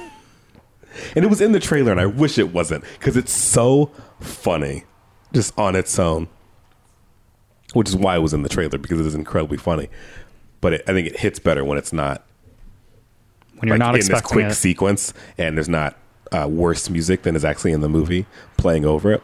And 1.16 1.24
it 1.26 1.30
was 1.30 1.42
in 1.42 1.52
the 1.52 1.60
trailer 1.60 1.92
and 1.92 2.00
I 2.02 2.06
wish 2.06 2.38
it 2.38 2.54
wasn't 2.54 2.84
cuz 3.00 3.16
it's 3.18 3.32
so 3.32 3.92
funny 4.20 4.84
just 5.34 5.58
on 5.58 5.76
its 5.76 5.98
own. 6.00 6.28
Which 7.74 7.88
is 7.90 7.96
why 7.96 8.18
it 8.18 8.20
was 8.20 8.34
in 8.34 8.44
the 8.44 8.50
trailer 8.50 8.78
because 8.78 9.00
it 9.00 9.06
is 9.06 9.16
incredibly 9.16 9.58
funny. 9.58 9.90
But 10.60 10.74
it, 10.74 10.84
I 10.88 10.92
think 10.94 11.08
it 11.08 11.20
hits 11.20 11.40
better 11.40 11.64
when 11.64 11.78
it's 11.78 11.94
not 11.94 12.26
When 13.58 13.68
you're 13.70 13.78
like, 13.78 13.86
not 13.86 13.96
in 13.96 14.06
this 14.06 14.22
quick 14.22 14.48
it. 14.48 14.56
sequence 14.56 15.14
and 15.38 15.58
there's 15.58 15.70
not 15.70 15.98
uh, 16.32 16.48
worse 16.50 16.90
music 16.90 17.24
than 17.24 17.36
is 17.36 17.44
actually 17.46 17.72
in 17.72 17.82
the 17.82 17.90
movie 17.90 18.26
playing 18.58 18.86
over 18.86 19.12
it. 19.12 19.24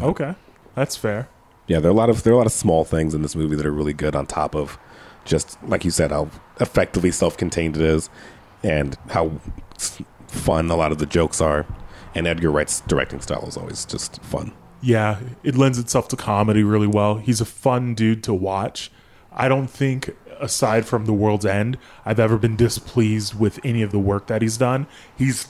Okay. 0.00 0.34
That's 0.74 0.96
fair. 0.96 1.28
Yeah, 1.66 1.78
there 1.80 1.90
are 1.90 1.94
a 1.94 1.96
lot 1.96 2.10
of 2.10 2.22
there 2.22 2.32
are 2.32 2.34
a 2.34 2.38
lot 2.38 2.46
of 2.46 2.52
small 2.52 2.84
things 2.84 3.14
in 3.14 3.22
this 3.22 3.36
movie 3.36 3.54
that 3.56 3.66
are 3.66 3.72
really 3.72 3.92
good. 3.92 4.16
On 4.16 4.26
top 4.26 4.54
of 4.54 4.78
just 5.24 5.56
like 5.62 5.84
you 5.84 5.90
said, 5.90 6.10
how 6.10 6.30
effectively 6.58 7.10
self-contained 7.10 7.76
it 7.76 7.82
is, 7.82 8.08
and 8.62 8.96
how 9.10 9.40
fun 10.28 10.70
a 10.70 10.76
lot 10.76 10.92
of 10.92 10.98
the 10.98 11.06
jokes 11.06 11.40
are. 11.40 11.66
And 12.14 12.26
Edgar 12.26 12.50
Wright's 12.50 12.80
directing 12.82 13.20
style 13.20 13.46
is 13.46 13.56
always 13.56 13.84
just 13.84 14.22
fun. 14.22 14.52
Yeah, 14.82 15.20
it 15.44 15.56
lends 15.56 15.78
itself 15.78 16.08
to 16.08 16.16
comedy 16.16 16.64
really 16.64 16.86
well. 16.86 17.16
He's 17.16 17.40
a 17.40 17.44
fun 17.44 17.94
dude 17.94 18.24
to 18.24 18.34
watch. 18.34 18.90
I 19.32 19.48
don't 19.48 19.68
think, 19.68 20.16
aside 20.40 20.86
from 20.86 21.06
The 21.06 21.12
World's 21.12 21.46
End, 21.46 21.78
I've 22.04 22.18
ever 22.18 22.36
been 22.38 22.56
displeased 22.56 23.38
with 23.38 23.60
any 23.64 23.82
of 23.82 23.92
the 23.92 23.98
work 23.98 24.26
that 24.26 24.42
he's 24.42 24.56
done. 24.56 24.86
He's 25.16 25.46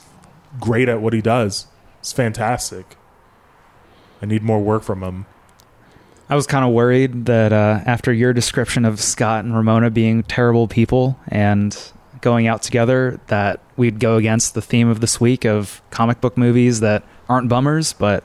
great 0.59 0.89
at 0.89 1.01
what 1.01 1.13
he 1.13 1.21
does. 1.21 1.67
It's 1.99 2.11
fantastic. 2.11 2.95
I 4.21 4.25
need 4.25 4.43
more 4.43 4.59
work 4.59 4.83
from 4.83 5.01
him. 5.01 5.25
I 6.29 6.35
was 6.35 6.45
kind 6.47 6.63
of 6.63 6.71
worried 6.71 7.25
that 7.25 7.51
uh, 7.51 7.81
after 7.85 8.13
your 8.13 8.33
description 8.33 8.85
of 8.85 9.01
Scott 9.01 9.43
and 9.43 9.55
Ramona 9.55 9.89
being 9.89 10.23
terrible 10.23 10.67
people 10.67 11.19
and 11.27 11.77
going 12.21 12.47
out 12.47 12.61
together, 12.61 13.19
that 13.27 13.59
we'd 13.77 13.99
go 13.99 14.15
against 14.17 14.53
the 14.53 14.61
theme 14.61 14.87
of 14.87 15.01
this 15.01 15.19
week 15.19 15.45
of 15.45 15.81
comic 15.89 16.21
book 16.21 16.37
movies 16.37 16.79
that 16.79 17.03
aren't 17.27 17.49
bummers. 17.49 17.93
But 17.93 18.23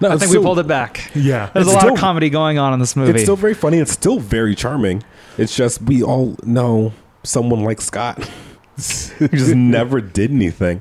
No, 0.00 0.08
I 0.08 0.12
think 0.18 0.28
still- 0.30 0.40
we 0.40 0.44
pulled 0.44 0.58
it 0.58 0.66
back. 0.66 1.10
Yeah. 1.14 1.50
There's 1.54 1.66
a 1.66 1.70
lot 1.70 1.80
still- 1.80 1.94
of 1.94 2.00
comedy 2.00 2.30
going 2.30 2.58
on 2.58 2.72
in 2.72 2.80
this 2.80 2.96
movie. 2.96 3.12
It's 3.12 3.22
still 3.22 3.36
very 3.36 3.54
funny. 3.54 3.78
It's 3.78 3.92
still 3.92 4.18
very 4.18 4.54
charming. 4.54 5.02
It's 5.38 5.54
just 5.54 5.82
we 5.82 6.02
all 6.02 6.36
know 6.44 6.92
someone 7.22 7.62
like 7.64 7.80
Scott 7.80 8.18
who 9.18 9.28
just 9.28 9.54
never 9.54 10.00
did 10.00 10.30
anything. 10.30 10.80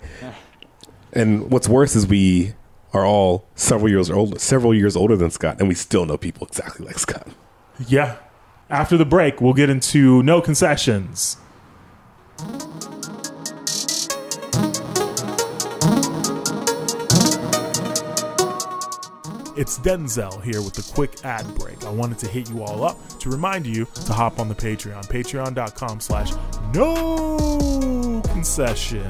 And 1.14 1.50
what's 1.52 1.70
worse 1.70 1.96
is 1.96 2.06
we 2.08 2.54
are 2.94 3.06
all 3.06 3.46
several 3.56 3.90
years 3.90 4.10
old, 4.10 4.40
several 4.40 4.74
years 4.74 4.96
older 4.96 5.16
than 5.18 5.30
Scott, 5.32 5.58
and 5.60 5.68
we 5.68 5.76
still 5.76 6.06
know 6.06 6.18
people 6.18 6.48
exactly 6.48 6.86
like 6.86 7.00
Scott. 7.00 7.28
Yeah. 7.88 8.16
After 8.70 8.98
the 8.98 9.06
break, 9.06 9.42
we'll 9.42 9.54
get 9.54 9.70
into 9.70 10.24
no 10.24 10.42
concessions. 10.42 11.38
It's 19.58 19.80
Denzel 19.80 20.44
here 20.44 20.62
with 20.62 20.78
a 20.78 20.94
quick 20.94 21.24
ad 21.24 21.46
break. 21.56 21.86
I 21.86 21.90
wanted 21.90 22.20
to 22.20 22.28
hit 22.28 22.50
you 22.50 22.62
all 22.62 22.84
up 22.84 22.98
to 23.20 23.30
remind 23.30 23.66
you 23.66 23.86
to 24.06 24.12
hop 24.12 24.38
on 24.38 24.50
the 24.50 24.56
Patreon. 24.56 25.08
Patreon.com 25.08 26.02
slash 26.02 26.34
no 26.74 28.22
concession. 28.34 29.08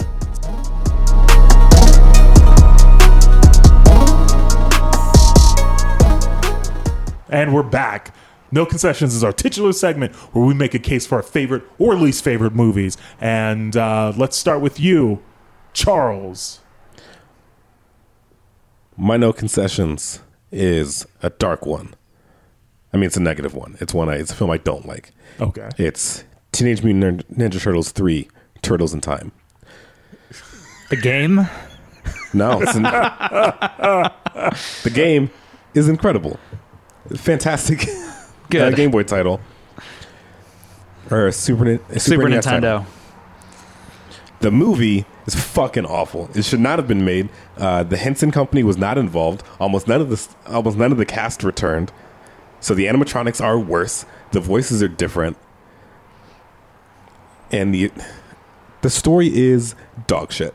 And 7.29 7.51
we're 7.51 7.63
back. 7.63 8.13
No 8.55 8.65
Concessions 8.65 9.13
is 9.13 9.21
our 9.21 9.33
titular 9.33 9.73
segment 9.73 10.15
where 10.33 10.45
we 10.45 10.53
make 10.53 10.73
a 10.73 10.79
case 10.79 11.05
for 11.05 11.15
our 11.15 11.21
favorite 11.21 11.63
or 11.77 11.93
least 11.95 12.23
favorite 12.23 12.55
movies. 12.55 12.95
And 13.19 13.75
uh, 13.75 14.13
let's 14.15 14.37
start 14.37 14.61
with 14.61 14.79
you, 14.79 15.21
Charles. 15.73 16.61
My 18.95 19.17
no 19.17 19.33
concessions 19.33 20.21
is 20.53 21.05
a 21.21 21.31
dark 21.31 21.65
one. 21.65 21.95
I 22.93 22.97
mean, 22.97 23.07
it's 23.07 23.17
a 23.17 23.21
negative 23.21 23.53
one. 23.53 23.75
It's 23.81 23.93
one. 23.93 24.07
I, 24.07 24.15
it's 24.15 24.31
a 24.31 24.35
film 24.35 24.51
I 24.51 24.57
don't 24.57 24.85
like. 24.85 25.11
Okay. 25.41 25.67
It's 25.77 26.23
Teenage 26.53 26.81
Mutant 26.81 27.27
Ninja, 27.37 27.49
Ninja 27.49 27.61
Turtles 27.61 27.91
three: 27.91 28.29
Turtles 28.61 28.93
in 28.93 29.01
Time. 29.01 29.33
the 30.89 30.95
game. 30.95 31.49
No, 32.33 32.61
it's 32.61 32.75
an, 32.75 32.83
the 34.83 34.91
game 34.93 35.29
is 35.73 35.89
incredible, 35.89 36.39
fantastic. 37.17 37.85
Good. 38.49 38.73
uh, 38.73 38.75
Game 38.75 38.91
Boy 38.91 39.03
title 39.03 39.39
or 41.11 41.27
a 41.27 41.31
Super, 41.31 41.79
a 41.89 41.99
Super, 41.99 42.27
NES 42.29 42.45
title. 42.45 42.81
Nintendo. 42.81 42.85
The 44.39 44.51
movie 44.51 45.05
is 45.25 45.35
fucking 45.35 45.85
awful. 45.85 46.29
It 46.35 46.43
should 46.45 46.59
not 46.59 46.77
have 46.77 46.87
been 46.87 47.05
made. 47.05 47.29
Uh, 47.57 47.83
the 47.83 47.97
Henson 47.97 48.31
Company 48.31 48.63
was 48.63 48.77
not 48.77 48.97
involved. 48.97 49.43
Almost 49.59 49.87
none 49.87 50.01
of 50.01 50.09
the 50.09 50.27
almost 50.51 50.77
none 50.77 50.91
of 50.91 50.97
the 50.97 51.05
cast 51.05 51.43
returned. 51.43 51.91
So 52.59 52.73
the 52.73 52.85
animatronics 52.85 53.43
are 53.43 53.57
worse. 53.57 54.05
The 54.31 54.39
voices 54.39 54.83
are 54.83 54.87
different, 54.87 55.37
and 57.51 57.73
the 57.73 57.91
the 58.81 58.89
story 58.89 59.35
is 59.35 59.75
dog 60.07 60.31
shit. 60.31 60.53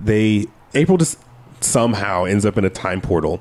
They 0.00 0.46
April 0.74 0.98
just 0.98 1.18
somehow 1.60 2.24
ends 2.24 2.44
up 2.44 2.58
in 2.58 2.64
a 2.64 2.70
time 2.70 3.00
portal, 3.00 3.40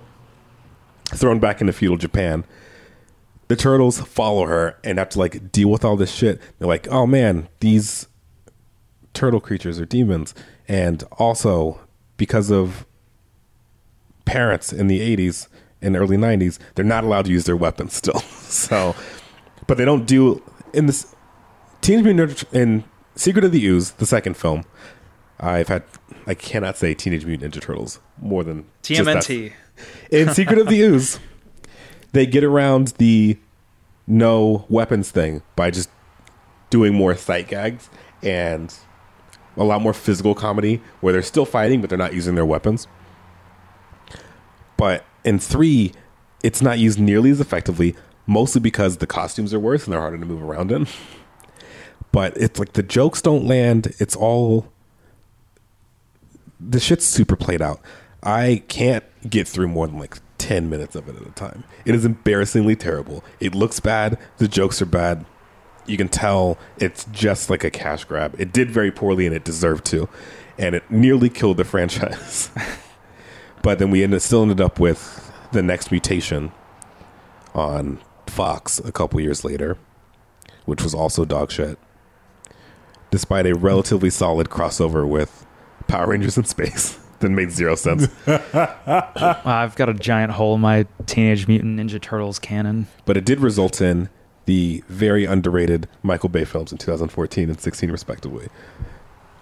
thrown 1.07 1.39
back 1.39 1.59
into 1.59 1.73
feudal 1.73 1.97
Japan. 1.97 2.45
The 3.47 3.55
turtles 3.55 3.99
follow 4.01 4.45
her 4.45 4.77
and 4.83 4.97
have 4.97 5.09
to 5.09 5.19
like 5.19 5.51
deal 5.51 5.69
with 5.69 5.85
all 5.85 5.95
this 5.95 6.11
shit. 6.11 6.41
They're 6.57 6.67
like, 6.67 6.87
oh 6.89 7.05
man, 7.05 7.47
these 7.59 8.07
turtle 9.13 9.39
creatures 9.39 9.79
are 9.79 9.85
demons, 9.85 10.33
and 10.67 11.03
also 11.13 11.79
because 12.17 12.51
of 12.51 12.85
parents 14.25 14.73
in 14.73 14.87
the 14.87 14.99
'80s 14.99 15.47
and 15.81 15.95
early 15.95 16.17
'90s, 16.17 16.57
they're 16.73 16.85
not 16.85 17.03
allowed 17.03 17.25
to 17.25 17.31
use 17.31 17.45
their 17.45 17.55
weapons 17.55 17.93
still. 17.93 18.19
so, 18.19 18.95
but 19.67 19.77
they 19.77 19.85
don't 19.85 20.05
do 20.05 20.41
in 20.73 20.87
this 20.87 21.15
Teenage 21.81 22.03
Mutant 22.03 22.31
Ninja 22.31 22.53
in 22.53 22.83
Secret 23.15 23.45
of 23.45 23.51
the 23.51 23.63
Ooze, 23.65 23.91
the 23.91 24.05
second 24.05 24.35
film. 24.35 24.63
I've 25.39 25.67
had 25.67 25.83
I 26.27 26.33
cannot 26.33 26.77
say 26.77 26.93
Teenage 26.93 27.25
Mutant 27.25 27.53
Ninja 27.53 27.61
Turtles 27.61 27.99
more 28.19 28.43
than. 28.43 28.65
TMNT. 28.83 29.53
In 30.09 30.33
Secret 30.33 30.57
of 30.57 30.67
the 30.67 30.79
Ooze, 30.81 31.19
they 32.15 32.25
get 32.25 32.45
around 32.45 32.93
the 32.97 33.37
no 34.07 34.65
weapons 34.69 35.11
thing 35.11 35.41
by 35.57 35.69
just 35.69 35.89
doing 36.69 36.93
more 36.93 37.13
sight 37.13 37.49
gags 37.49 37.89
and 38.23 38.73
a 39.57 39.63
lot 39.65 39.81
more 39.81 39.93
physical 39.93 40.33
comedy 40.33 40.81
where 41.01 41.11
they're 41.11 41.21
still 41.21 41.45
fighting 41.45 41.81
but 41.81 41.89
they're 41.89 41.99
not 41.99 42.13
using 42.13 42.35
their 42.35 42.45
weapons. 42.45 42.87
But 44.77 45.03
in 45.25 45.39
three, 45.39 45.91
it's 46.41 46.61
not 46.61 46.79
used 46.79 46.99
nearly 46.99 47.31
as 47.31 47.41
effectively, 47.41 47.97
mostly 48.25 48.61
because 48.61 48.97
the 48.97 49.07
costumes 49.07 49.53
are 49.53 49.59
worse 49.59 49.83
and 49.83 49.91
they're 49.91 49.99
harder 49.99 50.17
to 50.17 50.25
move 50.25 50.41
around 50.41 50.71
in. 50.71 50.87
But 52.11 52.37
it's 52.37 52.59
like 52.59 52.73
the 52.73 52.83
jokes 52.83 53.21
don't 53.21 53.45
land. 53.45 53.93
It's 53.99 54.15
all 54.15 54.71
the 56.61 56.79
shit's 56.79 57.05
super 57.05 57.35
played 57.35 57.61
out. 57.61 57.81
I 58.23 58.63
can't 58.69 59.03
get 59.29 59.49
through 59.49 59.67
more 59.67 59.85
than 59.85 59.99
like 59.99 60.19
10 60.45 60.69
minutes 60.69 60.95
of 60.95 61.09
it 61.09 61.15
at 61.15 61.25
a 61.25 61.31
time. 61.31 61.63
It 61.85 61.95
is 61.95 62.05
embarrassingly 62.05 62.75
terrible. 62.75 63.23
It 63.39 63.55
looks 63.55 63.79
bad. 63.79 64.19
The 64.37 64.47
jokes 64.47 64.79
are 64.79 64.85
bad. 64.85 65.25
You 65.87 65.97
can 65.97 66.07
tell 66.07 66.59
it's 66.77 67.05
just 67.05 67.49
like 67.49 67.63
a 67.63 67.71
cash 67.71 68.03
grab. 68.05 68.35
It 68.37 68.53
did 68.53 68.69
very 68.69 68.91
poorly 68.91 69.25
and 69.25 69.35
it 69.35 69.43
deserved 69.43 69.85
to. 69.85 70.07
And 70.59 70.75
it 70.75 70.83
nearly 70.91 71.29
killed 71.29 71.57
the 71.57 71.63
franchise. 71.73 72.51
but 73.63 73.79
then 73.79 73.89
we 73.89 74.03
ended, 74.03 74.21
still 74.21 74.43
ended 74.43 74.61
up 74.61 74.79
with 74.79 75.31
the 75.51 75.63
next 75.63 75.89
mutation 75.89 76.51
on 77.55 77.99
Fox 78.27 78.77
a 78.77 78.91
couple 78.91 79.19
years 79.19 79.43
later, 79.43 79.79
which 80.65 80.83
was 80.83 80.93
also 80.93 81.25
dog 81.25 81.49
shit. 81.49 81.79
Despite 83.09 83.47
a 83.47 83.55
relatively 83.55 84.11
solid 84.11 84.49
crossover 84.49 85.09
with 85.09 85.43
Power 85.87 86.09
Rangers 86.09 86.37
in 86.37 86.43
space. 86.43 86.99
that 87.19 87.29
made 87.29 87.51
zero 87.51 87.75
sense. 87.75 88.07
Uh, 88.27 89.41
I've 89.45 89.75
got 89.75 89.89
a 89.89 89.93
giant 89.93 90.33
hole 90.33 90.55
in 90.55 90.61
my 90.61 90.85
Teenage 91.05 91.47
Mutant 91.47 91.79
Ninja 91.79 91.99
Turtles 92.01 92.39
canon. 92.39 92.87
but 93.05 93.17
it 93.17 93.25
did 93.25 93.39
result 93.39 93.81
in 93.81 94.09
the 94.45 94.83
very 94.89 95.25
underrated 95.25 95.87
Michael 96.03 96.29
Bay 96.29 96.45
films 96.45 96.71
in 96.71 96.77
2014 96.77 97.49
and 97.49 97.59
16, 97.59 97.91
respectively. 97.91 98.47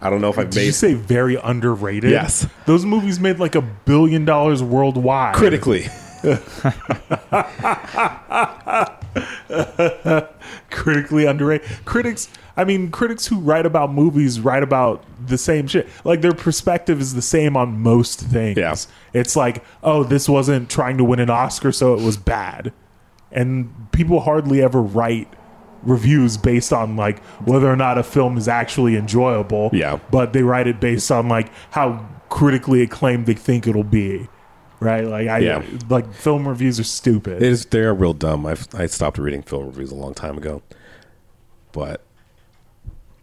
I 0.02 0.10
don't 0.10 0.22
know 0.22 0.30
if 0.30 0.38
I've 0.40 0.50
Did 0.50 0.66
you 0.66 0.72
say 0.72 0.94
very 0.94 1.36
underrated? 1.36 2.12
Yes. 2.12 2.48
Those 2.66 2.86
movies 2.86 3.20
made 3.20 3.40
like 3.40 3.56
a 3.56 3.62
billion 3.62 4.26
dollars 4.26 4.62
worldwide. 4.64 5.36
critically. 5.36 5.88
Critically 10.70 11.26
underrated. 11.26 11.68
Critics, 11.86 12.30
I 12.58 12.64
mean, 12.64 12.92
critics 12.92 13.28
who 13.28 13.40
write 13.40 13.66
about 13.66 13.92
movies 13.92 14.40
write 14.40 14.64
about 14.64 15.04
the 15.26 15.38
same 15.38 15.68
shit. 15.68 15.88
Like 16.04 16.22
their 16.22 16.34
perspective 16.34 17.00
is 17.00 17.14
the 17.14 17.22
same 17.22 17.56
on 17.58 17.80
most 17.80 18.20
things. 18.20 18.58
Yeah. 18.58 18.76
It's 19.14 19.36
like, 19.36 19.64
oh, 19.84 20.04
this 20.04 20.28
wasn't 20.28 20.70
trying 20.70 20.98
to 20.98 21.04
win 21.04 21.20
an 21.20 21.30
Oscar, 21.30 21.72
so 21.72 21.94
it 21.94 22.02
was 22.02 22.18
bad. 22.18 22.74
And 23.32 23.92
people 23.92 24.22
hardly 24.22 24.62
ever 24.62 24.82
write 24.82 25.28
reviews 25.84 26.38
based 26.38 26.72
on 26.72 26.96
like 26.96 27.20
whether 27.46 27.70
or 27.70 27.76
not 27.76 27.98
a 27.98 28.04
film 28.04 28.38
is 28.38 28.48
actually 28.48 28.96
enjoyable. 28.96 29.70
Yeah. 29.74 30.00
But 30.12 30.34
they 30.34 30.44
write 30.44 30.68
it 30.68 30.80
based 30.80 31.12
on 31.12 31.28
like 31.28 31.52
how 31.72 32.08
critically 32.30 32.82
acclaimed 32.82 33.26
they 33.26 33.34
think 33.34 33.68
it'll 33.68 33.84
be. 33.84 34.28
Right? 34.80 35.06
Like 35.08 35.28
I 35.28 35.40
Yeah. 35.40 35.64
like 35.90 36.14
film 36.14 36.48
reviews 36.48 36.80
are 36.80 36.84
stupid. 36.84 37.42
It 37.42 37.44
is, 37.52 37.66
they're 37.68 37.94
real 37.94 38.14
dumb. 38.14 38.46
I've, 38.46 38.68
I 38.76 38.86
stopped 38.88 39.18
reading 39.18 39.42
film 39.42 39.68
reviews 39.68 39.92
a 39.92 39.96
long 39.96 40.14
time 40.14 40.38
ago. 40.38 40.62
But 41.72 42.02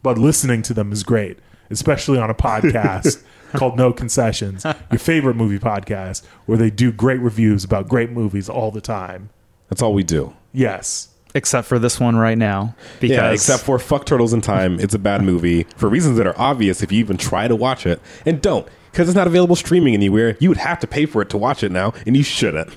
but 0.03 0.19
listening 0.19 0.63
to 0.63 0.75
them 0.75 0.93
is 0.93 1.03
great, 1.03 1.39
especially 1.71 2.19
on 2.19 2.31
a 2.31 2.35
podcast 2.35 3.23
called 3.53 3.77
No 3.77 3.93
Concessions, 3.93 4.65
your 4.91 4.99
favorite 4.99 5.37
movie 5.37 5.59
podcast, 5.59 6.25
where 6.47 6.57
they 6.57 6.71
do 6.71 6.91
great 6.91 7.21
reviews 7.21 7.65
about 7.65 7.89
great 7.89 8.11
movies 8.11 8.49
all 8.49 8.71
the 8.71 8.81
time. 8.81 9.29
that's 9.69 9.83
all 9.83 9.93
we 9.93 10.03
do. 10.03 10.35
Yes. 10.53 11.09
Except 11.33 11.69
for 11.69 11.79
this 11.79 12.01
one 12.01 12.17
right 12.17 12.37
now. 12.39 12.75
Because 12.99 13.17
Yeah, 13.17 13.31
except 13.31 13.63
for 13.63 13.79
Fuck 13.79 14.05
Turtles 14.05 14.33
in 14.33 14.41
Time. 14.41 14.81
It's 14.81 14.95
a 14.95 14.99
bad 14.99 15.23
movie 15.23 15.63
for 15.77 15.89
reasons 15.89 16.17
that 16.19 16.27
are 16.27 16.35
obvious 16.37 16.83
if 16.83 16.91
you 16.91 16.99
even 16.99 17.17
try 17.19 17.47
to 17.47 17.55
watch 17.55 17.87
it. 17.87 18.01
And 18.27 18.43
don't, 18.43 18.67
because 18.91 19.09
it's 19.09 19.17
not 19.17 19.27
available 19.27 19.57
streaming 19.57 19.95
anywhere. 19.95 20.37
You 20.41 20.49
would 20.49 20.59
have 20.59 20.81
to 20.81 20.87
pay 20.87 21.07
for 21.07 21.23
it 21.23 21.31
to 21.31 21.39
watch 21.39 21.63
it 21.63 21.73
now, 21.73 21.93
and 22.07 22.17
you 22.17 22.23
shouldn't. 22.23 22.69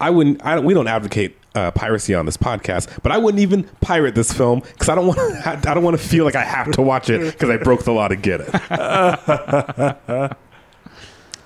I 0.00 0.10
wouldn't. 0.10 0.44
I 0.44 0.56
don't, 0.56 0.64
we 0.64 0.74
don't 0.74 0.88
advocate 0.88 1.36
uh, 1.54 1.70
piracy 1.70 2.14
on 2.14 2.26
this 2.26 2.36
podcast, 2.36 2.88
but 3.02 3.12
I 3.12 3.18
wouldn't 3.18 3.40
even 3.40 3.64
pirate 3.80 4.14
this 4.14 4.32
film 4.32 4.60
because 4.60 4.88
I 4.88 4.94
don't 4.94 5.06
want. 5.06 5.18
I 5.46 5.74
don't 5.74 5.84
want 5.84 5.98
to 5.98 6.02
feel 6.02 6.24
like 6.24 6.36
I 6.36 6.44
have 6.44 6.70
to 6.72 6.82
watch 6.82 7.10
it 7.10 7.32
because 7.32 7.50
I 7.50 7.56
broke 7.58 7.84
the 7.84 7.92
law 7.92 8.08
to 8.08 8.16
get 8.16 8.40
it. 8.40 8.52
the 8.70 10.36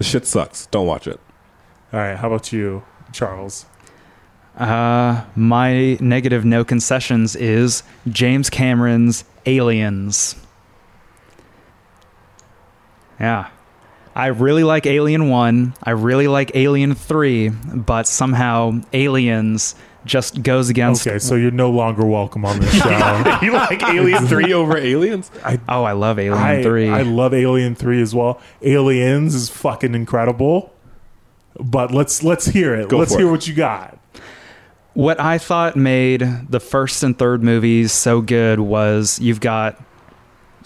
shit 0.01 0.27
sucks. 0.27 0.67
Don't 0.67 0.87
watch 0.87 1.07
it. 1.07 1.21
All 1.93 2.01
right. 2.01 2.17
How 2.17 2.29
about 2.29 2.53
you, 2.53 2.83
Charles? 3.13 3.67
uh, 4.57 5.23
my 5.35 5.99
negative 6.01 6.45
no 6.45 6.65
concessions 6.65 7.37
is 7.37 7.83
James 8.09 8.49
Cameron's 8.49 9.25
Aliens. 9.45 10.35
Yeah. 13.19 13.49
I 14.15 14.29
really 14.29 14.65
like 14.65 14.87
Alien 14.87 15.29
1. 15.29 15.75
I 15.83 15.91
really 15.91 16.27
like 16.27 16.53
Alien 16.55 16.95
3, 16.95 17.51
but 17.51 18.07
somehow 18.07 18.81
Aliens 18.95 19.75
just 20.07 20.43
goes 20.43 20.71
against 20.71 21.07
Okay, 21.07 21.19
so 21.19 21.35
you're 21.35 21.51
no 21.51 21.71
longer 21.71 22.07
welcome 22.07 22.45
on 22.45 22.61
this 22.61 22.73
show. 22.73 23.39
you 23.43 23.53
like 23.53 23.83
Alien 23.83 24.27
Three 24.27 24.53
over 24.53 24.77
Aliens? 24.77 25.31
Oh, 25.69 25.83
I 25.85 25.93
love 25.93 26.19
Alien 26.19 26.43
I, 26.43 26.63
3. 26.63 26.89
I 26.89 27.03
love 27.03 27.35
Alien 27.35 27.75
3 27.75 28.01
as 28.01 28.15
well. 28.15 28.41
Aliens 28.63 29.35
is 29.35 29.51
fucking 29.51 29.95
incredible. 29.95 30.73
But 31.59 31.91
let's 31.91 32.23
let's 32.23 32.47
hear 32.47 32.75
it. 32.75 32.89
Go 32.89 32.99
let's 32.99 33.15
hear 33.15 33.29
it. 33.29 33.31
what 33.31 33.47
you 33.49 33.55
got. 33.55 33.99
what 34.95 35.19
I 35.19 35.39
thought 35.39 35.75
made 35.77 36.21
the 36.49 36.61
first 36.61 37.03
and 37.03 37.19
third 37.19 37.43
movies 37.43 37.93
so 37.93 38.21
good 38.21 38.61
was 38.61 39.19
you've 39.21 39.41
got 39.41 39.83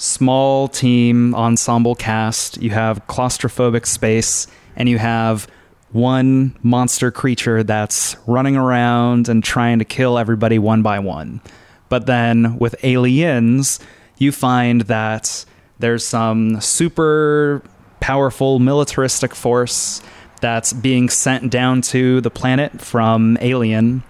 small 0.00 0.66
team 0.66 1.34
ensemble 1.34 1.94
cast, 1.94 2.56
you 2.62 2.70
have 2.70 3.06
claustrophobic 3.06 3.84
space, 3.84 4.46
and 4.74 4.88
you 4.88 4.96
have 4.96 5.46
one 5.92 6.56
monster 6.62 7.10
creature 7.10 7.62
that's 7.62 8.16
running 8.26 8.56
around 8.56 9.28
and 9.28 9.44
trying 9.44 9.78
to 9.78 9.84
kill 9.84 10.16
everybody 10.16 10.58
one 10.58 10.80
by 10.80 10.98
one. 10.98 11.42
But 11.90 12.06
then 12.06 12.58
with 12.58 12.82
aliens, 12.82 13.78
you 14.16 14.32
find 14.32 14.82
that 14.82 15.44
there's 15.80 16.06
some 16.06 16.62
super 16.62 17.62
powerful 18.00 18.58
militaristic 18.58 19.34
force 19.34 20.00
that's 20.40 20.72
being 20.72 21.10
sent 21.10 21.50
down 21.50 21.82
to 21.82 22.22
the 22.22 22.30
planet 22.30 22.80
from 22.80 23.36
Alien, 23.42 24.02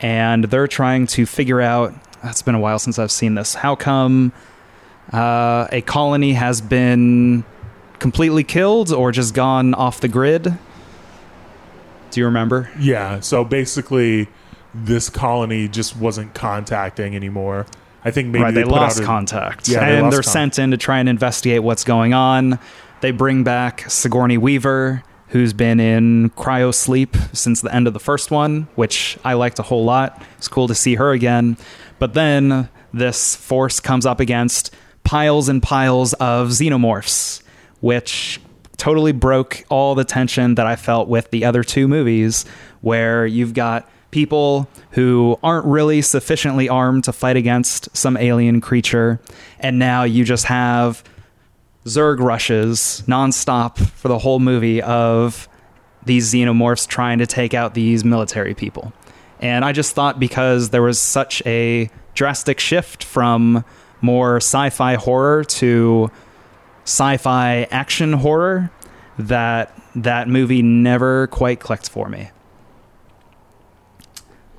and 0.00 0.44
they're 0.44 0.68
trying 0.68 1.06
to 1.06 1.24
figure 1.24 1.62
out. 1.62 1.94
It's 2.24 2.42
been 2.42 2.54
a 2.54 2.60
while 2.60 2.78
since 2.78 2.98
I've 2.98 3.12
seen 3.12 3.34
this. 3.36 3.54
How 3.54 3.76
come 3.76 4.32
uh, 5.12 5.66
a 5.72 5.80
colony 5.82 6.34
has 6.34 6.60
been 6.60 7.44
completely 7.98 8.44
killed 8.44 8.92
or 8.92 9.12
just 9.12 9.34
gone 9.34 9.74
off 9.74 10.00
the 10.00 10.08
grid? 10.08 10.44
Do 12.10 12.20
you 12.20 12.26
remember? 12.26 12.70
Yeah, 12.78 13.20
so 13.20 13.44
basically 13.44 14.28
this 14.74 15.10
colony 15.10 15.68
just 15.68 15.96
wasn't 15.96 16.34
contacting 16.34 17.14
anymore. 17.16 17.66
I 18.04 18.10
think 18.10 18.28
maybe 18.28 18.44
right, 18.44 18.54
they, 18.54 18.62
put 18.62 18.72
lost 18.72 19.00
a- 19.00 19.04
contact, 19.04 19.68
Yeah, 19.68 19.84
and 19.84 20.12
they're 20.12 20.22
con- 20.22 20.32
sent 20.32 20.58
in 20.58 20.70
to 20.70 20.76
try 20.76 21.00
and 21.00 21.08
investigate 21.08 21.62
what's 21.62 21.84
going 21.84 22.14
on. 22.14 22.58
They 23.00 23.10
bring 23.10 23.44
back 23.44 23.88
Sigourney 23.90 24.38
Weaver, 24.38 25.02
who's 25.28 25.52
been 25.52 25.78
in 25.80 26.30
cryo 26.30 26.72
sleep 26.74 27.16
since 27.32 27.60
the 27.60 27.74
end 27.74 27.86
of 27.86 27.92
the 27.92 28.00
first 28.00 28.30
one, 28.30 28.68
which 28.76 29.18
I 29.24 29.34
liked 29.34 29.58
a 29.58 29.62
whole 29.62 29.84
lot. 29.84 30.22
It's 30.38 30.48
cool 30.48 30.68
to 30.68 30.74
see 30.74 30.94
her 30.94 31.12
again. 31.12 31.56
But 31.98 32.14
then 32.14 32.68
this 32.94 33.36
force 33.36 33.80
comes 33.80 34.06
up 34.06 34.20
against 34.20 34.74
piles 35.08 35.48
and 35.48 35.62
piles 35.62 36.12
of 36.12 36.48
xenomorphs, 36.48 37.42
which 37.80 38.38
totally 38.76 39.10
broke 39.10 39.64
all 39.70 39.94
the 39.94 40.04
tension 40.04 40.54
that 40.56 40.66
I 40.66 40.76
felt 40.76 41.08
with 41.08 41.30
the 41.30 41.46
other 41.46 41.64
two 41.64 41.88
movies, 41.88 42.44
where 42.82 43.26
you've 43.26 43.54
got 43.54 43.88
people 44.10 44.68
who 44.90 45.38
aren't 45.42 45.64
really 45.64 46.02
sufficiently 46.02 46.68
armed 46.68 47.04
to 47.04 47.14
fight 47.14 47.38
against 47.38 47.88
some 47.96 48.18
alien 48.18 48.60
creature, 48.60 49.18
and 49.60 49.78
now 49.78 50.02
you 50.02 50.26
just 50.26 50.44
have 50.44 51.02
Zerg 51.86 52.18
rushes 52.20 53.02
nonstop 53.06 53.78
for 53.78 54.08
the 54.08 54.18
whole 54.18 54.40
movie 54.40 54.82
of 54.82 55.48
these 56.04 56.30
xenomorphs 56.30 56.86
trying 56.86 57.18
to 57.20 57.26
take 57.26 57.54
out 57.54 57.72
these 57.72 58.04
military 58.04 58.52
people. 58.52 58.92
And 59.40 59.64
I 59.64 59.72
just 59.72 59.94
thought 59.94 60.20
because 60.20 60.68
there 60.68 60.82
was 60.82 61.00
such 61.00 61.42
a 61.46 61.88
drastic 62.12 62.60
shift 62.60 63.02
from 63.02 63.64
more 64.00 64.36
sci 64.36 64.70
fi 64.70 64.94
horror 64.94 65.44
to 65.44 66.10
sci 66.84 67.16
fi 67.16 67.66
action 67.70 68.12
horror 68.14 68.70
that 69.18 69.76
that 69.94 70.28
movie 70.28 70.62
never 70.62 71.26
quite 71.28 71.60
clicked 71.60 71.88
for 71.88 72.08
me. 72.08 72.30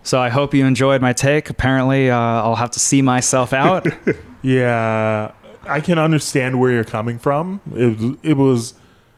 So 0.04 0.20
I 0.20 0.30
hope 0.30 0.54
you 0.54 0.66
enjoyed 0.66 1.02
my 1.02 1.14
take. 1.14 1.50
Apparently, 1.50 2.10
uh, 2.10 2.18
I'll 2.18 2.56
have 2.56 2.72
to 2.72 2.80
see 2.80 3.02
myself 3.02 3.54
out. 3.54 3.88
Yeah, 4.42 5.34
I 5.64 5.82
can 5.82 6.00
understand 6.00 6.60
where 6.60 6.72
you're 6.72 6.86
coming 6.86 7.20
from. 7.20 7.60
It, 7.74 8.18
it 8.24 8.38
was 8.38 8.74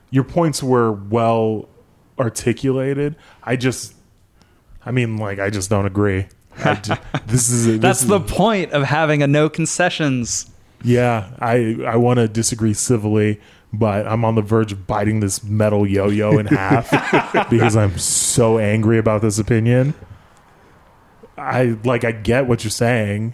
your 0.09 0.23
points 0.23 0.63
were 0.63 0.91
well 0.91 1.69
articulated. 2.17 3.15
I 3.43 3.55
just, 3.55 3.93
I 4.83 4.89
mean, 4.91 5.17
like, 5.17 5.37
I 5.39 5.51
just 5.51 5.69
don't 5.69 5.85
agree. 5.85 6.25
Ju- 6.83 6.93
this 7.27 7.49
is 7.49 7.65
this 7.65 7.79
That's 7.79 8.01
is- 8.03 8.07
the 8.07 8.19
point 8.19 8.71
of 8.71 8.83
having 8.83 9.21
a 9.23 9.27
no 9.27 9.49
concessions. 9.49 10.49
yeah. 10.83 11.29
I 11.39 11.77
I 11.85 11.95
want 11.97 12.17
to 12.17 12.27
disagree 12.27 12.73
civilly, 12.73 13.39
but 13.73 14.07
I'm 14.07 14.23
on 14.25 14.35
the 14.35 14.41
verge 14.41 14.71
of 14.71 14.85
biting 14.87 15.19
this 15.19 15.43
metal 15.43 15.85
yo-yo 15.87 16.37
in 16.39 16.47
half 16.47 16.89
because 17.49 17.75
I'm 17.75 17.97
so 17.97 18.57
angry 18.59 18.97
about 18.97 19.21
this 19.21 19.37
opinion. 19.39 19.93
I 21.37 21.77
like 21.83 22.03
I 22.03 22.11
get 22.11 22.45
what 22.47 22.63
you're 22.63 22.71
saying. 22.71 23.33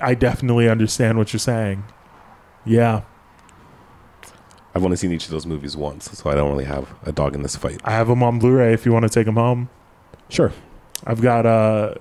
I 0.00 0.14
definitely 0.14 0.68
understand 0.68 1.16
what 1.16 1.32
you're 1.32 1.40
saying. 1.40 1.84
Yeah, 2.66 3.02
I've 4.74 4.84
only 4.84 4.96
seen 4.96 5.12
each 5.12 5.24
of 5.26 5.30
those 5.30 5.46
movies 5.46 5.76
once, 5.76 6.10
so 6.10 6.30
I 6.30 6.34
don't 6.34 6.50
really 6.50 6.64
have 6.64 6.92
a 7.04 7.12
dog 7.12 7.34
in 7.34 7.42
this 7.42 7.54
fight. 7.56 7.80
I 7.84 7.92
have 7.92 8.08
them 8.08 8.22
on 8.22 8.38
Blu-ray 8.38 8.72
if 8.72 8.84
you 8.84 8.92
want 8.92 9.04
to 9.04 9.08
take 9.08 9.26
them 9.26 9.36
home. 9.36 9.68
Sure. 10.28 10.52
I've 11.06 11.20
got 11.20 11.46
uh 11.46 11.94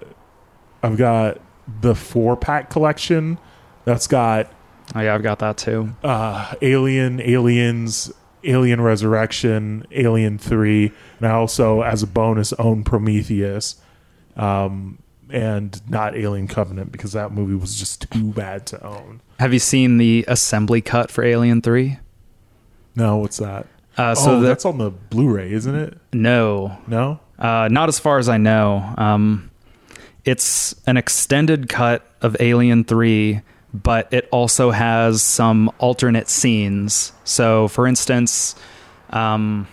I've 0.82 0.98
got 0.98 1.40
the 1.82 1.94
four 1.96 2.36
pack 2.36 2.70
collection 2.70 3.38
that's 3.86 4.08
got 4.08 4.52
Oh 4.96 5.00
yeah, 5.02 5.14
I've 5.16 5.24
got 5.24 5.40
that 5.40 5.58
too. 5.58 5.94
uh 6.04 6.56
Alien, 6.62 7.22
Aliens, 7.22 8.12
Alien 8.44 8.82
Resurrection, 8.82 9.86
Alien 9.92 10.38
3, 10.38 10.92
and 11.20 11.28
I 11.28 11.32
also 11.32 11.82
as 11.82 12.02
a 12.04 12.08
bonus 12.08 12.54
own 12.54 12.84
Prometheus. 12.84 13.76
Um 14.36 15.00
and 15.30 15.82
not 15.90 16.16
Alien 16.16 16.48
Covenant 16.48 16.92
because 16.92 17.12
that 17.14 17.32
movie 17.32 17.56
was 17.56 17.78
just 17.78 18.10
too 18.12 18.32
bad 18.34 18.66
to 18.68 18.86
own. 18.86 19.22
Have 19.40 19.52
you 19.54 19.60
seen 19.60 19.98
the 19.98 20.26
assembly 20.28 20.82
cut 20.82 21.12
for 21.12 21.24
Alien 21.24 21.62
Three? 21.62 21.98
No, 22.96 23.18
what's 23.18 23.38
that? 23.38 23.68
Uh, 23.98 24.16
so 24.16 24.36
oh, 24.36 24.42
the- 24.42 24.48
that's 24.48 24.66
on 24.66 24.78
the 24.78 24.90
Blu-ray, 24.90 25.52
isn't 25.54 25.76
it? 25.76 25.98
no, 26.14 26.78
No? 26.88 27.20
Uh, 27.38 27.68
not 27.70 27.90
as 27.90 28.00
far 28.00 28.20
as 28.20 28.30
I 28.30 28.38
know. 28.38 28.94
Um, 28.98 29.52
it's 30.24 30.76
an 30.88 30.96
extended 30.98 31.68
cut 31.68 32.08
of 32.22 32.38
Alien 32.40 32.86
3, 32.86 33.42
but 33.74 34.14
it 34.14 34.30
also 34.32 34.72
has 34.72 35.22
some 35.22 35.70
alternate 35.80 36.30
scenes. 36.30 37.12
So, 37.24 37.68
for 37.68 37.86
instance, 37.88 38.56
um, 39.10 39.68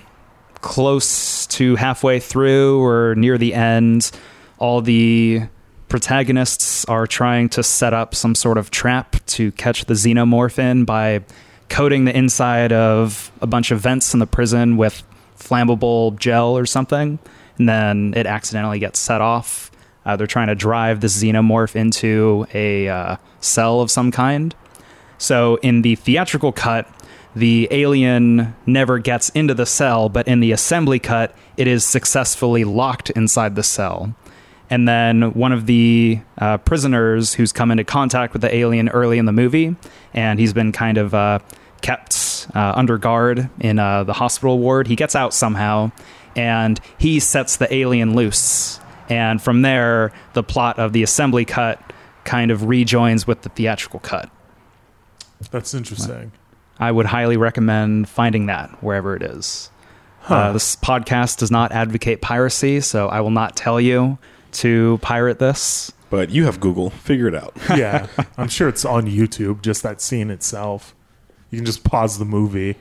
close 0.62 1.46
to 1.48 1.76
halfway 1.76 2.18
through 2.18 2.82
or 2.82 3.14
near 3.14 3.38
the 3.38 3.54
end, 3.54 4.10
all 4.58 4.80
the 4.80 5.42
protagonists 5.88 6.84
are 6.86 7.06
trying 7.06 7.48
to 7.50 7.62
set 7.62 7.92
up 7.92 8.14
some 8.14 8.34
sort 8.34 8.58
of 8.58 8.70
trap 8.70 9.16
to 9.26 9.52
catch 9.52 9.84
the 9.84 9.94
xenomorph 9.94 10.58
in 10.58 10.84
by 10.84 11.22
coating 11.70 12.04
the 12.04 12.14
inside 12.14 12.72
of 12.72 13.32
a 13.40 13.46
bunch 13.46 13.70
of 13.70 13.80
vents 13.80 14.12
in 14.12 14.20
the 14.20 14.26
prison 14.26 14.76
with 14.76 15.02
flammable 15.38 16.18
gel 16.18 16.56
or 16.56 16.66
something, 16.66 17.18
and 17.56 17.68
then 17.68 18.12
it 18.16 18.26
accidentally 18.26 18.78
gets 18.78 18.98
set 18.98 19.20
off. 19.20 19.70
Uh, 20.04 20.16
they're 20.16 20.26
trying 20.26 20.48
to 20.48 20.54
drive 20.54 21.00
the 21.00 21.06
xenomorph 21.06 21.76
into 21.76 22.46
a 22.52 22.88
uh, 22.88 23.16
cell 23.40 23.80
of 23.80 23.90
some 23.90 24.10
kind. 24.10 24.54
So 25.18 25.56
in 25.56 25.82
the 25.82 25.94
theatrical 25.94 26.52
cut, 26.52 26.88
the 27.36 27.68
alien 27.70 28.56
never 28.66 28.98
gets 28.98 29.28
into 29.30 29.54
the 29.54 29.66
cell, 29.66 30.08
but 30.08 30.26
in 30.26 30.40
the 30.40 30.52
assembly 30.52 30.98
cut, 30.98 31.34
it 31.56 31.66
is 31.66 31.84
successfully 31.84 32.64
locked 32.64 33.10
inside 33.10 33.54
the 33.54 33.62
cell. 33.62 34.14
And 34.70 34.86
then 34.86 35.32
one 35.34 35.50
of 35.50 35.66
the 35.66 36.20
uh, 36.38 36.58
prisoners 36.58 37.34
who's 37.34 37.52
come 37.52 37.72
into 37.72 37.82
contact 37.82 38.32
with 38.32 38.42
the 38.42 38.54
alien 38.54 38.88
early 38.88 39.18
in 39.18 39.24
the 39.24 39.32
movie, 39.32 39.74
and 40.14 40.38
he's 40.38 40.52
been 40.52 40.70
kind 40.70 40.96
of 40.96 41.12
uh, 41.12 41.40
kept 41.82 42.46
uh, 42.54 42.72
under 42.76 42.96
guard 42.96 43.50
in 43.60 43.80
uh, 43.80 44.04
the 44.04 44.12
hospital 44.12 44.60
ward. 44.60 44.86
He 44.86 44.94
gets 44.94 45.16
out 45.16 45.34
somehow, 45.34 45.90
and 46.36 46.80
he 46.98 47.18
sets 47.18 47.56
the 47.56 47.72
alien 47.74 48.14
loose. 48.14 48.78
And 49.08 49.42
from 49.42 49.62
there, 49.62 50.12
the 50.34 50.44
plot 50.44 50.78
of 50.78 50.92
the 50.92 51.02
assembly 51.02 51.44
cut 51.44 51.92
kind 52.22 52.52
of 52.52 52.64
rejoins 52.64 53.26
with 53.26 53.42
the 53.42 53.48
theatrical 53.48 53.98
cut. 53.98 54.30
That's 55.50 55.74
interesting. 55.74 56.30
I 56.78 56.92
would 56.92 57.06
highly 57.06 57.36
recommend 57.36 58.08
finding 58.08 58.46
that 58.46 58.82
wherever 58.82 59.16
it 59.16 59.22
is. 59.22 59.70
Uh, 60.28 60.52
this 60.52 60.76
podcast 60.76 61.38
does 61.38 61.50
not 61.50 61.72
advocate 61.72 62.20
piracy, 62.20 62.80
so 62.80 63.08
I 63.08 63.20
will 63.20 63.30
not 63.30 63.56
tell 63.56 63.80
you 63.80 64.18
to 64.52 64.98
pirate 65.02 65.38
this. 65.38 65.92
But 66.10 66.30
you 66.30 66.44
have 66.44 66.58
Google. 66.60 66.90
Figure 66.90 67.28
it 67.28 67.34
out. 67.34 67.56
yeah, 67.76 68.08
I'm 68.36 68.48
sure 68.48 68.68
it's 68.68 68.84
on 68.84 69.06
YouTube. 69.06 69.62
Just 69.62 69.82
that 69.84 70.00
scene 70.00 70.30
itself, 70.30 70.94
you 71.50 71.58
can 71.58 71.66
just 71.66 71.84
pause 71.84 72.18
the 72.18 72.24
movie. 72.24 72.76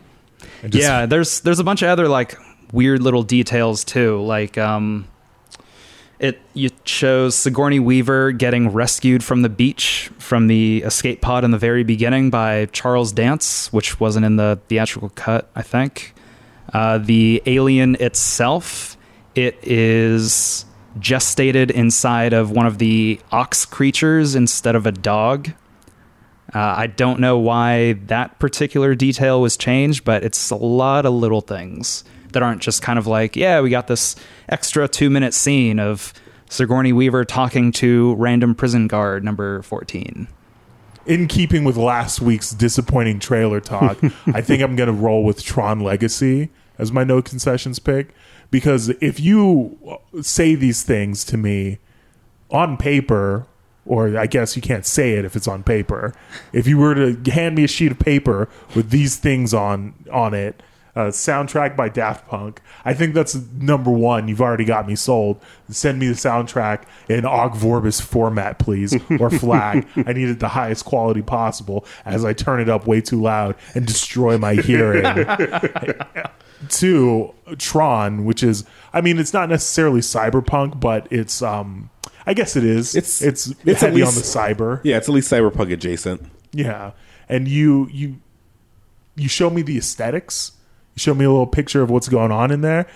Just, 0.63 0.75
yeah, 0.75 1.05
there's 1.05 1.41
there's 1.41 1.59
a 1.59 1.63
bunch 1.63 1.81
of 1.81 1.89
other 1.89 2.07
like 2.07 2.35
weird 2.71 3.01
little 3.01 3.23
details 3.23 3.83
too. 3.83 4.21
Like 4.21 4.57
um, 4.57 5.07
it 6.19 6.39
you 6.53 6.69
shows 6.85 7.35
Sigourney 7.35 7.79
Weaver 7.79 8.31
getting 8.31 8.69
rescued 8.69 9.23
from 9.23 9.41
the 9.41 9.49
beach 9.49 10.11
from 10.17 10.47
the 10.47 10.83
escape 10.83 11.21
pod 11.21 11.43
in 11.43 11.51
the 11.51 11.57
very 11.57 11.83
beginning 11.83 12.29
by 12.29 12.65
Charles 12.67 13.11
Dance, 13.11 13.71
which 13.71 13.99
wasn't 13.99 14.25
in 14.25 14.35
the 14.35 14.59
theatrical 14.67 15.09
cut, 15.09 15.49
I 15.55 15.61
think. 15.61 16.13
Uh, 16.73 16.99
the 16.99 17.41
alien 17.45 17.95
itself, 17.95 18.97
it 19.33 19.57
is 19.63 20.65
gestated 20.99 21.71
inside 21.71 22.33
of 22.33 22.51
one 22.51 22.65
of 22.65 22.77
the 22.77 23.19
ox 23.31 23.65
creatures 23.65 24.35
instead 24.35 24.75
of 24.75 24.85
a 24.85 24.91
dog. 24.91 25.49
Uh, 26.53 26.59
I 26.59 26.87
don't 26.87 27.19
know 27.19 27.37
why 27.37 27.93
that 28.07 28.39
particular 28.39 28.95
detail 28.95 29.39
was 29.41 29.55
changed, 29.55 30.03
but 30.03 30.23
it's 30.23 30.49
a 30.49 30.55
lot 30.55 31.05
of 31.05 31.13
little 31.13 31.41
things 31.41 32.03
that 32.31 32.41
aren't 32.43 32.61
just 32.61 32.81
kind 32.81 32.97
of 32.97 33.07
like, 33.07 33.35
yeah, 33.35 33.61
we 33.61 33.69
got 33.69 33.87
this 33.87 34.15
extra 34.49 34.87
two 34.87 35.09
minute 35.09 35.33
scene 35.33 35.79
of 35.79 36.13
Sigourney 36.49 36.91
Weaver 36.93 37.25
talking 37.25 37.71
to 37.73 38.15
random 38.15 38.55
prison 38.55 38.87
guard 38.87 39.23
number 39.23 39.61
14. 39.61 40.27
in 41.05 41.27
keeping 41.27 41.63
with 41.63 41.77
last 41.77 42.21
week's 42.21 42.51
disappointing 42.51 43.19
trailer 43.19 43.59
talk, 43.59 43.97
I 44.27 44.41
think 44.41 44.61
I'm 44.63 44.75
going 44.75 44.87
to 44.87 44.93
roll 44.93 45.23
with 45.23 45.43
Tron 45.43 45.79
Legacy 45.79 46.49
as 46.77 46.91
my 46.91 47.03
no 47.03 47.21
concessions 47.21 47.77
pick 47.79 48.13
because 48.51 48.89
if 49.01 49.19
you 49.19 49.99
say 50.21 50.55
these 50.55 50.83
things 50.83 51.23
to 51.25 51.37
me 51.37 51.79
on 52.51 52.77
paper, 52.77 53.45
or 53.85 54.17
I 54.17 54.27
guess 54.27 54.55
you 54.55 54.61
can't 54.61 54.85
say 54.85 55.13
it 55.13 55.25
if 55.25 55.35
it's 55.35 55.47
on 55.47 55.63
paper. 55.63 56.13
If 56.53 56.67
you 56.67 56.77
were 56.77 56.95
to 56.95 57.31
hand 57.31 57.55
me 57.55 57.63
a 57.63 57.67
sheet 57.67 57.91
of 57.91 57.99
paper 57.99 58.47
with 58.75 58.91
these 58.91 59.17
things 59.17 59.53
on 59.53 59.93
on 60.11 60.33
it, 60.33 60.61
uh, 60.95 61.07
soundtrack 61.07 61.75
by 61.75 61.89
Daft 61.89 62.27
Punk, 62.27 62.61
I 62.85 62.93
think 62.93 63.13
that's 63.13 63.35
number 63.53 63.89
one. 63.89 64.27
You've 64.27 64.41
already 64.41 64.65
got 64.65 64.87
me 64.87 64.95
sold. 64.95 65.41
Send 65.69 65.99
me 65.99 66.07
the 66.07 66.13
soundtrack 66.13 66.83
in 67.07 67.25
Ogg 67.25 67.53
Vorbis 67.53 68.01
format, 68.01 68.59
please, 68.59 68.93
or 69.19 69.29
FLAC. 69.31 69.87
I 70.07 70.13
need 70.13 70.29
it 70.29 70.39
the 70.39 70.49
highest 70.49 70.85
quality 70.85 71.21
possible 71.21 71.85
as 72.05 72.25
I 72.25 72.33
turn 72.33 72.59
it 72.59 72.69
up 72.69 72.85
way 72.85 73.01
too 73.01 73.21
loud 73.21 73.55
and 73.75 73.85
destroy 73.85 74.37
my 74.37 74.55
hearing 74.55 75.03
to 76.69 77.33
Tron, 77.57 78.25
which 78.25 78.43
is 78.43 78.65
I 78.93 79.01
mean 79.01 79.17
it's 79.19 79.33
not 79.33 79.49
necessarily 79.49 80.01
cyberpunk, 80.01 80.79
but 80.79 81.07
it's 81.11 81.41
um 81.41 81.89
I 82.25 82.33
guess 82.33 82.55
it 82.55 82.63
is. 82.63 82.95
It's- 82.95 83.21
it's 83.21 83.47
it's 83.47 83.59
it's 83.65 83.83
at 83.83 83.89
heavy 83.89 84.01
on 84.03 84.13
the 84.13 84.21
cyber. 84.21 84.81
Yeah, 84.83 84.97
it's 84.97 85.07
at 85.09 85.15
least 85.15 85.31
cyberpunk 85.31 85.71
adjacent. 85.71 86.25
Yeah. 86.51 86.91
And 87.27 87.47
you 87.47 87.87
you 87.91 88.17
you 89.15 89.27
show 89.29 89.49
me 89.49 89.61
the 89.61 89.77
aesthetics. 89.77 90.51
You 90.95 90.99
show 91.01 91.13
me 91.13 91.25
a 91.25 91.29
little 91.29 91.47
picture 91.47 91.81
of 91.81 91.89
what's 91.89 92.09
going 92.09 92.31
on 92.31 92.51
in 92.51 92.61
there. 92.61 92.87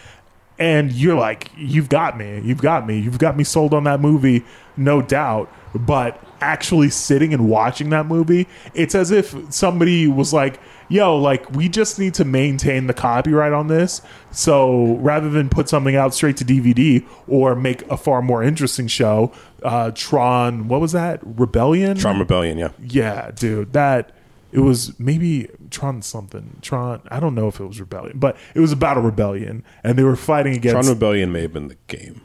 And 0.59 0.91
you're 0.91 1.17
like, 1.17 1.49
you've 1.57 1.89
got 1.89 2.15
me. 2.17 2.39
You've 2.43 2.61
got 2.61 2.85
me. 2.85 2.99
You've 2.99 3.17
got 3.17 3.35
me 3.35 3.43
sold 3.43 3.73
on 3.73 3.85
that 3.85 3.99
movie, 3.99 4.45
no 4.77 5.01
doubt. 5.01 5.51
But 5.73 6.23
actually 6.41 6.91
sitting 6.91 7.33
and 7.33 7.49
watching 7.49 7.89
that 7.89 8.05
movie, 8.05 8.47
it's 8.75 8.93
as 8.93 9.09
if 9.09 9.35
somebody 9.49 10.05
was 10.07 10.31
like, 10.31 10.59
yo, 10.89 11.17
like, 11.17 11.49
we 11.51 11.69
just 11.69 11.99
need 11.99 12.13
to 12.15 12.25
maintain 12.25 12.87
the 12.87 12.93
copyright 12.93 13.53
on 13.53 13.67
this. 13.67 14.01
So 14.31 14.95
rather 14.95 15.29
than 15.29 15.49
put 15.49 15.69
something 15.69 15.95
out 15.95 16.13
straight 16.13 16.37
to 16.37 16.45
DVD 16.45 17.05
or 17.27 17.55
make 17.55 17.81
a 17.89 17.97
far 17.97 18.21
more 18.21 18.43
interesting 18.43 18.87
show, 18.87 19.31
uh, 19.63 19.91
Tron, 19.93 20.67
what 20.67 20.81
was 20.81 20.91
that? 20.91 21.19
Rebellion? 21.23 21.97
Tron 21.97 22.19
Rebellion, 22.19 22.57
yeah. 22.57 22.69
Yeah, 22.79 23.31
dude, 23.31 23.73
that 23.73 24.11
it 24.51 24.59
was 24.59 24.97
maybe 24.99 25.49
Tron 25.71 26.01
something. 26.01 26.57
Tron, 26.61 27.01
I 27.09 27.19
don't 27.19 27.33
know 27.33 27.47
if 27.47 27.59
it 27.59 27.65
was 27.65 27.79
rebellion, 27.79 28.19
but 28.19 28.37
it 28.53 28.59
was 28.59 28.71
about 28.71 28.97
a 28.97 29.01
rebellion, 29.01 29.63
and 29.83 29.97
they 29.97 30.03
were 30.03 30.15
fighting 30.15 30.55
against 30.55 30.73
Tron. 30.73 30.93
Rebellion 30.93 31.31
may 31.31 31.41
have 31.41 31.53
been 31.53 31.69
the 31.69 31.77
game. 31.87 32.21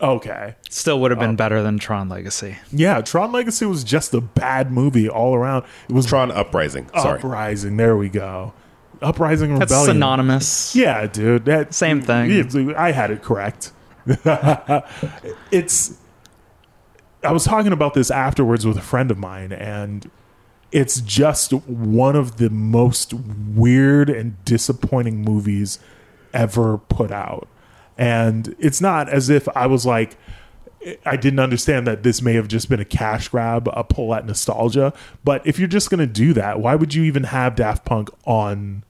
Okay, 0.00 0.54
Still 0.68 1.00
would 1.00 1.10
have 1.10 1.20
been 1.20 1.30
um, 1.30 1.36
better 1.36 1.62
than 1.62 1.78
Tron 1.78 2.08
Legacy. 2.08 2.56
yeah, 2.72 3.00
Tron 3.00 3.32
Legacy 3.32 3.66
was 3.66 3.84
just 3.84 4.14
a 4.14 4.20
bad 4.20 4.70
movie 4.72 5.08
all 5.08 5.34
around. 5.34 5.64
It 5.88 5.92
was 5.94 6.06
Tron 6.06 6.30
Uprising. 6.30 6.88
Sorry. 6.98 7.18
Uprising. 7.18 7.76
There 7.76 7.96
we 7.96 8.08
go. 8.08 8.52
Uprising 9.02 9.58
That's 9.58 9.70
Rebellion. 9.70 9.94
synonymous. 9.96 10.76
Yeah, 10.76 11.06
dude. 11.06 11.46
That 11.46 11.72
Same 11.74 12.02
thing. 12.02 12.30
Yeah, 12.30 12.74
I 12.76 12.92
had 12.92 13.10
it 13.10 13.22
correct. 13.22 13.72
it's. 15.50 15.96
I 17.22 17.32
was 17.32 17.44
talking 17.44 17.72
about 17.72 17.94
this 17.94 18.10
afterwards 18.10 18.66
with 18.66 18.76
a 18.78 18.82
friend 18.82 19.10
of 19.10 19.18
mine, 19.18 19.52
and 19.52 20.10
it's 20.72 21.00
just 21.00 21.52
one 21.52 22.16
of 22.16 22.36
the 22.38 22.48
most 22.50 23.12
weird 23.12 24.08
and 24.08 24.42
disappointing 24.44 25.22
movies 25.22 25.78
ever 26.32 26.78
put 26.78 27.10
out. 27.10 27.48
And 28.00 28.56
it's 28.58 28.80
not 28.80 29.10
as 29.10 29.28
if 29.28 29.46
I 29.54 29.66
was 29.66 29.84
like, 29.84 30.16
I 31.04 31.16
didn't 31.16 31.38
understand 31.38 31.86
that 31.86 32.02
this 32.02 32.22
may 32.22 32.32
have 32.32 32.48
just 32.48 32.70
been 32.70 32.80
a 32.80 32.84
cash 32.86 33.28
grab, 33.28 33.68
a 33.74 33.84
pull 33.84 34.14
at 34.14 34.24
nostalgia. 34.24 34.94
But 35.22 35.46
if 35.46 35.58
you're 35.58 35.68
just 35.68 35.90
going 35.90 35.98
to 36.00 36.06
do 36.06 36.32
that, 36.32 36.60
why 36.60 36.76
would 36.76 36.94
you 36.94 37.04
even 37.04 37.24
have 37.24 37.54
Daft 37.56 37.84
Punk 37.84 38.08
on 38.24 38.84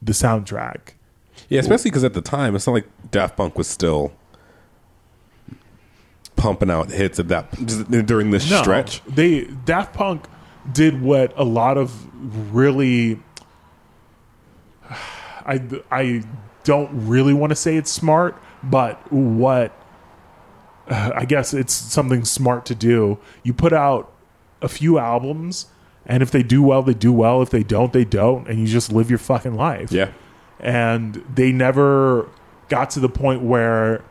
the 0.00 0.12
soundtrack? 0.12 0.94
Yeah, 1.50 1.60
especially 1.60 1.90
because 1.90 2.04
at 2.04 2.14
the 2.14 2.22
time, 2.22 2.56
it's 2.56 2.66
not 2.66 2.72
like 2.72 2.88
Daft 3.10 3.36
Punk 3.36 3.58
was 3.58 3.66
still 3.68 4.12
pumping 6.36 6.70
out 6.70 6.90
hits 6.90 7.18
of 7.18 7.28
that 7.28 7.50
during 8.06 8.30
this 8.30 8.50
No, 8.50 8.62
stretch. 8.62 9.02
They 9.04 9.44
Daft 9.66 9.92
Punk 9.92 10.26
did 10.72 11.02
what 11.02 11.34
a 11.36 11.44
lot 11.44 11.76
of 11.76 12.06
really 12.54 13.20
I 14.90 15.60
I 15.90 16.22
don't 16.68 17.08
really 17.08 17.32
want 17.32 17.48
to 17.50 17.56
say 17.56 17.78
it's 17.78 17.90
smart, 17.90 18.36
but 18.62 19.10
what 19.10 19.72
uh, 20.86 21.12
I 21.14 21.24
guess 21.24 21.54
it's 21.54 21.72
something 21.72 22.26
smart 22.26 22.66
to 22.66 22.74
do. 22.74 23.18
You 23.42 23.54
put 23.54 23.72
out 23.72 24.12
a 24.60 24.68
few 24.68 24.98
albums 24.98 25.68
and 26.04 26.22
if 26.22 26.30
they 26.30 26.42
do 26.42 26.62
well, 26.62 26.82
they 26.82 26.92
do 26.92 27.10
well. 27.10 27.40
If 27.40 27.48
they 27.48 27.62
don't, 27.62 27.94
they 27.94 28.04
don't 28.04 28.46
and 28.46 28.60
you 28.60 28.66
just 28.66 28.92
live 28.92 29.08
your 29.08 29.18
fucking 29.18 29.54
life 29.54 29.90
Yeah, 29.90 30.12
and 30.60 31.24
they 31.34 31.52
never 31.52 32.28
got 32.68 32.90
to 32.90 33.00
the 33.00 33.08
point 33.08 33.40
where 33.40 34.04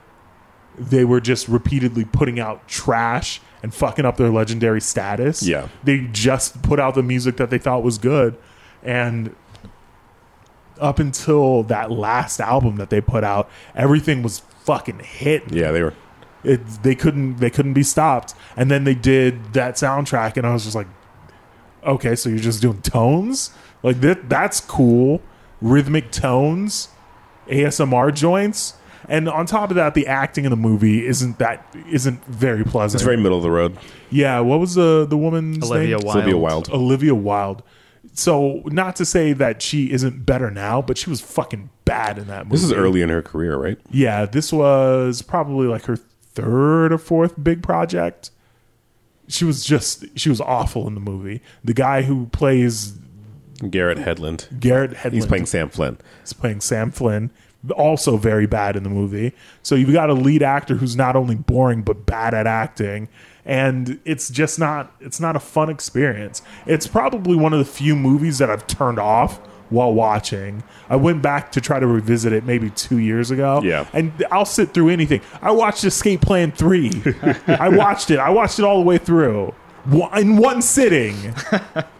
they 0.79 1.05
were 1.05 1.21
just 1.21 1.47
repeatedly 1.47 2.05
putting 2.05 2.39
out 2.39 2.67
trash 2.67 3.39
and 3.61 3.71
fucking 3.71 4.03
up 4.03 4.17
their 4.17 4.31
legendary 4.31 4.81
status. 4.81 5.43
Yeah. 5.43 5.67
They 5.83 6.07
just 6.11 6.63
put 6.63 6.79
out 6.79 6.95
the 6.95 7.03
music 7.03 7.37
that 7.37 7.51
they 7.51 7.59
thought 7.59 7.83
was 7.83 7.99
good. 7.99 8.35
And 8.81 9.35
up 10.79 10.99
until 10.99 11.63
that 11.63 11.91
last 11.91 12.39
album 12.39 12.77
that 12.77 12.89
they 12.89 13.01
put 13.01 13.23
out, 13.23 13.49
everything 13.75 14.21
was 14.23 14.39
fucking 14.39 14.99
hit. 14.99 15.51
yeah, 15.51 15.71
they 15.71 15.81
were. 15.81 15.93
It, 16.43 16.59
they 16.83 16.95
couldn't 16.95 17.37
they 17.37 17.49
couldn't 17.49 17.73
be 17.73 17.83
stopped. 17.83 18.33
And 18.55 18.69
then 18.71 18.83
they 18.83 18.93
did 18.95 19.53
that 19.53 19.75
soundtrack 19.75 20.37
and 20.37 20.45
I 20.45 20.53
was 20.53 20.63
just 20.63 20.75
like 20.75 20.87
okay, 21.83 22.15
so 22.15 22.29
you're 22.29 22.39
just 22.39 22.61
doing 22.61 22.81
tones? 22.81 23.51
Like 23.83 24.01
that 24.01 24.29
that's 24.29 24.59
cool. 24.59 25.21
Rhythmic 25.61 26.11
tones, 26.11 26.89
ASMR 27.47 28.13
joints. 28.13 28.73
And 29.09 29.29
on 29.29 29.45
top 29.45 29.69
of 29.69 29.75
that, 29.77 29.93
the 29.93 30.05
acting 30.05 30.43
in 30.43 30.51
the 30.51 30.57
movie 30.57 31.05
isn't 31.05 31.39
that 31.39 31.75
isn't 31.89 32.23
very 32.25 32.63
pleasant. 32.63 32.99
It's 33.01 33.05
very 33.05 33.17
middle 33.17 33.37
of 33.37 33.43
the 33.43 33.51
road. 33.51 33.77
yeah, 34.09 34.39
what 34.39 34.59
was 34.59 34.75
the 34.75 35.05
the 35.09 35.17
woman's 35.17 35.63
Olivia 35.69 35.97
name? 35.97 36.05
Wilde. 36.05 36.13
Sylvia 36.19 36.37
Wilde. 36.37 36.69
Olivia 36.69 37.15
Wilde. 37.15 37.63
So 38.17 38.63
not 38.65 38.95
to 38.95 39.05
say 39.05 39.31
that 39.33 39.61
she 39.61 39.91
isn't 39.91 40.25
better 40.25 40.49
now, 40.49 40.81
but 40.81 40.97
she 40.97 41.07
was 41.07 41.21
fucking 41.21 41.69
bad 41.85 42.17
in 42.17 42.25
that 42.27 42.45
movie. 42.45 42.55
This 42.55 42.63
is 42.63 42.73
early 42.73 43.03
in 43.03 43.09
her 43.09 43.21
career, 43.21 43.55
right? 43.55 43.77
Yeah, 43.91 44.25
this 44.25 44.51
was 44.51 45.21
probably 45.21 45.67
like 45.67 45.85
her 45.85 45.97
third 45.97 46.91
or 46.91 46.97
fourth 46.97 47.35
big 47.41 47.61
project. 47.61 48.31
She 49.27 49.45
was 49.45 49.63
just 49.63 50.05
she 50.15 50.29
was 50.29 50.41
awful 50.41 50.87
in 50.87 50.95
the 50.95 50.99
movie. 50.99 51.41
The 51.63 51.75
guy 51.75 52.01
who 52.01 52.25
plays 52.27 52.97
Garrett 53.69 53.99
Hedlund. 53.99 54.59
Garrett 54.59 54.93
Hedlund. 54.93 55.13
He's 55.13 55.25
playing 55.27 55.45
Sam 55.45 55.69
Flynn. 55.69 55.99
He's 56.21 56.33
playing 56.33 56.61
Sam 56.61 56.89
Flynn, 56.89 57.31
also 57.75 58.17
very 58.17 58.45
bad 58.45 58.75
in 58.75 58.83
the 58.83 58.89
movie. 58.89 59.33
So 59.63 59.75
you've 59.75 59.93
got 59.93 60.09
a 60.09 60.13
lead 60.13 60.43
actor 60.43 60.75
who's 60.75 60.95
not 60.95 61.15
only 61.15 61.35
boring 61.35 61.81
but 61.81 62.05
bad 62.05 62.33
at 62.33 62.47
acting, 62.47 63.09
and 63.45 63.99
it's 64.05 64.29
just 64.29 64.59
not 64.59 64.93
it's 64.99 65.19
not 65.19 65.35
a 65.35 65.39
fun 65.39 65.69
experience. 65.69 66.41
It's 66.65 66.87
probably 66.87 67.35
one 67.35 67.53
of 67.53 67.59
the 67.59 67.65
few 67.65 67.95
movies 67.95 68.37
that 68.39 68.49
I've 68.49 68.67
turned 68.67 68.99
off 68.99 69.39
while 69.69 69.93
watching. 69.93 70.63
I 70.89 70.95
went 70.95 71.21
back 71.21 71.51
to 71.53 71.61
try 71.61 71.79
to 71.79 71.87
revisit 71.87 72.33
it 72.33 72.45
maybe 72.45 72.69
two 72.71 72.99
years 72.99 73.31
ago. 73.31 73.61
Yeah. 73.63 73.87
and 73.93 74.11
I'll 74.31 74.45
sit 74.45 74.73
through 74.73 74.89
anything. 74.89 75.21
I 75.41 75.51
watched 75.51 75.83
Escape 75.83 76.21
Plan 76.21 76.51
Three. 76.51 76.91
I 77.47 77.69
watched 77.69 78.11
it. 78.11 78.19
I 78.19 78.29
watched 78.29 78.59
it 78.59 78.65
all 78.65 78.79
the 78.79 78.85
way 78.85 78.97
through. 78.97 79.53
In 80.17 80.35
one 80.35 80.61
sitting, 80.61 81.33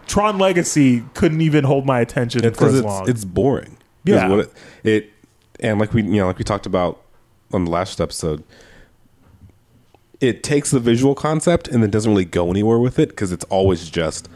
Tron 0.06 0.38
Legacy 0.38 1.04
couldn't 1.14 1.40
even 1.40 1.64
hold 1.64 1.86
my 1.86 2.00
attention 2.00 2.42
for 2.42 2.50
because 2.50 2.74
as 2.74 2.80
it's, 2.80 2.86
long. 2.86 3.08
it's 3.08 3.24
boring. 3.24 3.78
Yeah. 4.04 4.28
what 4.28 4.38
it, 4.40 4.52
it 4.84 5.12
and 5.60 5.78
like 5.78 5.92
we 5.92 6.02
you 6.02 6.16
know 6.20 6.26
like 6.26 6.38
we 6.38 6.44
talked 6.44 6.66
about 6.66 7.02
on 7.52 7.64
the 7.64 7.70
last 7.70 8.00
episode, 8.00 8.42
it 10.20 10.42
takes 10.42 10.70
the 10.70 10.80
visual 10.80 11.14
concept 11.14 11.68
and 11.68 11.82
then 11.82 11.90
doesn't 11.90 12.10
really 12.10 12.24
go 12.24 12.50
anywhere 12.50 12.78
with 12.78 12.98
it 12.98 13.10
because 13.10 13.32
it's 13.32 13.44
always 13.46 13.88
just 13.88 14.28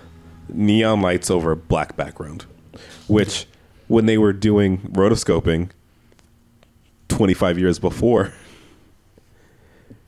neon 0.49 1.01
lights 1.01 1.31
over 1.31 1.53
a 1.53 1.57
black 1.57 1.97
background, 1.97 2.47
which 3.07 3.47
when 3.89 4.07
they 4.07 4.19
were 4.19 4.33
doing 4.33 4.79
rotoscoping 4.93 5.71
twenty 7.09 7.35
five 7.35 7.59
years 7.59 7.79
before. 7.79 8.33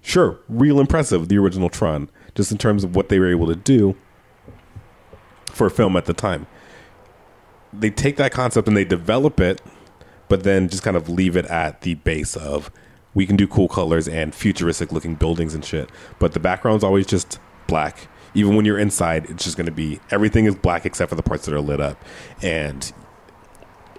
Sure, 0.00 0.38
real 0.50 0.80
impressive, 0.80 1.28
the 1.28 1.38
original 1.38 1.70
Tron, 1.70 2.10
just 2.34 2.52
in 2.52 2.58
terms 2.58 2.84
of 2.84 2.94
what 2.94 3.08
they 3.08 3.18
were 3.18 3.30
able 3.30 3.46
to 3.46 3.56
do 3.56 3.96
for 5.46 5.66
a 5.66 5.70
film 5.70 5.96
at 5.96 6.04
the 6.04 6.12
time 6.12 6.46
they 7.80 7.90
take 7.90 8.16
that 8.16 8.32
concept 8.32 8.68
and 8.68 8.76
they 8.76 8.84
develop 8.84 9.40
it, 9.40 9.60
but 10.28 10.42
then 10.42 10.68
just 10.68 10.82
kind 10.82 10.96
of 10.96 11.08
leave 11.08 11.36
it 11.36 11.46
at 11.46 11.82
the 11.82 11.94
base 11.94 12.36
of 12.36 12.70
we 13.14 13.26
can 13.26 13.36
do 13.36 13.46
cool 13.46 13.68
colors 13.68 14.08
and 14.08 14.34
futuristic 14.34 14.92
looking 14.92 15.14
buildings 15.14 15.54
and 15.54 15.64
shit. 15.64 15.88
But 16.18 16.32
the 16.32 16.40
background's 16.40 16.84
always 16.84 17.06
just 17.06 17.38
black. 17.66 18.08
Even 18.34 18.56
when 18.56 18.64
you're 18.64 18.78
inside, 18.78 19.30
it's 19.30 19.44
just 19.44 19.56
going 19.56 19.66
to 19.66 19.72
be 19.72 20.00
everything 20.10 20.46
is 20.46 20.56
black 20.56 20.84
except 20.84 21.08
for 21.08 21.14
the 21.14 21.22
parts 21.22 21.46
that 21.46 21.54
are 21.54 21.60
lit 21.60 21.80
up. 21.80 22.02
And 22.42 22.92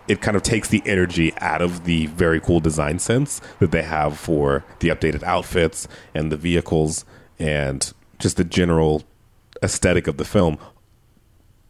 it 0.08 0.22
kind 0.22 0.36
of 0.36 0.44
takes 0.44 0.68
the 0.68 0.84
energy 0.86 1.34
out 1.38 1.62
of 1.62 1.86
the 1.86 2.08
very 2.08 2.40
cool 2.40 2.60
design 2.60 3.00
sense 3.00 3.42
that 3.60 3.72
they 3.72 3.82
have 3.82 4.20
for 4.20 4.64
the 4.80 4.90
updated 4.90 5.24
outfits 5.24 5.88
and 6.14 6.32
the 6.32 6.38
vehicles 6.38 7.06
and 7.40 7.94
just 8.20 8.38
the 8.38 8.44
general 8.44 9.04
aesthetic 9.64 10.08
of 10.08 10.18
the 10.18 10.26
film. 10.26 10.58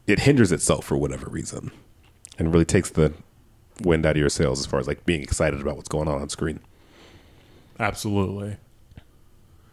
It 0.07 0.19
hinders 0.19 0.51
itself 0.51 0.85
for 0.85 0.97
whatever 0.97 1.29
reason 1.29 1.71
and 2.37 2.51
really 2.51 2.65
takes 2.65 2.89
the 2.89 3.13
wind 3.81 4.05
out 4.05 4.11
of 4.11 4.17
your 4.17 4.29
sails 4.29 4.59
as 4.59 4.65
far 4.65 4.79
as 4.79 4.87
like 4.87 5.05
being 5.05 5.21
excited 5.21 5.61
about 5.61 5.75
what's 5.75 5.89
going 5.89 6.07
on 6.07 6.21
on 6.21 6.29
screen. 6.29 6.59
Absolutely. 7.79 8.57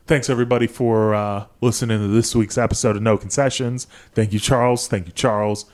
Thanks 0.06 0.28
everybody 0.28 0.66
for 0.66 1.14
uh, 1.14 1.46
listening 1.60 1.98
to 1.98 2.08
this 2.08 2.34
week's 2.34 2.58
episode 2.58 2.96
of 2.96 3.02
No 3.02 3.16
Concessions. 3.16 3.86
Thank 4.14 4.32
you, 4.32 4.40
Charles. 4.40 4.88
Thank 4.88 5.06
you, 5.06 5.12
Charles. 5.12 5.64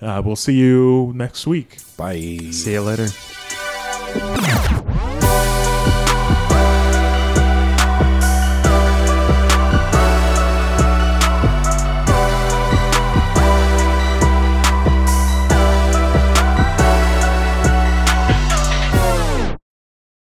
Uh, 0.00 0.22
we'll 0.24 0.36
see 0.36 0.54
you 0.54 1.12
next 1.14 1.46
week. 1.46 1.78
Bye. 1.96 2.38
See 2.50 2.72
you 2.72 2.80
later. 2.80 3.08